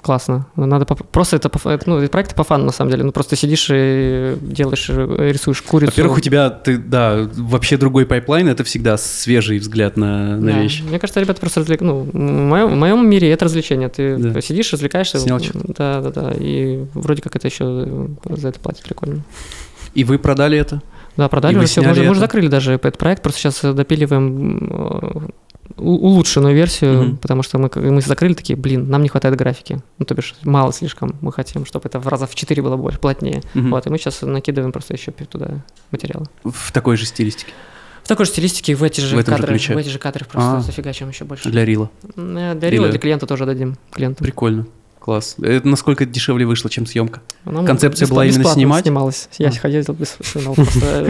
[0.02, 0.48] классно.
[0.56, 1.50] Надо просто это,
[1.86, 3.04] ну, это проект по фану, на самом деле.
[3.04, 5.92] Ну, просто сидишь и делаешь, э, рисуешь курицу.
[5.92, 10.60] Во-первых, у тебя, ты, да, вообще другой pipeline, это всегда свежий взгляд на, на Да.
[10.62, 10.82] вещь.
[10.82, 11.82] Мне кажется, ребята просто развлек...
[11.82, 13.90] Ну, в моем, в моем мире это развлечение.
[13.90, 14.42] Ты Да.
[14.42, 15.20] сидишь, развлекаешься.
[15.20, 15.40] Снял.
[15.78, 16.32] Да, да, да.
[16.38, 19.24] И вроде как это еще за это платят прикольно.
[19.94, 20.82] И вы продали это?
[21.18, 21.82] Да, продали уже все.
[21.82, 25.28] Мы, уже- мы уже закрыли даже этот проект, просто сейчас допиливаем э,
[25.78, 27.18] улучшенную версию, Мгм.
[27.18, 29.80] потому что мы, мы закрыли такие, блин, нам не хватает графики.
[30.00, 31.16] Ну, то бишь, мало слишком.
[31.22, 33.42] Мы хотим, чтобы это в раза в 4 было больше, плотнее.
[33.54, 33.72] Мгм.
[33.72, 36.26] Вот, и мы сейчас накидываем просто еще туда материалы.
[36.44, 37.52] В такой же стилистике,
[38.04, 39.74] В такой же стилистике, в эти же В же кадры, ключе.
[39.74, 40.62] в эти же кадры просто А.
[40.62, 41.50] зафигачим еще больше.
[41.50, 41.90] для рила.
[42.18, 43.78] Э, Для Рила, Или- для клиента тоже дадим.
[43.92, 44.24] Клиенту.
[44.24, 44.68] Прикольно.
[45.00, 45.36] Класс.
[45.42, 47.22] Это насколько дешевле вышло, чем съемка?
[47.46, 48.84] Нам Концепция была именно снимать?
[48.84, 49.28] снималась.
[49.38, 49.52] Я А.
[49.52, 50.56] ходил без снимал.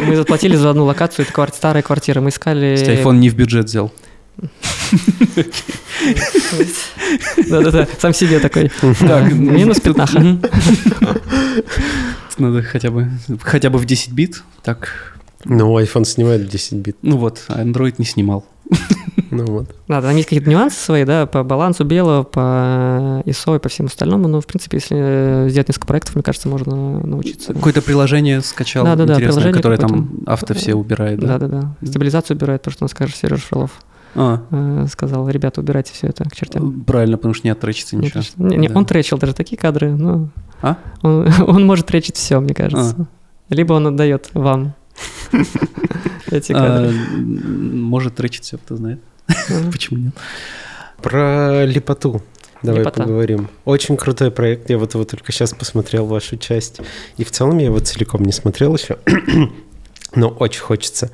[0.07, 2.19] Мы заплатили за одну локацию, это старая квартира.
[2.21, 2.75] Мы искали...
[2.75, 3.91] То есть iPhone не в бюджет взял.
[7.49, 8.71] Да-да-да, сам себе такой.
[8.99, 10.19] Так, Минус пятнаха.
[12.37, 13.09] Надо хотя бы,
[13.41, 15.12] хотя бы в 10 бит, так,
[15.45, 16.97] Ну, iPhone снимает в 10 бит.
[17.01, 18.45] ну вот, а Android не снимал.
[19.29, 19.75] Ну вот.
[19.87, 23.87] Да, там есть какие-то нюансы свои, да, по балансу белого, по ISO и по всему
[23.87, 27.53] остальному, но, в принципе, если э, сделать несколько проектов, мне кажется, можно научиться.
[27.53, 31.39] Какое-то приложение скачал Да-да-да, интересное, приложение которое там авто все убирает, да?
[31.39, 31.75] Да-да-да.
[31.87, 33.71] Стабилизацию убирает, потому что у нас, скажешь, Сережа Фролов
[34.15, 36.81] А, э, сказал, ребята, убирайте все это к чертям.
[36.83, 38.21] правильно, потому что не оттречится Не ничего.
[38.37, 38.77] Не, не, Да.
[38.77, 40.29] он тречил даже такие кадры, но
[40.61, 40.77] А?
[41.01, 43.07] он, он может тречить все, мне кажется.
[43.49, 44.73] Либо он отдает вам
[46.31, 46.91] эти А, кадры.
[47.17, 48.99] Может тречить все, кто знает.
[49.71, 50.13] Почему нет?
[51.01, 52.21] Про липоту.
[52.61, 53.01] Давай Лепота.
[53.03, 53.49] поговорим.
[53.65, 54.69] Очень крутой проект.
[54.69, 56.79] Я вот его только сейчас посмотрел, вашу часть.
[57.17, 58.97] И в целом я его целиком не смотрел еще.
[60.15, 61.09] Но очень хочется.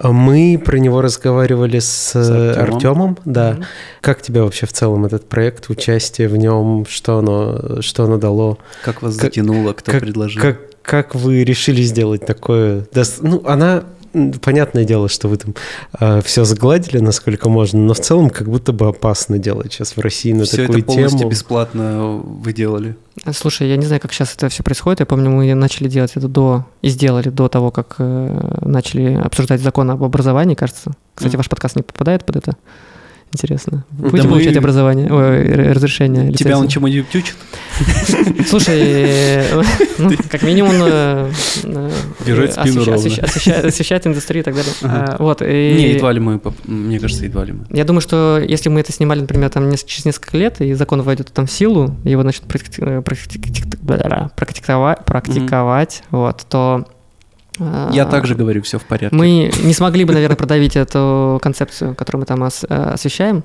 [0.00, 2.74] Мы про него разговаривали с, С Артёмом.
[2.76, 3.18] Артемом.
[3.24, 3.52] Да.
[3.54, 3.64] Мгм.
[4.00, 8.58] Как тебе вообще в целом этот проект, участие в нем, что оно, что оно дало?
[8.84, 10.40] Как вас Как- затянуло, кто как- предложил?
[10.40, 12.84] Как, как вы решили сделать такое?
[13.20, 13.84] Ну, она,
[14.42, 15.54] понятное дело, что вы там
[16.22, 20.32] все сгладили, насколько можно, но в целом как будто бы опасно делать сейчас в России
[20.32, 21.30] на Все такую это полностью тему.
[21.30, 22.96] бесплатно вы делали.
[23.32, 24.98] Слушай, я не знаю, как сейчас это все происходит.
[24.98, 29.60] Я помню, мы начали делать это до и сделали до того, как э, начали обсуждать
[29.60, 30.90] закон об образовании, кажется.
[31.14, 31.38] Кстати, Мгм.
[31.38, 32.56] ваш подкаст не попадает под это?
[33.32, 33.84] Интересно.
[33.92, 37.36] Да Будете мы- получать образование, ой, разрешение, Тебя он чему-нибудь учит?
[38.46, 39.62] Слушай, э,
[39.98, 41.30] ну, как минимум э,
[41.64, 41.90] э,
[42.26, 42.94] Держать спину ровно.
[42.94, 44.72] освеща- освещает, индустрию и так далее.
[44.82, 47.66] А, Вот, Не, едва ли мы, мне кажется, едва ли мы.
[47.70, 51.32] Я думаю, что если мы это снимали, например, там через несколько лет, и закон войдет
[51.32, 53.04] там в силу, его начнут практиковать,
[56.10, 56.84] вот, то
[57.58, 59.14] э, Я также говорю, все в порядке.
[59.14, 63.44] мы не смогли бы, наверное, продавить эту концепцию, которую мы там ос- освещаем.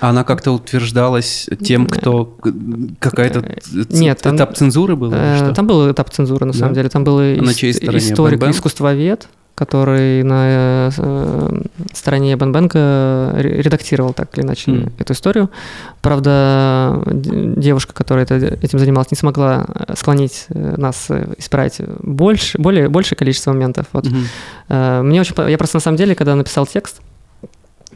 [0.00, 2.36] А Она как-то утверждалась тем, кто
[2.98, 5.10] какая-то ц- Нет, там- этап цензуры был?
[5.14, 5.52] Э, что?
[5.54, 6.58] Там был этап цензуры, на Да?
[6.58, 6.88] самом деле.
[6.88, 8.50] Там был на ис- историк, Бен-Бен?
[8.50, 11.60] искусствовед, который на э,
[11.94, 14.92] стороне Бенбенга редактировал так или иначе Мгм.
[14.98, 15.48] эту историю.
[16.02, 22.58] Правда, девушка, которая это- этим занималась, не смогла э, склонить э, нас э, исправить больше,
[22.58, 23.86] более, большее количество моментов.
[23.92, 24.06] Вот.
[24.68, 25.34] Э, Мне очень...
[25.48, 27.00] Я просто на самом деле, когда написал текст,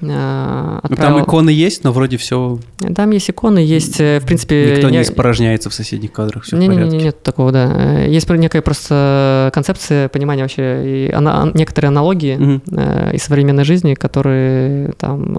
[0.01, 2.59] э, Ну, отправил- Там иконы есть, но вроде все.
[2.95, 4.73] Там есть иконы, есть, э, в принципе...
[4.75, 7.05] Никто не не- испорожняется в соседних кадрах, все в не, не, не, порядке.
[7.05, 7.73] нет такого, да.
[8.05, 13.95] Э, Есть некая просто концепция понимания вообще и ана- некоторые аналогии э, из современной жизни,
[13.95, 15.37] которые там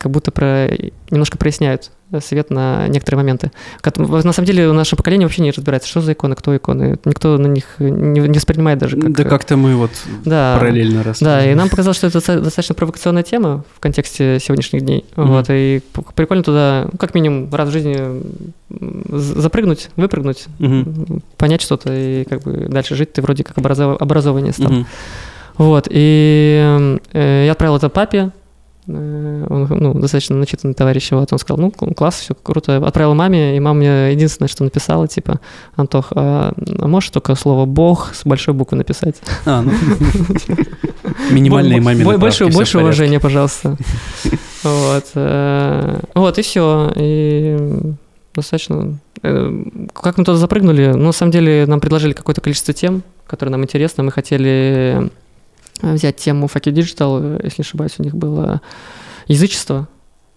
[0.00, 0.66] как будто про
[1.10, 1.90] немножко проясняют
[2.24, 3.52] свет на некоторые моменты.
[3.84, 6.96] На самом деле наше поколение вообще не разбирается, что за иконы, кто иконы.
[7.04, 9.12] Никто на них не, не воспринимает даже как...
[9.12, 9.90] Да как-то мы вот
[10.24, 10.56] Да.
[10.58, 11.20] параллельно раз.
[11.20, 15.04] Да, и нам показалось, что это доста- достаточно провокационная тема в контексте сегодняшних дней.
[15.16, 15.28] Мгм.
[15.28, 15.82] Вот, и
[16.16, 18.22] прикольно туда, ну, как минимум, раз в жизни
[19.10, 23.12] запрыгнуть, выпрыгнуть, м, понять что-то и как бы дальше жить.
[23.12, 24.00] Ты вроде как образов...
[24.00, 24.72] образованнее стал.
[24.72, 24.86] Мгм.
[25.58, 28.30] Вот, и э, я отправил это папе.
[28.86, 32.76] Э, Он, ну, достаточно начитанный товарищ, вот, он сказал, ну, класс, все круто.
[32.78, 35.40] Отправил маме, и мама мне единственное, что написала, типа,
[35.76, 39.16] Антох, а, а можешь только слово «бог» с большой буквы написать?
[39.46, 39.72] А, ну.
[41.30, 43.76] Минимальные мамины Больше, больше уважения, пожалуйста.
[44.62, 45.04] Вот.
[45.14, 46.92] э, Вот, и все.
[46.96, 47.56] И
[48.34, 48.98] достаточно...
[49.22, 49.62] э,
[49.94, 50.92] Как мы туда запрыгнули?
[50.94, 54.02] Ну, на самом деле, нам предложили какое-то количество тем, которые нам интересны.
[54.04, 55.10] Мы хотели
[55.82, 58.60] взять тему Fuck You Digital, если не ошибаюсь, у них было
[59.26, 59.88] язычество.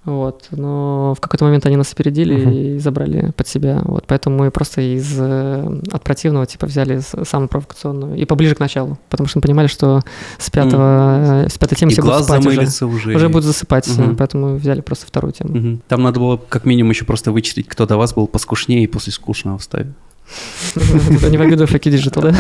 [0.06, 2.52] Вот, но в какой-то момент они нас опередили Мгм.
[2.52, 3.80] и забрали под себя.
[3.86, 8.60] Вот, поэтому мы просто из э, от противного типа взяли самую провокационную и поближе к
[8.60, 10.02] началу, потому что мы понимали, что
[10.38, 12.50] с пятого, э, с пятой темы И все будут глаз засыпать уже.
[12.56, 13.16] замылится уже.
[13.16, 15.56] Уже будут засыпать, э, поэтому взяли просто вторую тему.
[15.56, 15.82] Мгм.
[15.88, 19.14] Там надо было как минимум еще просто вычислить, кто до вас был поскушнее и после
[19.14, 19.94] скучного вставить.
[20.76, 22.36] Не в обиду Факи Digital, да?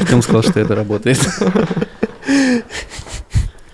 [0.00, 1.18] Артем сказал, что это работает.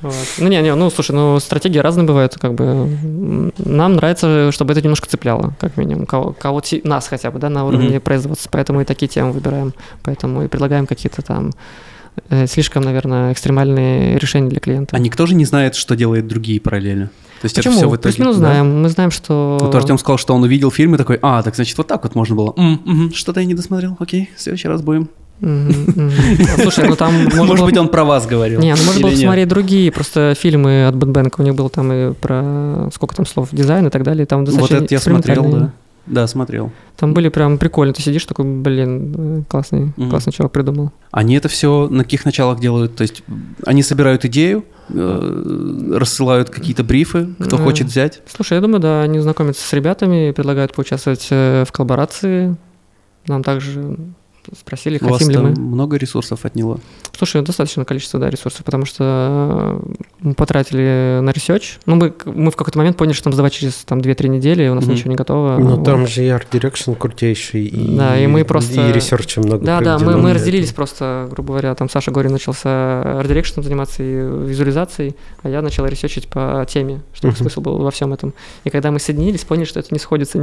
[0.05, 0.15] Вот.
[0.39, 3.51] Ну, не, не, ну, слушай, ну, стратегии разные бывают, как бы.
[3.59, 7.65] Нам нравится, чтобы это немножко цепляло, как минимум, кого, кого нас хотя бы, да, на
[7.65, 8.01] уровне Мгм.
[8.01, 11.53] производства, поэтому и такие темы выбираем, поэтому и предлагаем какие-то там
[12.29, 14.95] э, слишком, наверное, экстремальные решения для клиента.
[14.95, 17.07] А никто же не знает, что делают другие параллельно.
[17.41, 17.73] То есть Почему?
[17.75, 18.15] это все в итоге...
[18.15, 18.41] Плюс-минус да?
[18.41, 18.83] знаем.
[18.83, 19.59] Мы знаем, что...
[19.61, 22.15] Вот Артем сказал, что он увидел фильм и такой, а, так значит вот так вот
[22.15, 22.53] можно было.
[22.57, 25.09] Мгм, Что-то я не досмотрел, окей, в следующий раз будем.
[25.41, 27.13] Слушай, ну там...
[27.35, 28.61] Может было- быть, он про вас говорил.
[28.61, 31.41] Не, ну можно было посмотреть другие просто фильмы от Бэтбэнка.
[31.41, 34.27] У них был там и про сколько там слов дизайн и так далее.
[34.27, 35.73] Там Вот это я смотрел, да.
[36.07, 36.71] Да, смотрел.
[36.99, 37.95] Там были прям прикольно.
[37.95, 40.11] Ты сидишь такой, блин, э, классный, Мгм.
[40.11, 40.93] классный чувак придумал.
[41.11, 42.95] Они это все на каких началах делают?
[42.95, 43.23] То есть
[43.65, 48.21] они собирают идею, э, рассылают какие-то брифы, кто хочет взять.
[48.27, 52.55] Слушай, я думаю, да, они знакомятся с ребятами, предлагают поучаствовать э, в коллаборации.
[53.27, 53.97] Нам также
[54.59, 55.51] спросили, У вас хотим ли мы.
[55.61, 56.79] много ресурсов отняло.
[57.17, 61.79] Слушай, достаточное количество, да, ресурсов, потому что э, мы потратили на research.
[61.87, 64.75] Ну, мы, мы в какой-то момент поняли, что там сдавать через там, 2-3 недели, у
[64.75, 64.95] нас Мгм.
[64.95, 65.57] ничего не готово.
[65.59, 65.85] Ну, Вот.
[65.85, 69.65] там же и art direction крутейший, и, Да, и мы просто- и research а много
[69.65, 70.77] Да, да, мы, мы разделились этого.
[70.77, 74.07] просто, грубо говоря, там Саша Горин начался art direction ом заниматься и
[74.47, 77.39] визуализацией, а я начал research ить по теме, чтобы Мгм.
[77.41, 78.35] смысл был во всем этом.
[78.65, 80.39] И когда мы соединились, поняли, что это не сходится.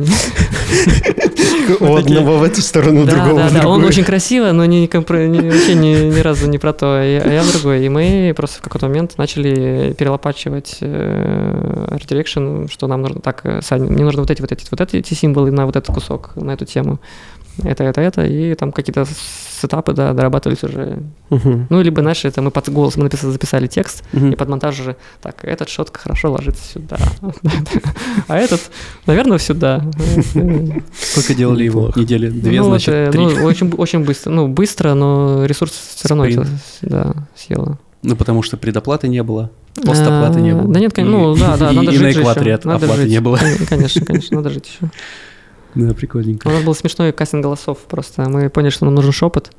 [1.79, 3.90] У одного в эту сторону, другого в другую.
[3.91, 7.21] Очень красиво, но не, компро- не- вообще ни, ни разу не про то, а я,
[7.21, 7.85] а я другой.
[7.85, 13.41] И мы просто в какой-то момент начали перелопачивать э, Art Direction, что нам нужно так,
[13.43, 16.31] э, Сань, мне нужно вот эти, вот эти, вот эти символы на вот этот кусок,
[16.35, 16.99] на эту тему.
[17.63, 19.05] Это, это, это, и там какие-то
[19.61, 21.03] сетапы, да, дорабатывались уже.
[21.29, 21.67] Мгм.
[21.69, 24.31] Ну, либо, знаешь, это мы под голос мы написали, записали текст, Мгм.
[24.31, 26.97] и под монтаж уже, так, этот шот хорошо ложится сюда,
[28.27, 28.59] а этот,
[29.05, 29.83] наверное, сюда.
[30.93, 31.91] Сколько делали его?
[31.95, 32.29] Недели?
[32.29, 33.19] Две, Ну, значит, три.
[33.19, 33.45] ну,
[33.77, 34.31] очень, быстро.
[34.31, 36.47] Ну, быстро, но ресурс все равно Спринт.
[36.81, 37.77] это, да, съело.
[38.03, 39.51] Ну, потому что предоплаты не было,
[39.85, 40.73] постоплаты не А, было.
[40.73, 43.19] Да нет, И- ну да, да, и- надо и жить на же экваторе оплаты не
[43.21, 43.37] было.
[43.37, 44.91] Кон- Конечно, конечно, надо жить еще.
[45.75, 46.47] Да, прикольненько.
[46.47, 48.29] У нас был смешной кастинг голосов просто.
[48.29, 49.51] Мы поняли, что нам нужен шепот.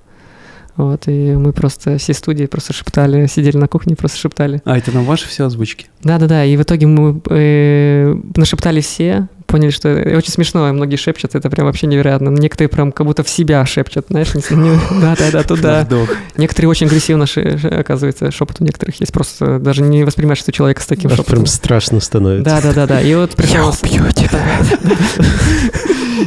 [0.76, 4.62] Вот, и мы просто всей студии просто шептали, сидели на кухне просто шептали.
[4.64, 5.86] А, это на ваши все озвучки?
[6.02, 10.96] Да-да-да, и в итоге мы э, нашептали все, поняли, что это очень смешно, и многие
[10.96, 12.30] шепчут, это прям вообще невероятно.
[12.30, 15.86] Некоторые прям как будто в себя шепчут, знаешь, да-да-да, туда.
[16.36, 20.80] Некоторые очень агрессивно, ше- оказывается, шепот у некоторых есть, просто даже не воспринимаешь, что человек
[20.80, 21.34] с таким шепотом.
[21.36, 22.44] прям страшно становится.
[22.50, 23.00] Да, да, да, да.
[23.00, 23.72] И вот пришел.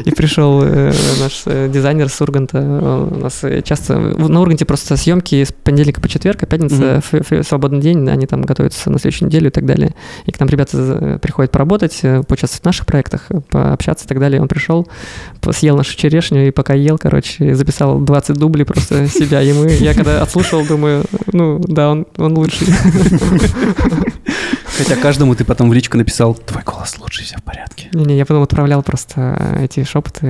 [0.05, 2.59] И пришел э, наш э, дизайнер с Урганта.
[2.59, 7.47] У нас э, часто на Урганте просто съемки с понедельника по четверг, а пятница ф-
[7.47, 9.95] свободный день, они там готовятся на следующую неделю и так далее.
[10.25, 14.41] И к нам ребята приходят поработать, поучаствовать в наших проектах, э, пообщаться и так далее.
[14.41, 14.87] Он пришел,
[15.51, 19.41] съел нашу черешню и пока ел, короче, записал 20 дублей просто себя.
[19.41, 22.67] Мы, я когда отслушал, думаю, ну да, он, он лучший.
[24.77, 27.89] Хотя каждому ты потом в личку написал, твой голос лучше, все в порядке.
[27.93, 30.27] Не-не, я потом отправлял просто эти шепоты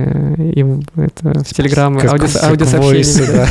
[0.54, 3.46] им это, в Телеграм, аудио, как аудиосообщения.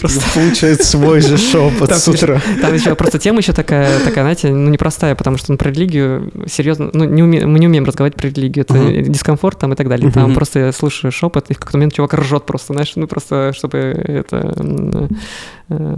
[0.00, 0.20] просто.
[0.34, 2.40] Получает свой же шепот с утра.
[2.60, 6.32] Там еще просто тема еще такая, такая, знаете, ну непростая, потому что ну, про религию
[6.46, 10.10] серьезно, ну мы не умеем разговаривать про религию, это дискомфорт там и так далее.
[10.10, 13.52] Там просто я слушаю шепот, и в какой-то момент чувак ржет просто, знаешь, ну просто
[13.54, 14.54] чтобы это
[15.68, 15.96] э,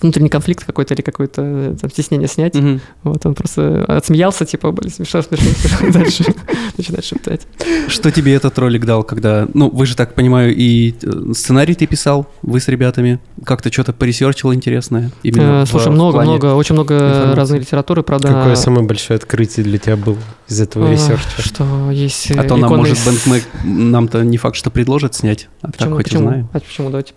[0.00, 2.54] внутренний конфликт какой-то или какое-то э, там, стеснение снять.
[2.54, 2.80] Мгм.
[3.02, 5.90] Вот он просто отсмеялся, типа, блин, смешно, смешно, смешно.
[5.92, 6.24] Дальше
[6.76, 7.46] начинает шептать.
[7.88, 9.48] Что тебе этот ролик дал, когда...
[9.54, 13.92] Ну, вы же, так понимаю, и э, сценарий ты писал, вы с ребятами, как-то что-то
[13.92, 15.10] по research ил интересное?
[15.22, 18.28] Именно Э, Слушай, в много, плане- много, очень много разной литературы, правда.
[18.28, 21.42] Какое самое большое открытие для тебя было из этого research а?
[21.42, 22.98] Что есть А то нам, может,
[23.64, 26.48] нам-то не факт, что предложит снять, а так хоть узнаем.
[26.52, 26.90] А почему?
[26.90, 27.14] Давайте.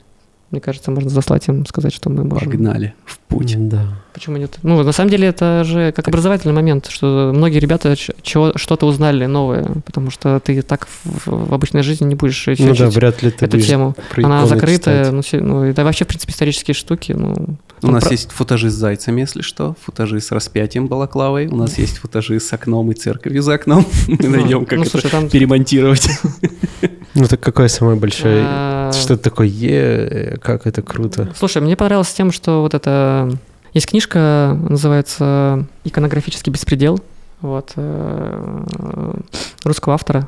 [0.52, 2.52] Мне кажется, можно заслать им, сказать, что мы можем.
[2.52, 3.56] Погнали в путь.
[3.58, 3.86] Да.
[4.14, 4.58] Почему нет?
[4.64, 9.26] Ну, на самом деле, это же как образовательный момент, что многие ребята чего, что-то узнали
[9.26, 13.24] новое, потому что ты так в, в обычной жизни не будешь Ну изучать да, вряд
[13.24, 13.96] ли ты эту тему.
[14.18, 17.58] Она закрытая, ну, ну, да вообще, в принципе, исторические штуки, ну...
[17.84, 21.78] У нас про- есть футажи с зайцами, если что, футажи с распятием балаклавой, у нас
[21.78, 23.86] есть футажи с окном и церковью за окном.
[24.08, 26.10] Мы ну, найдем, как ну, это перемонтировать.
[27.14, 28.42] Ну так какое самое большое?
[28.94, 31.32] Что ты такое, е, как это круто.
[31.38, 33.32] Слушай, мне понравилось тем, что вот это...
[33.74, 37.00] Есть книжка, называется «Иконографический беспредел»,
[37.40, 38.64] вот, э,
[39.64, 40.28] русского автора,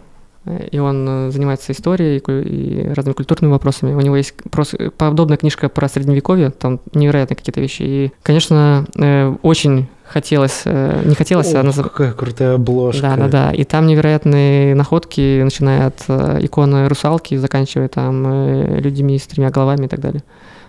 [0.71, 3.93] и он э, занимается историей и разными культурными вопросами.
[3.93, 7.81] У него есть просто подобная книжка про средневековье, там невероятные какие-то вещи.
[7.83, 13.01] И, конечно, э, очень хотелось, э, не хотелось, а Ох, назов- какая крутая обложка.
[13.01, 13.51] да, да, да.
[13.51, 16.01] И там невероятные находки, начиная от
[16.43, 20.23] иконы русалки, заканчивая там людьми с тремя головами и так далее.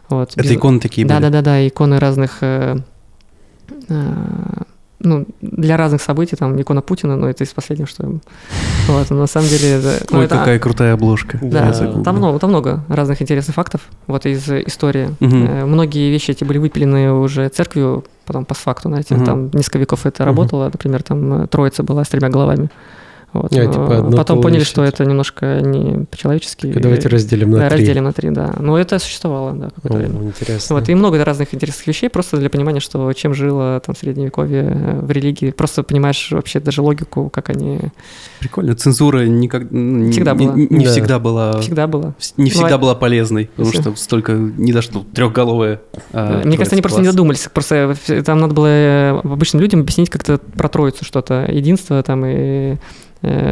[0.08, 0.32] Вот.
[0.34, 1.24] Это Без- иконы такие Да, были.
[1.24, 2.40] да, да, да, иконы разных.
[5.04, 8.18] Ну, для разных событий, там, икона Путина, но это из последнего, что...
[8.88, 9.68] Вот, на самом деле...
[9.78, 11.38] это- ну, Ой, это- какая крутая обложка.
[11.42, 11.72] Да,
[12.04, 15.08] там много, там много разных интересных фактов, вот из истории.
[15.20, 19.24] Э, Многие вещи эти были выпилены уже церковью, потом постфакту, знаете, Мгм.
[19.24, 22.68] там несколько веков это работало, например, там э, Троица была с тремя головами.
[23.34, 23.52] Вот.
[23.52, 26.72] А, типа, одно Потом поняли, что это немножко не по-человечески.
[26.72, 27.78] Так, давайте разделим на Да, три.
[27.80, 28.54] разделим на три, да.
[28.58, 30.22] Но это существовало, да, О, какое-то время.
[30.28, 30.76] интересно.
[30.76, 35.00] Вот, и много разных интересных вещей, просто для понимания, что чем жило там средневековье э,
[35.00, 35.50] в религии.
[35.50, 37.78] Просто понимаешь вообще даже логику, как они
[38.38, 38.74] Прикольно.
[38.76, 39.62] Цензура никак...
[39.64, 40.54] Всегда не, была.
[40.56, 40.90] не Да.
[40.92, 41.60] всегда была...
[41.60, 42.14] всегда было.
[42.36, 45.04] Не всегда а- была полезной, потому Если- что столько не дошло.
[45.14, 45.80] Трехголовая.
[46.12, 47.48] а, Мне кажется, они просто не додумались.
[47.52, 52.24] Просто э, там надо было э, обычным людям объяснить как-то про троицу что-то, единство там
[52.26, 52.76] и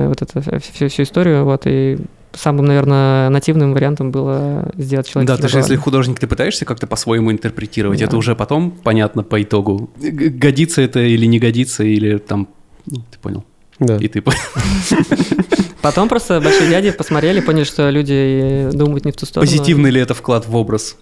[0.09, 1.45] вот это всю, всю историю.
[1.45, 1.99] Вот, и
[2.33, 5.37] самым, наверное, нативным вариантом было сделать человека.
[5.37, 8.07] Да, даже если художник ты пытаешься как-то по-своему интерпретировать, Да.
[8.07, 9.91] это уже потом понятно по итогу.
[9.99, 12.49] Годится это или не годится, или там...
[12.87, 13.45] Ну, ты понял.
[13.79, 13.97] Да.
[13.97, 14.39] И ты понял.
[15.83, 19.51] Потом просто большие дяди посмотрели, поняли, что люди думают не в ту сторону.
[19.51, 20.97] Позитивный ли это вклад в образ?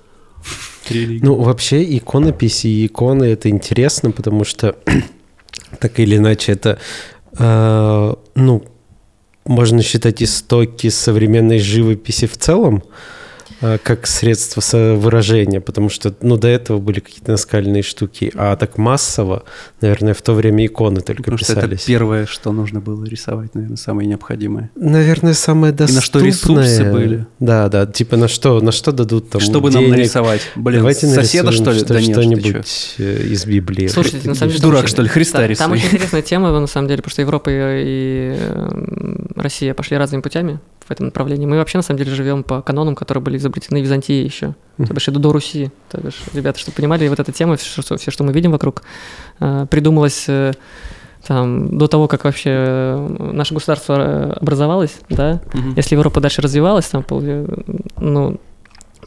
[0.88, 1.20] религии?
[1.24, 4.76] Ну, вообще, иконописи и иконы это интересно, потому что
[5.80, 8.64] так или иначе это, э, ну,
[9.44, 12.76] можно считать истоки современной живописи в целом.
[12.76, 12.88] э,
[13.60, 14.60] как средство
[14.96, 19.44] выражения, потому что, ну, до этого были какие-то наскальные штуки, а так массово,
[19.80, 21.82] наверное, в то время иконы только Потому что это писались.
[21.84, 24.70] первое, что нужно было рисовать, наверное, самое необходимое.
[24.76, 25.96] Наверное, самое доступное.
[26.00, 27.26] на что ресурсы были.
[27.38, 29.96] Да, да, типа на что, на что дадут там Что бы нам денег?
[29.96, 30.42] нарисовать?
[30.56, 31.80] Блин, Давайте соседа, что ли?
[31.82, 32.12] Да ты чё.
[32.12, 33.86] что-нибудь э, из Библии.
[33.88, 34.62] Слушайте, на самом деле...
[34.62, 35.06] Дурак, там что ли?
[35.06, 38.36] очень- Христа там, там очень интересная тема, на самом деле, потому что Европа и, и,
[38.38, 41.46] эм, Россия пошли разными путями в этом направлении.
[41.46, 44.54] Мы вообще, на самом деле, живем по канонам, которые были изобретены в Византии еще.
[44.78, 45.70] То бишь, до, Руси.
[45.90, 48.82] То бишь, ребята, чтобы понимали, вот эта тема, все, что, все, что мы видим вокруг,
[49.40, 50.52] э, придумалась э,
[51.26, 55.74] там, до того, как вообще э, наше государство образовалось, да, Мгм.
[55.76, 57.04] если Европа дальше развивалась, там,
[57.98, 58.40] ну,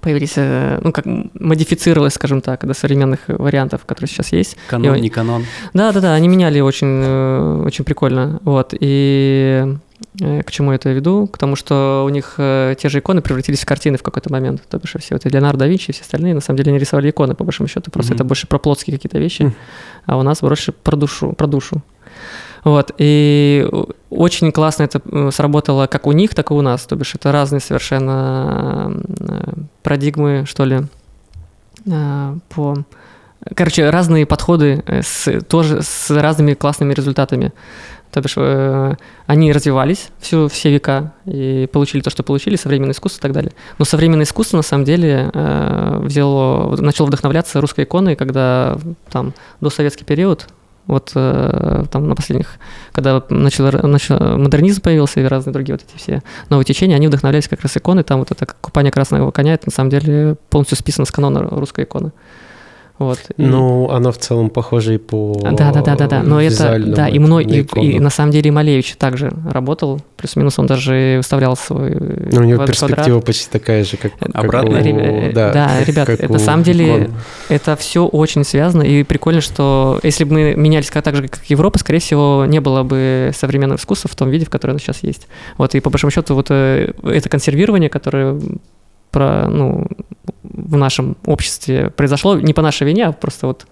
[0.02, 4.58] появились, ну, как м- модифицировалась, скажем так, до современных вариантов, которые сейчас есть.
[4.68, 5.46] Канон, И- не канон.
[5.74, 8.40] Да, да, да, они меняли очень, очень прикольно.
[8.44, 8.74] Вот.
[8.80, 9.76] И
[10.20, 11.28] к чему я это веду?
[11.28, 14.62] К тому, что у них э, те же иконы превратились в картины в какой-то момент.
[14.70, 17.10] То бишь все это Леонардо да Винчи и все остальные, на самом деле, не рисовали
[17.10, 17.90] иконы, по большому счету.
[17.90, 18.18] Просто Мгм.
[18.18, 19.56] это больше про плотские какие-то вещи, Мгм.
[20.06, 21.34] а у нас больше про душу.
[21.34, 21.82] Про душу.
[22.64, 23.68] Вот, и
[24.10, 26.86] очень классно это э, сработало как у них, так и у нас.
[26.86, 30.82] То бишь это разные совершенно э, парадигмы, что ли,
[31.86, 32.78] э, по...
[33.56, 37.52] Короче, разные подходы э, с, тоже с разными классными результатами.
[38.14, 38.94] То бишь э,
[39.26, 43.52] они развивались всю, все века и получили то, что получили, современное искусство и так далее.
[43.80, 48.78] Но современное искусство, на самом деле, э, взяло, начало вдохновляться русской иконой, когда
[49.10, 50.48] там до советский период,
[50.86, 52.60] вот э, там на последних,
[52.92, 57.48] когда начал, начал модернизм появился и разные другие вот эти все новые течения, они вдохновлялись
[57.48, 58.04] как раз иконой.
[58.04, 61.86] Там вот это купание красного коня, это на самом деле полностью списано с канона русской
[61.86, 62.12] иконы.
[63.00, 63.18] Вот.
[63.38, 66.22] И- Ну, оно в целом похоже и по да, да, да, да, да.
[66.24, 70.60] Но это, да, и мной, и, и на самом деле и Малевич также работал, плюс-минус
[70.60, 71.90] он даже выставлял свой.
[72.32, 73.26] Ну, у него квад- перспектива квадрат.
[73.26, 74.78] почти такая же, как, как Обратно?
[74.78, 77.14] у- Ребя- да, да, ребят, как это у на самом деле икон.
[77.50, 81.44] это все очень связано, и прикольно, что если бы мы менялись как- так же, как
[81.46, 85.00] Европа, скорее всего, не было бы современного искусства в том виде, в котором оно сейчас
[85.02, 85.28] есть.
[85.58, 88.40] Вот, и по большому счету, вот э, это консервирование, которое
[89.12, 89.86] про, ну,
[90.44, 93.66] в нашем обществе произошло, не по нашей вине, а просто вот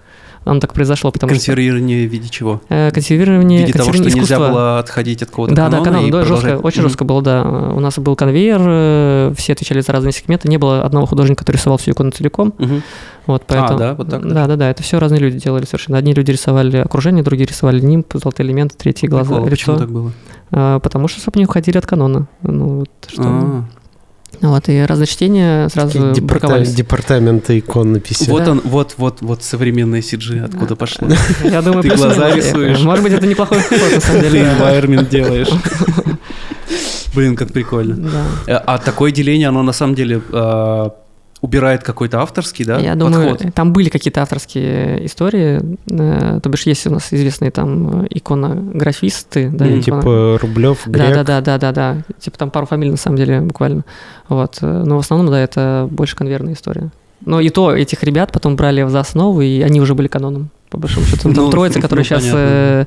[0.43, 1.35] оно так произошло, потому что...
[1.37, 2.61] Консервирование в виде чего?
[2.69, 5.85] э, В Консервирование, виде того, что консервирование нельзя было отходить от какого-то Да, да, канона
[5.85, 6.89] канон, и да, жестко, очень Мгм.
[6.89, 7.43] жестко было, да.
[7.43, 11.57] У нас был конвейер, э, все отвечали за разные сегменты, не было одного художника, который
[11.57, 12.55] рисовал всю икону целиком.
[12.57, 12.81] Мгм.
[13.27, 14.29] Вот, поэтому, да, вот так, да.
[14.33, 15.99] Да, да, да, это все разные люди делали совершенно.
[15.99, 19.77] Одни люди рисовали окружение, другие рисовали нимб, золотые элементы, третьи глаза, Почему лицо.
[19.77, 20.11] так было?
[20.49, 22.25] А, потому что, чтобы не уходили от канона.
[22.41, 23.21] Ну, вот, что...
[23.23, 23.63] А,
[24.39, 26.73] вот, и разночтения сразу Такие департа- браковались.
[26.73, 28.29] департаменты иконописи.
[28.29, 28.51] Вот Да.
[28.51, 31.07] он, вот, вот, вот современные CG откуда пошло.
[31.43, 32.79] Я думаю, Ты глаза рисуешь.
[32.81, 34.45] Может быть, это неплохой ход, на самом Ты деле.
[34.57, 35.49] environment делаешь.
[37.13, 37.95] Блин, как прикольно.
[37.95, 38.23] Да.
[38.47, 40.89] Э, А такое деление, оно на самом деле э,
[41.41, 43.53] убирает какой-то авторский, да, Я думаю, подход?
[43.55, 45.59] там были какие-то авторские истории,
[45.89, 50.81] э, то бишь есть у нас известные там э, иконографисты, да, Ну, икона- типа Рублев,
[50.85, 51.15] да, Грек.
[51.15, 53.84] да, да, да, да, да, типа там пару фамилий на самом деле буквально,
[54.30, 56.91] вот, э, но в основном, да, это больше конвейерная история.
[57.26, 60.77] Но и то этих ребят потом брали за основу, и они уже были каноном, по
[60.77, 61.27] большому счету.
[61.30, 62.85] Ну, Там Ну, троица, которая ну, сейчас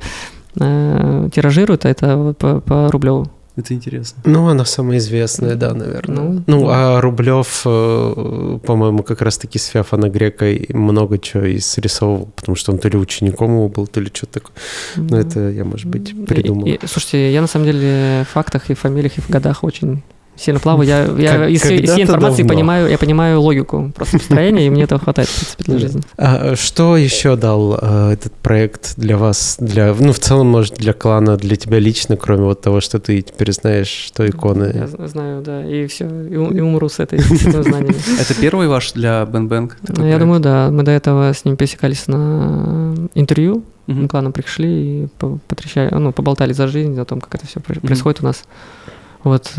[0.57, 1.31] понятно.
[1.31, 3.27] тиражирует, а это по, по Рублеву.
[3.57, 4.21] Это интересно.
[4.25, 6.17] Ну, она самая известная, да, наверное.
[6.17, 6.69] Ну, Ну, ну.
[6.71, 12.57] а Рублев, э, по-моему, как раз-таки с Феофана Грека и много чего и срисовывал, потому
[12.57, 14.57] что он то ли учеником его был, то ли что-то такое.
[14.97, 16.67] Но Ну, это я, может быть, придумал.
[16.67, 19.63] И- и- слушайте, я на самом деле в фактах и в фамилиях, и в годах
[19.63, 20.03] очень
[20.37, 20.89] сильно плаваю.
[20.89, 22.55] Я, я Как- из, всей- информации давно.
[22.55, 26.03] понимаю, я понимаю логику просто построения, и мне этого хватает, в принципе, для жизни.
[26.17, 30.93] А что еще дал э, этот проект для вас, для, ну, в целом, может, для
[30.93, 34.73] клана, для тебя лично, кроме вот того, что ты теперь знаешь, что иконы...
[34.99, 37.27] Я знаю, да, и все, и, и умру с, этой, с
[37.63, 37.95] знаниями.
[38.21, 39.59] Это первый ваш для такой Ну,
[39.89, 40.19] Я проект?
[40.21, 40.69] думаю, да.
[40.71, 43.65] Мы до этого с ним пересекались на интервью.
[43.87, 44.03] Мгм.
[44.03, 44.69] Мы к клану пришли
[45.05, 48.45] и по- потрещали, ну, поболтали за жизнь, о том, как это все происходит у нас.
[49.25, 49.51] Вот.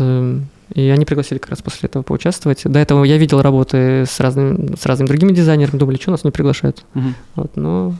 [0.74, 2.62] И они пригласили как раз после этого поучаствовать.
[2.64, 6.30] До этого я видел работы с, разными, с разными другими дизайнерами, думали, что нас не
[6.30, 6.84] приглашают.
[6.94, 7.14] Мгм.
[7.36, 7.94] Вот, но...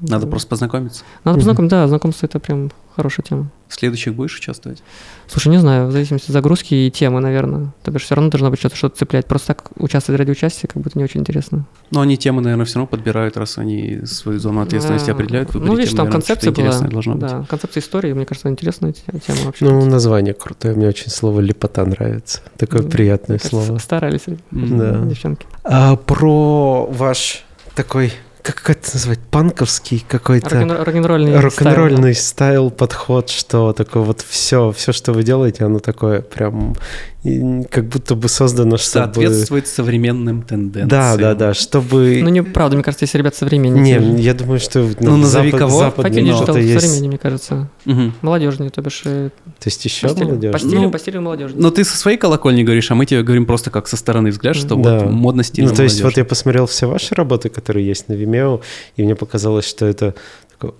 [0.00, 0.30] Надо да.
[0.30, 1.04] просто познакомиться.
[1.24, 3.50] Надо познакомиться, да, знакомство это прям хорошая тема.
[3.68, 4.82] В следующих будешь участвовать?
[5.28, 7.72] Слушай, не знаю, в зависимости от загрузки и темы, наверное.
[7.82, 9.26] То бишь все равно должно быть что-то, что-то цеплять.
[9.26, 11.64] Просто так участвовать ради участия как будто не очень интересно.
[11.90, 15.54] Но они темы, наверное, все равно подбирают, раз они свою зону ответственности А, определяют.
[15.54, 16.78] Ну, видишь, там концепция была.
[16.80, 17.30] должно быть.
[17.30, 19.64] Да, концепция истории, мне кажется, интересная те- тема вообще.
[19.64, 22.40] Ну, название крутое, мне очень слово «лепота» нравится.
[22.56, 23.78] Такое Ну, приятное слово.
[23.78, 25.46] Старались девчонки.
[25.64, 27.44] А про ваш
[27.74, 28.12] такой,
[28.56, 30.50] как это назвать, панковский какой-то...
[30.50, 36.20] Рок-н- Рок-н-ролльный Рок-н-ролльный стайл, подход, что такое вот все, все, что вы делаете, оно такое
[36.22, 36.74] прям
[37.70, 39.04] как будто бы создано, чтобы...
[39.06, 40.88] Соответствует современным тенденциям.
[40.88, 42.20] Да, да, да, чтобы...
[42.22, 43.98] Ну, не правда, мне кажется, если ребята современнее.
[43.98, 45.78] не, я думаю, что Ну, назови кого.
[45.80, 46.80] западное Факел но что-то есть.
[46.80, 47.68] современнее, мне кажется.
[47.84, 48.14] Мгм.
[48.22, 50.52] Молодежнее, то бишь э, То есть еще по стилю, молодежь?
[50.52, 51.50] по стилю, Ну, по стилю.
[51.56, 54.54] Но ты со своей колокольни говоришь, а мы тебе говорим просто как со стороны взгляд,
[54.54, 55.00] что Да.
[55.00, 58.12] вот модно стильно Ну, то есть вот я посмотрел все ваши работы, которые есть на
[58.38, 58.60] Vimeo,
[58.96, 60.14] и мне показалось, что это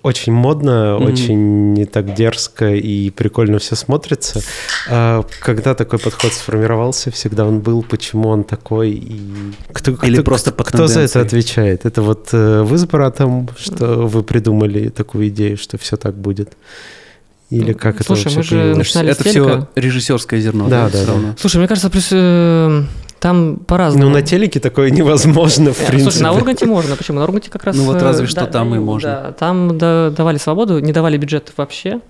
[0.02, 1.12] очень модно, Мгм.
[1.12, 4.40] очень не так дерзко и прикольно все смотрится.
[4.90, 9.20] А когда такой подход сформировался, всегда он был, почему он такой, и
[9.72, 11.86] кто, Или кто- просто кто, по кто за это отвечает?
[11.86, 16.56] Это вот э, вы с братом, что вы придумали такую идею, что все так будет?
[17.50, 18.78] Или как это Слушай, мы вообще же появилось?
[18.78, 20.68] начинали Это все режиссерское зерно.
[20.68, 21.14] Да, да, да.
[21.38, 22.82] Слушай, мне кажется, плюс э,
[23.20, 24.08] там по-разному.
[24.08, 26.10] Ну, на телеке такое невозможно, в Э, принципе.
[26.10, 26.96] Слушай, на Урганте можно.
[26.96, 27.18] Почему?
[27.18, 27.76] На Урганте как раз...
[27.76, 29.34] Ну, вот э, разве что да- там и дают, можно.
[29.38, 32.00] Там да- давали свободу, не давали бюджет вообще.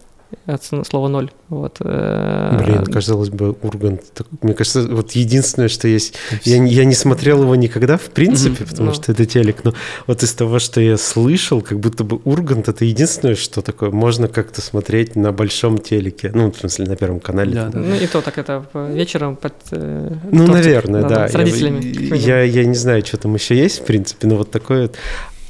[0.47, 1.31] От сл- слова ноль.
[1.49, 1.79] Вот.
[1.81, 4.03] э, Блин, казалось бы, Ургант.
[4.13, 6.15] так- Мне кажется, вот единственное, что есть.
[6.45, 8.69] Я, не- я не смотрел его никогда, в принципе, Мгм.
[8.71, 8.95] потому Ну.
[8.95, 9.65] что это телек.
[9.65, 9.73] Но
[10.07, 14.29] вот из того, что я слышал, как будто бы Ургант это единственное, что такое можно
[14.29, 16.31] как-то смотреть на большом телеке.
[16.35, 17.55] Ну, в смысле, на первом канале.
[17.55, 17.79] Да, да.
[17.79, 20.55] Ну, и то так это вечером под э, Ну, тортик.
[20.55, 21.29] наверное, да.
[21.29, 21.81] С Я- родителями.
[21.85, 22.19] минимум.
[22.19, 24.97] Я, я не знаю, что там еще есть, в принципе, но вот такое вот.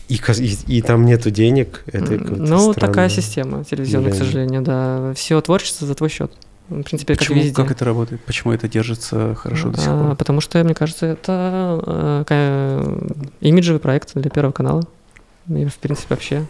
[0.08, 1.84] И, и, и там нету денег.
[1.86, 2.74] Это Ну, странное.
[2.74, 4.24] такая система телевизионная, к Блин.
[4.24, 5.12] сожалению, да.
[5.14, 6.32] Все творчество за твой счет.
[6.68, 7.54] В принципе, как Почему, везде.
[7.54, 8.20] как это работает?
[8.22, 10.16] Почему это держится хорошо до сих А, пор?
[10.16, 14.82] Потому что, мне кажется, это э, имиджевый проект для Первого канала.
[15.48, 16.46] И, в принципе, вообще.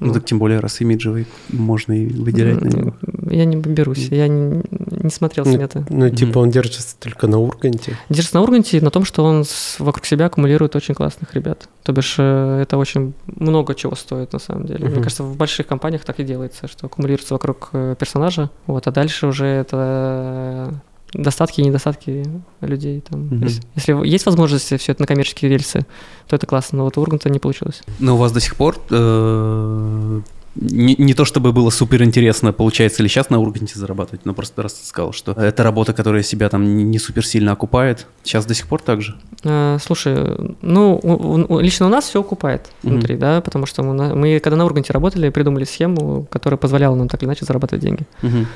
[0.00, 2.94] Ну, так тем более, раз имиджевый, можно и выделять на него.
[3.30, 4.62] Я не берусь, я не,
[5.02, 5.84] не смотрел Ну, сметы.
[5.90, 6.38] Ну, типа, Мгм.
[6.40, 7.98] он держится только на Урганте.
[8.08, 11.68] Держится на Урганте на том, что он с- вокруг себя аккумулирует очень классных ребят.
[11.82, 14.84] То бишь, э, это очень много чего стоит, на самом деле.
[14.86, 15.02] Мне Мгм.
[15.02, 19.26] кажется, в больших компаниях так и делается, что аккумулируется вокруг э, персонажа, вот, а дальше
[19.26, 20.72] уже это
[21.14, 22.24] достатки и недостатки
[22.62, 23.02] людей.
[23.02, 23.26] Там.
[23.26, 23.42] Мгм.
[23.44, 25.84] Если, если есть возможность все это на коммерческие рельсы,
[26.26, 27.82] то это классно, но вот у Урганта не получилось.
[27.98, 30.20] Но у вас до сих пор э,
[30.54, 34.62] не, не то чтобы было супер интересно, получается ли сейчас на Урганте зарабатывать, но просто
[34.62, 38.06] раз ты сказал, что это работа, которая себя там не, не супер сильно окупает.
[38.22, 39.16] Сейчас до сих пор так же.
[39.44, 44.14] Э, Слушай, ну, у- у- лично у нас все окупает внутри, да, потому что мы,
[44.14, 48.04] мы, когда на Урганте работали, придумали схему, которая позволяла нам так или иначе зарабатывать деньги.
[48.22, 48.46] Мгм.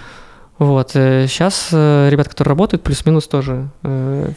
[0.58, 4.30] Вот, сейчас ребята, которые работают, плюс-минус тоже э,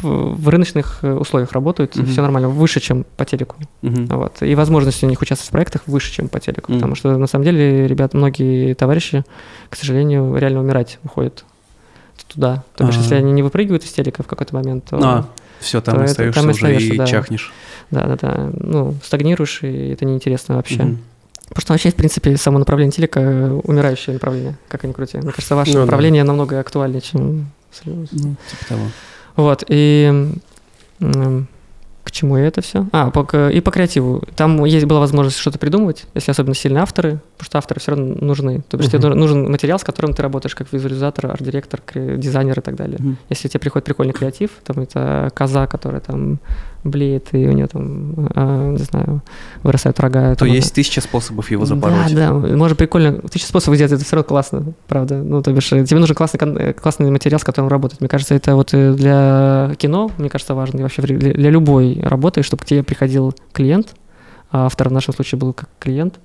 [0.00, 2.06] в рыночных э, условиях работают, Мгм.
[2.06, 3.54] все нормально, выше, чем по телеку.
[3.82, 4.06] Мгм.
[4.06, 4.42] Вот.
[4.42, 6.72] И возможности у них участвовать в проектах выше, чем по телеку.
[6.72, 6.80] Мгм.
[6.80, 9.24] Потому что на самом деле, ребят, многие товарищи,
[9.70, 11.44] к сожалению, реально умирать уходят
[12.26, 12.64] туда.
[12.76, 13.00] То бишь, А.
[13.00, 15.26] если они не выпрыгивают из телека в какой-то момент, то А,
[15.60, 17.06] все, там то остаешься там уже и да.
[17.06, 17.52] чахнешь.
[17.90, 20.82] да, да, да, ну, стагнируешь, и это неинтересно вообще.
[20.82, 20.98] Мгм.
[21.48, 25.18] Потому что вообще, в принципе, само направление телека э, умирающее направление, как ни крути.
[25.18, 25.84] Мне кажется, ваше Ну да.
[25.86, 27.50] направление намного актуальнее, чем.
[27.84, 28.82] Ну, типа того.
[29.36, 30.30] Вот, и
[32.04, 32.86] к чему я это все?
[32.92, 34.22] А, по, и по креативу.
[34.36, 38.14] Там есть была возможность что-то придумывать, если особенно сильные авторы, потому что авторы все равно
[38.20, 38.62] нужны.
[38.68, 39.18] То есть тебе Мгм.
[39.18, 42.98] нужен материал, с которым ты работаешь как визуализатор, арт-директор, дизайнер и так далее.
[43.00, 43.18] Мгм.
[43.30, 46.40] Если тебе приходит прикольный креатив, там это коза, которая там
[46.84, 49.22] блеет, и у нее там, а, не знаю,
[49.62, 50.34] вырастают рога.
[50.34, 52.14] То есть тысяча способов его запороть.
[52.14, 53.20] Да, да, может прикольно.
[53.28, 55.22] Тысяча способов сделать, это все равно классно, правда.
[55.22, 58.00] Ну, то бишь, тебе нужен классный, э, классный материал, с которым работать.
[58.00, 62.42] Мне кажется, это вот э, для кино, мне кажется, важно, и вообще для любой работы,
[62.42, 63.94] чтобы к тебе приходил клиент,
[64.50, 66.18] а автор в нашем случае был как клиент,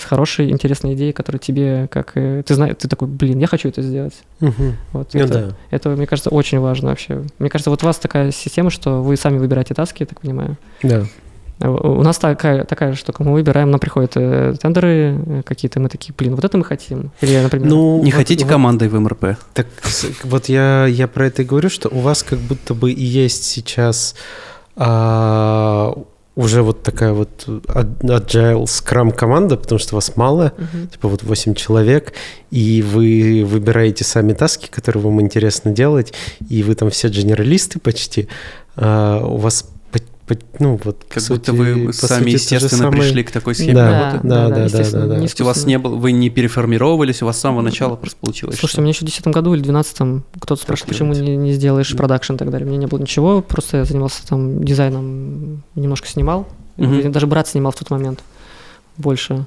[0.00, 3.68] с хорошей, интересной идеей, которая тебе, как э, ты знаешь, ты такой, блин, я хочу
[3.68, 4.14] это сделать.
[4.40, 4.76] Мгм.
[4.92, 5.56] Вот, Ну это, да.
[5.70, 7.22] это, мне кажется, очень важно вообще.
[7.38, 10.56] Мне кажется, вот у вас такая система, что вы сами выбираете таски, я так понимаю.
[10.82, 11.04] Да.
[11.62, 15.78] А У нас такая, такая же штука, мы выбираем, нам приходят э, тендеры э, какие-то,
[15.78, 17.10] мы такие, блин, вот это мы хотим.
[17.20, 19.36] Или, например, Ну, Не вот- хотите вот- командой в МРП?
[19.52, 19.66] Так
[20.24, 23.44] вот я, я про это и говорю, что у вас как будто бы и есть
[23.44, 24.14] сейчас
[24.76, 25.92] а,
[26.40, 30.88] уже вот такая вот agile scrum команда, потому что вас мало, Мгм.
[30.88, 32.12] типа вот 8 человек,
[32.50, 36.12] и вы выбираете сами таски, которые вам интересно делать,
[36.48, 38.28] и вы там все генералисты почти,
[38.76, 39.66] а, у вас
[40.58, 43.02] ну вот по Как будто сути- вы по сами, сути, естественно, самое.
[43.02, 44.28] пришли к такой схеме Да, работы.
[44.28, 45.14] да, да, да, естественно, да, да.
[45.14, 45.70] не То есть у вас искусственно.
[45.70, 48.56] не было, вы не переформировались, у вас с самого начала просто получилось.
[48.56, 51.94] Слушайте, что- мне еще в 2010 году или 2012 кто-то спрашивал, почему не, не сделаешь
[51.96, 52.66] продакшн и так далее.
[52.66, 56.46] У меня не было ничего, просто я занимался там дизайном, немножко снимал.
[56.76, 57.12] Мгм.
[57.12, 58.20] Даже брат снимал в тот момент
[58.96, 59.46] больше.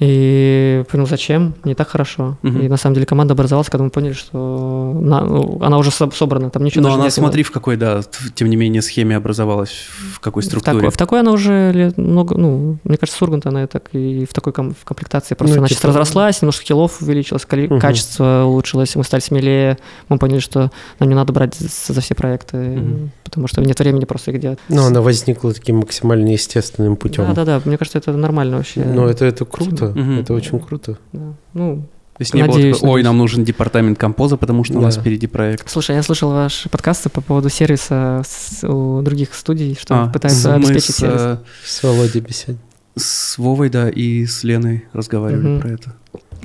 [0.00, 2.36] И понял, зачем, не так хорошо.
[2.42, 2.60] Мгм.
[2.62, 6.10] И на самом деле команда образовалась, когда мы поняли, что на- ну, она уже со-
[6.10, 8.00] собрана, там ничего Но даже она, не смотри, в какой, да,
[8.34, 9.70] тем не менее, схеме образовалась,
[10.14, 10.76] в какой В структуре.
[10.78, 14.26] такой, в такой она уже лет много, ну, мне кажется, с Урганта она так и
[14.28, 17.78] в такой ком- в комплектации просто Ну, она типа- чисто разрослась, немножко скиллов увеличилось, Мгм.
[17.80, 22.14] качество улучшилось, мы стали смелее, мы поняли, что нам не надо брать за, за все
[22.16, 23.10] проекты, Мгм.
[23.22, 24.58] потому что нет времени просто их делать.
[24.68, 27.26] Но она возникла таким максимально естественным путем.
[27.26, 28.82] Да, да, да, мне кажется, это нормально вообще.
[28.84, 30.20] Но это, это круто, Мгм.
[30.20, 30.98] это очень круто.
[31.12, 31.34] Да.
[31.54, 31.76] Ну,
[32.16, 33.04] То есть не было такой, ой, надеюсь.
[33.04, 35.00] нам нужен департамент композа, потому что у нас Да.
[35.00, 35.68] впереди проект.
[35.68, 40.50] слушай, я слышал ваши подкасты по поводу сервиса с- у других студий, что А, пытаются
[40.50, 41.20] мы обеспечить с, сервис.
[41.20, 42.58] э, С Володей беседой.
[42.96, 45.60] с Вовой, да, и с Леной разговаривали Мгм.
[45.60, 45.94] про это.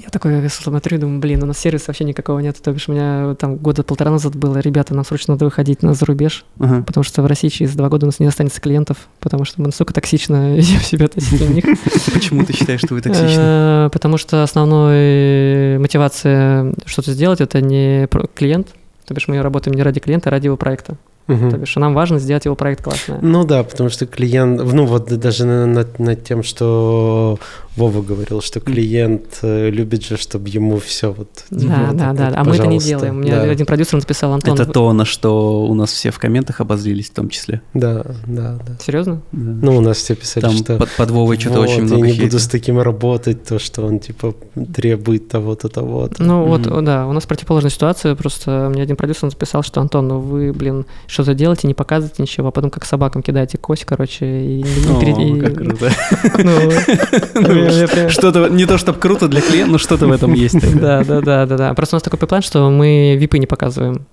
[0.03, 2.57] Я такой смотрю и думаю, блин, у нас сервиса вообще никакого нет.
[2.61, 5.93] То бишь у меня там года полтора назад было, ребята, нам срочно надо выходить на
[5.93, 6.83] зарубеж, Ага.
[6.83, 9.67] потому что в России через два года у нас не останется клиентов, потому что мы
[9.67, 11.65] настолько токсично ведем себя относительно них.
[12.13, 13.27] Почему ты считаешь, что вы токсичны?
[13.37, 18.67] Э, Потому что основной мотивация что-то сделать— это не клиент,
[19.05, 20.95] то бишь мы работаем не ради клиента, а ради его проекта.
[21.27, 21.51] Мгм.
[21.51, 23.19] То бишь нам важно сделать его проект классно.
[23.21, 27.37] Ну да, потому что клиент, ну вот даже на- над, над тем, что
[27.79, 31.45] Вова говорил, что клиент э, любит же, чтобы ему все вот.
[31.49, 33.17] Да, типа, да, да, а мы это не делаем.
[33.17, 36.59] У меня один продюсер написал, Антон, Это то, на что у нас все в комментах
[36.59, 37.61] обозлились в том числе.
[37.73, 38.77] Да, да, да.
[38.85, 39.21] серьезно?
[39.31, 42.25] Ну, у нас все писали, что под, под Вовой что-то очень я много не хейта.
[42.25, 44.35] буду с таким работать, то, что он типа
[44.73, 46.21] требует того-то, того-то.
[46.21, 50.19] Ну вот, да, у нас противоположная ситуация, просто мне один продюсер написал, что Антон, ну
[50.19, 54.63] вы, блин, что-то делаете, не показываете ничего, а потом как собакам кидаете кость, короче, и
[54.63, 55.91] не как круто.
[58.09, 60.79] Что-то, не то чтобы круто для клиента, но что-то в этом есть.
[60.79, 61.73] Да, да, да, да, да.
[61.73, 64.05] Просто у нас такой план, что мы випы не показываем.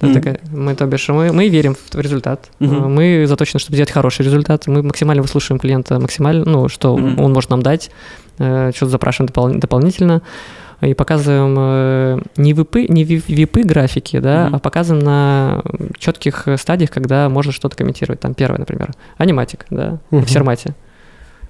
[0.00, 2.50] Такая- Мы, то бишь, мы, мы верим в результат.
[2.60, 4.66] Э, Мы заточены, чтобы сделать хороший результат.
[4.68, 7.90] Мы максимально выслушиваем клиента, максимально, ну, что он может нам дать,
[8.38, 10.22] э, что-то запрашиваем допол- дополнительно.
[10.82, 14.54] И показываем э, не випы, не ви- випы графики, да, Мгм.
[14.54, 15.62] а показываем на
[15.98, 18.20] четких стадиях, когда можно что-то комментировать.
[18.20, 20.24] Там первое, например, аниматик, да, Мгм.
[20.24, 20.74] в сермате.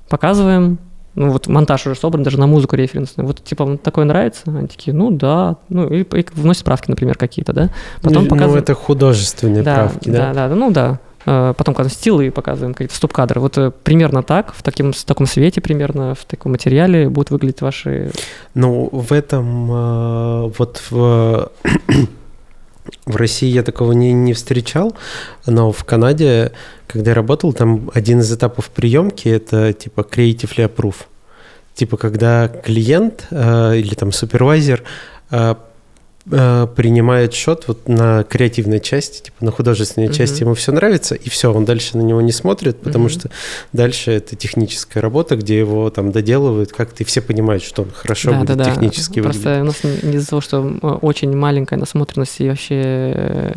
[0.08, 0.78] Показываем,
[1.14, 3.26] ну вот монтаж уже собран, даже на музыку референсную.
[3.26, 4.42] Вот типа вам такое нравится?
[4.46, 7.70] Они такие, ну да, ну и, и вносят правки, например, какие-то, да.
[8.02, 8.62] Потом ну, показываем.
[8.62, 10.18] это художественные Да, правки, да?
[10.18, 11.00] да, да, да, ну да.
[11.26, 13.40] Э, Потом когда стилы показываем, какие-то стоп-кадры.
[13.40, 17.60] Вот э, примерно так, в, таким, в таком свете примерно, в таком материале будут выглядеть
[17.60, 18.10] ваши...
[18.54, 21.50] Ну, в этом э, вот в,
[23.06, 24.96] в России я такого не, не встречал,
[25.46, 26.52] но в Канаде,
[26.86, 30.96] когда я работал, там один из этапов приемки это типа creatively approve.
[31.74, 34.82] Типа, когда клиент э, или там супервайзер
[35.30, 35.54] э,
[36.24, 40.14] принимает счет вот на креативной части, типа на художественной Мгм.
[40.16, 43.10] части ему все нравится, и все, он дальше на него не смотрит, потому Мгм.
[43.14, 43.30] что
[43.72, 48.30] дальше это техническая работа, где его там доделывают как-то, и все понимают, что он хорошо
[48.32, 48.70] Да, будет да, да.
[48.70, 49.84] технически Просто выглядеть.
[49.84, 53.52] у нас из-за того, что э, очень маленькая насмотренность и вообще э,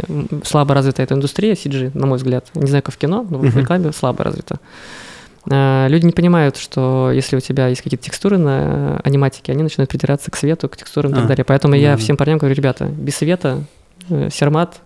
[0.46, 2.46] слабо развита эта индустрия CG, на мой взгляд.
[2.56, 3.60] Не знаю, как в кино, но в Мгм.
[3.60, 4.60] рекламе слабо развита.
[5.50, 9.90] Э, Люди не понимают, что если у тебя есть какие-то текстуры на аниматике, они начинают
[9.90, 11.46] придираться к свету, к текстурам и А, так далее.
[11.46, 11.98] Поэтому я да.
[11.98, 13.64] всем парням говорю, ребята, без света,
[14.10, 14.80] э, сермат,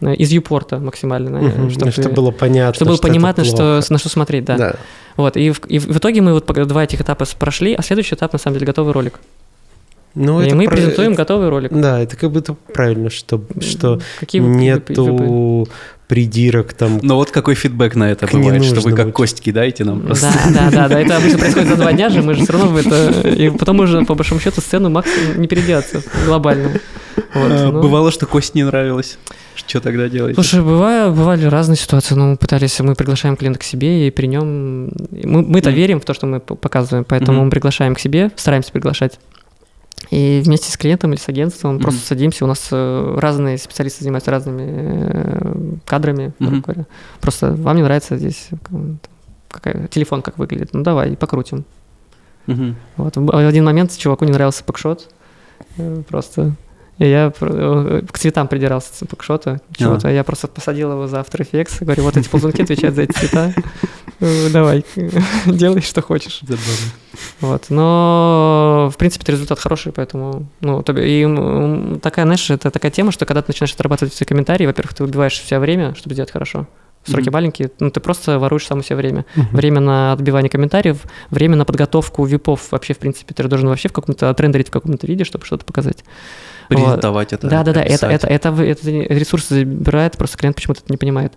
[0.00, 1.70] э, из юпорта максимально, Мгм.
[1.70, 4.56] чтобы, Чтобы было понятно, чтобы было что понятно, что, на что смотреть, да.
[4.56, 4.74] Да.
[5.16, 8.32] Вот, и в, и в итоге мы вот два этих этапа прошли, а следующий этап,
[8.32, 9.20] на самом деле, готовый ролик.
[10.14, 11.72] Ну, и мы про- презентуем готовый ролик.
[11.72, 15.68] Да, это как будто правильно, что, что Какие нету
[16.10, 16.98] придирок там.
[17.02, 19.12] Но вот какой фидбэк на это бывает, что вы как очень.
[19.12, 20.26] кость кидаете нам просто.
[20.48, 22.66] Да, да, да, да, это обычно происходит за два дня же, мы же все равно
[22.66, 23.28] в это...
[23.28, 26.72] И потом уже, по большому счету, сцену максимум не переделаться глобально.
[27.32, 27.80] Вот, А, ну.
[27.80, 29.18] Бывало, что кость не нравилась.
[29.54, 30.34] Что тогда делаете?
[30.34, 32.16] Слушай, бывали, бывали разные ситуации.
[32.16, 35.78] Ну, мы пытались, мы приглашаем клиента к себе, и при нем мы, мы-то Мгм.
[35.78, 37.44] верим в то, что мы показываем, поэтому Мгм.
[37.44, 39.20] мы приглашаем к себе, стараемся приглашать.
[40.08, 41.82] И вместе с клиентом или с агентством Мгм.
[41.82, 42.44] просто садимся.
[42.44, 45.54] У нас э, разные специалисты занимаются разными э,
[45.84, 46.62] кадрами, Мгм.
[46.62, 46.86] говоря.
[47.20, 48.56] Просто вам не нравится здесь э,
[49.50, 50.70] какая, телефон как выглядит.
[50.72, 51.64] Ну давай, покрутим.
[52.46, 52.76] Мгм.
[52.96, 53.16] Вот.
[53.16, 55.08] В один момент чуваку не нравился пакшот.
[56.08, 56.52] Просто.
[56.98, 59.60] И я к цветам придирался пакшота.
[59.72, 60.08] чего-то.
[60.08, 61.84] Я просто посадил его за After Effects.
[61.84, 63.54] Говорю, вот эти ползунки отвечают за эти цвета.
[64.20, 64.84] Э, Давай,
[65.46, 66.40] делай, что хочешь.
[66.42, 66.92] Забавно.
[67.40, 67.66] Вот.
[67.70, 70.46] Но, в принципе, результат хороший, поэтому...
[70.60, 74.94] Ну, и такая, знаешь, это такая тема, что когда ты начинаешь отрабатывать все комментарии, во-первых,
[74.94, 76.66] ты убиваешь все время, чтобы сделать хорошо.
[77.04, 77.32] Сроки Мгм.
[77.32, 79.48] маленькие, ну, ты просто воруешь сам у себя время Мгм.
[79.52, 80.98] время на отбивание комментариев,
[81.30, 84.70] время на подготовку випов вообще, в принципе, ты же должен вообще в каком-то отрендерить в
[84.70, 86.04] каком-то виде, чтобы что-то показать.
[86.68, 87.48] Презентовать это.
[87.48, 91.32] Да, да, да, это, это, это, это ресурсы забирает, просто клиент почему-то это не понимает.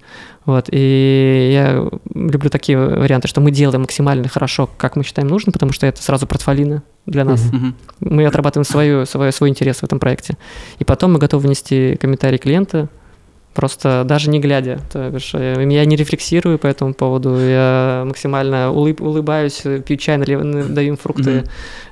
[0.45, 5.51] Вот, и я люблю такие варианты, что мы делаем максимально хорошо, как мы считаем нужно,
[5.53, 7.41] потому что это сразу портфолино для нас.
[7.51, 7.75] Мгм.
[8.01, 10.37] Мы отрабатываем свою, свой, свой интерес в этом проекте.
[10.79, 12.89] И потом мы готовы внести комментарий клиента,
[13.53, 14.79] просто даже не глядя.
[14.91, 20.17] То бишь, э, я не рефлексирую по этому поводу, я максимально улыб- улыбаюсь, пью чай,
[20.17, 21.43] налив- даю им фрукты,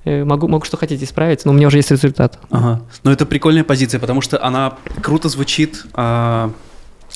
[0.04, 2.40] Э, могу, могу что хотите исправить, но у меня уже есть результат.
[2.50, 2.82] Ага.
[3.04, 4.74] Но это прикольная позиция, потому что она
[5.04, 6.52] круто звучит, а,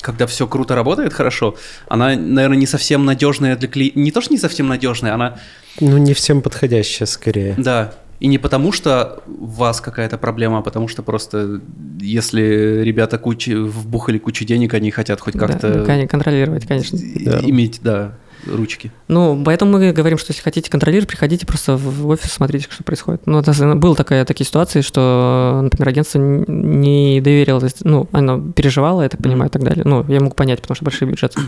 [0.00, 1.56] когда все круто работает, хорошо.
[1.88, 3.98] Она, наверное, не совсем надежная для клиента.
[3.98, 5.38] Не то, что не совсем надежная, она,
[5.80, 7.54] Ну, не всем подходящая, скорее.
[7.58, 7.92] да.
[8.18, 11.60] И не потому, что у вас какая-то проблема, а потому что просто
[12.00, 16.98] если ребята кучи, вбухали кучу денег, они хотят хоть Да, как-то ну, кон- контролировать, конечно.
[17.24, 17.40] Да.
[17.42, 18.14] иметь, да,
[18.46, 18.92] ручки.
[19.08, 23.22] Ну, поэтому мы говорим, что если хотите контролировать, приходите просто в офис, смотрите, что происходит.
[23.26, 29.08] Ну, это было такая, такие ситуации, что, например, агентство не доверилось, ну, оно переживало, я
[29.08, 29.84] так понимаю, и так далее.
[29.84, 31.40] Ну, я могу понять, потому что большие бюджеты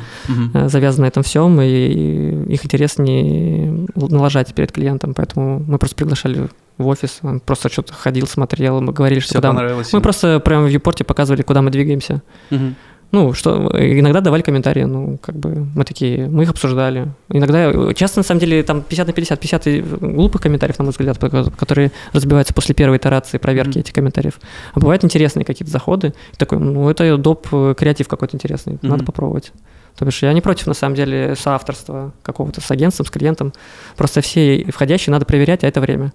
[0.55, 5.97] э, завязаны на этом всем, и их интерес не налажать перед клиентом, поэтому мы просто
[5.97, 6.49] приглашали
[6.79, 9.59] в офис, он просто что-то ходил, смотрел, мы говорили, что Все куда мы...
[9.59, 9.93] понравилось.
[9.93, 12.23] Мы просто прямо в вьюпорте показывали, куда мы двигаемся.
[12.51, 12.77] Мгм.
[13.11, 17.09] Ну, что иногда давали комментарии, ну, как бы мы такие, мы их обсуждали.
[17.31, 20.91] Иногда, часто, на самом деле, там 50 на 50, 50 и глупых комментариев, на мой
[20.93, 23.81] взгляд, ко- которые разбиваются после первой итерации проверки Мгм.
[23.81, 24.39] этих комментариев.
[24.75, 26.13] А бывают интересные какие-то заходы.
[26.35, 27.49] И такой, ну, это доп.
[27.79, 29.07] креатив какой-то интересный, надо Мгм.
[29.07, 29.53] попробовать.
[29.97, 33.55] То бишь я не против, на самом деле, соавторства какого-то с агентством, с клиентом.
[33.97, 36.13] Просто все входящие надо проверять, а это время.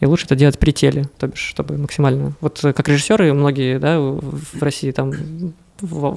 [0.00, 2.32] И лучше это делать при теле, то бишь, чтобы максимально...
[2.40, 4.22] Вот э, как режиссеры многие, да, в
[4.62, 5.12] России там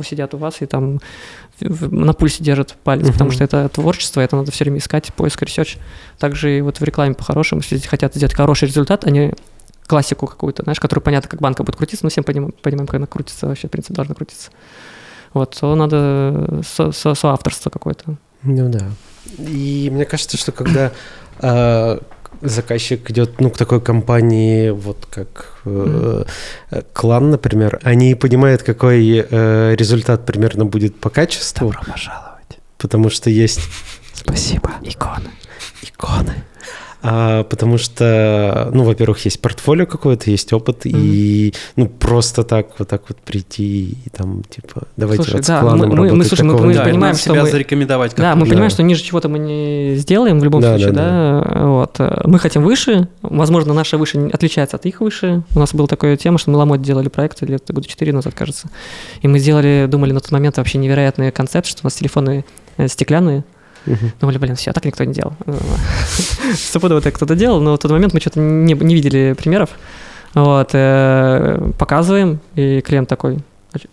[0.06, 1.00] сидят у вас и там
[1.60, 3.36] на пульсе держат палец, потому Мгм.
[3.36, 5.78] что это творчество, это надо все время искать, поиск, research.
[6.20, 9.34] Также и вот в рекламе по-хорошему, если хотят сделать хороший результат, они
[9.88, 13.06] классику какую-то, знаешь, которую понятно, как банка будет крутиться, мы всем понимаем, понимаем как она
[13.08, 14.50] крутится, вообще, в принципе, должна крутиться.
[15.34, 18.16] Вот, то надо со- со- соавторство какое-то.
[18.44, 18.90] Ну да.
[19.40, 20.92] И мне кажется, что когда
[21.40, 22.00] а,
[22.44, 26.24] заказчик идет ну, к такой компании, вот как э,
[26.94, 32.60] клан, например, они понимают, какой э, результат примерно будет по качеству, пожаловать.
[32.78, 33.62] потому что есть
[34.14, 34.72] Спасибо.
[34.82, 35.30] Иконы.
[35.82, 36.44] иконы.
[37.06, 42.88] А, потому что, ну, во-первых, есть портфолио какое-то, есть опыт, и ну просто так вот
[42.88, 46.24] так вот прийти и там типа давайте Слушай, вот с да, кланом мы- работать, мы,
[46.24, 48.12] слушай, мы- мы да, понимаем, что себя мы- зарекомендовать.
[48.12, 48.54] Как Да, мы нужно.
[48.54, 48.74] понимаем, Да.
[48.74, 51.66] что ниже чего-то мы не сделаем в любом Да, случае, да, да.
[51.68, 52.00] Вот.
[52.26, 53.10] Мы хотим выше.
[53.22, 55.44] Возможно, наша выше отличается от их выше.
[55.54, 58.70] У нас была такая тема, что мы Ламот делали проект лет года 4 назад, кажется.
[59.22, 62.46] И мы сделали, думали на тот момент вообще невероятный концепт, что у нас телефоны
[62.78, 63.44] э, стеклянные.
[64.20, 65.34] Думали, блин, все, так никто не делал.
[66.54, 69.72] Стопудово так кто-то делал, но в тот момент мы что-то не, не видели примеров.
[70.34, 73.40] Вот, э, показываем, и клиент такой,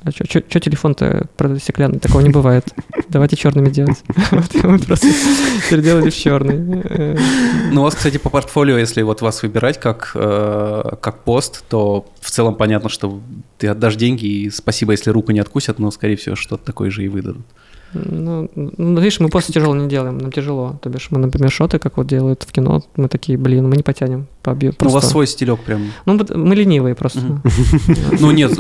[0.05, 1.99] а что телефон-то правда, стеклянный?
[1.99, 2.65] Такого не бывает.
[3.09, 4.03] Давайте черными делать.
[4.31, 5.09] Вот, мы просто
[5.69, 6.59] переделали в черный.
[7.73, 12.07] Ну, у вас, кстати, по портфолио, если вот вас выбирать как, э, как пост, то
[12.21, 13.21] в целом понятно, что
[13.59, 17.05] ты отдашь деньги, и спасибо, если руку не откусят, но, скорее всего, что-то такое же
[17.05, 17.47] и выдадут.
[17.93, 20.79] Ну, ну, видишь, мы после тяжело не делаем, нам тяжело.
[20.83, 23.83] То бишь, мы, например, шоты, как вот делают в кино, мы такие, блин, мы не
[23.83, 24.77] потянем по объему.
[24.81, 25.83] Ну, у вас свой стилек прям.
[26.07, 27.21] Ну, мы ленивые просто.
[28.21, 28.53] Ну, нет,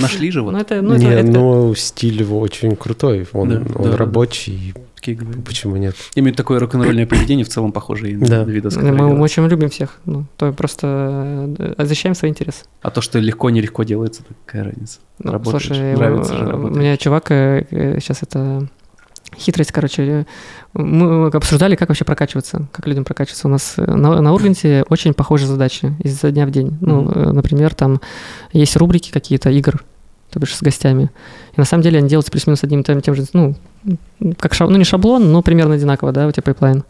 [0.00, 4.74] нашли же Ну, вот это, ну, это, Не, ну стиль его очень крутой, он, рабочий,
[5.06, 5.42] такие говорю.
[5.42, 5.94] почему нет?
[6.14, 8.42] Имеют такое рок-н-ролльное поведение, в целом похоже и на Да.
[8.44, 8.76] видос.
[8.76, 9.98] мы, мы очень любим всех.
[10.04, 12.64] Ну, то просто э, защищаем свои интересы.
[12.82, 14.98] А то, что легко, нелегко делается, так какая разница.
[15.18, 16.76] Ну, Работаешь, слушай, нравится же э, у работать.
[16.76, 18.68] меня чувак э, сейчас это
[19.38, 20.26] хитрость, короче.
[20.72, 23.48] Мы обсуждали, как вообще прокачиваться, как людям прокачиваться.
[23.48, 26.76] У нас на, на Урганте очень похожие задачи изо дня в день.
[26.80, 27.32] Ну, mm-hmm.
[27.32, 28.00] например, там
[28.52, 29.84] есть рубрики какие-то игр,
[30.30, 31.10] то бишь с гостями.
[31.56, 33.54] И на самом деле они делаются плюс-минус одним тем, тем же, ну,
[34.38, 36.84] как шаблон, ну не шаблон, но примерно одинаково, да, у тебя pipeline.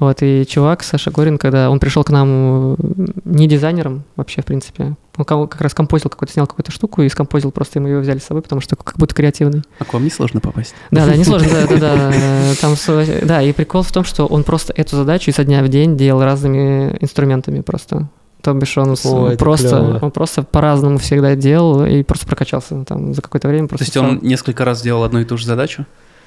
[0.00, 2.74] Вот, и чувак, Саша Горин, когда он пришел к нам
[3.26, 7.50] не дизайнером вообще, в принципе, он как раз композил какой-то, снял какую-то штуку и скомпозил,
[7.50, 9.62] просто мы его взяли с собой, потому что как будто креативный.
[9.78, 10.74] А к вам не сложно попасть?
[10.90, 12.12] Да, да, не сложно, да, да, да.
[12.62, 12.76] Там,
[13.24, 16.24] да, и прикол в том, что он просто эту задачу изо дня в день делал
[16.24, 18.08] разными инструментами просто.
[18.42, 23.22] То бишь он О, просто, он просто по-разному всегда делал и просто прокачался там за
[23.22, 23.68] какое-то время.
[23.68, 25.86] То есть он несколько раз делал одну и ту же задачу?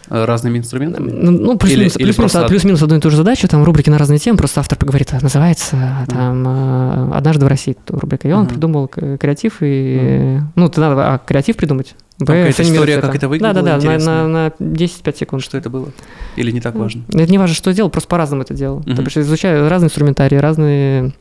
[0.10, 1.12] Э, разными инструментами?
[1.12, 4.20] Ну, ну плюс-минус плюс, плюс, плюс, одну и ту же задачу, там рубрики на разные
[4.20, 7.16] темы, просто автор поговорит, называется там mm.
[7.16, 8.50] «Однажды в России» рубрика, и он mm-hmm.
[8.50, 10.42] придумал креатив, и, mm.
[10.56, 14.48] ну, ты надо а, креатив придумать, Какая-то история, как это выглядело, Да-да-да, на, на, на
[14.60, 15.44] 10-5 секунд.
[15.44, 15.90] Что это было?
[16.36, 17.04] Или не так важно?
[17.10, 18.82] Это не важно, что делал, просто по-разному это делал.
[18.82, 18.96] Mm-hmm.
[18.96, 21.14] То есть изучаю разные инструментарии, разные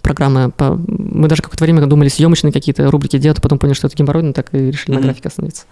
[0.00, 0.50] программы.
[0.50, 0.74] По...
[0.74, 4.32] Мы даже какое-то время думали съемочные какие-то рубрики делать, а потом поняли, что это геморройно,
[4.32, 5.00] так и решили mm-hmm.
[5.00, 5.64] на графике остановиться.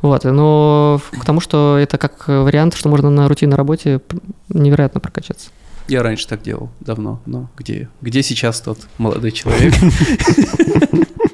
[0.00, 0.24] Вот.
[0.24, 4.00] Но к тому, что это как вариант, что можно на рутинной работе
[4.48, 5.50] невероятно прокачаться.
[5.88, 9.74] Я раньше так делал, давно, но где, где сейчас тот молодой человек?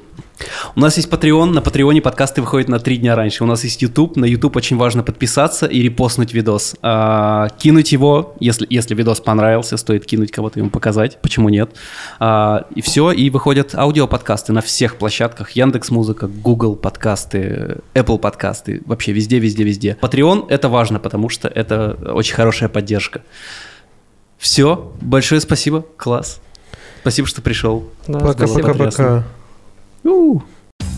[0.75, 3.43] У нас есть Patreon, на Патреоне подкасты выходят на три дня раньше.
[3.43, 6.75] У нас есть YouTube, на YouTube очень важно подписаться и репостнуть видос.
[6.81, 11.71] А, кинуть его, если, если видос понравился, стоит кинуть кого-то ему показать, почему нет.
[12.19, 15.51] А, и все, и выходят аудиоподкасты на всех площадках.
[15.51, 19.97] Яндекс Музыка, Google подкасты, Apple подкасты, вообще везде, везде, везде.
[20.01, 23.21] Patreon это важно, потому что это очень хорошая поддержка.
[24.37, 26.39] Все, большое спасибо, класс.
[27.01, 27.89] Спасибо, что пришел.
[28.07, 28.33] Да,
[30.03, 30.41] Juhu.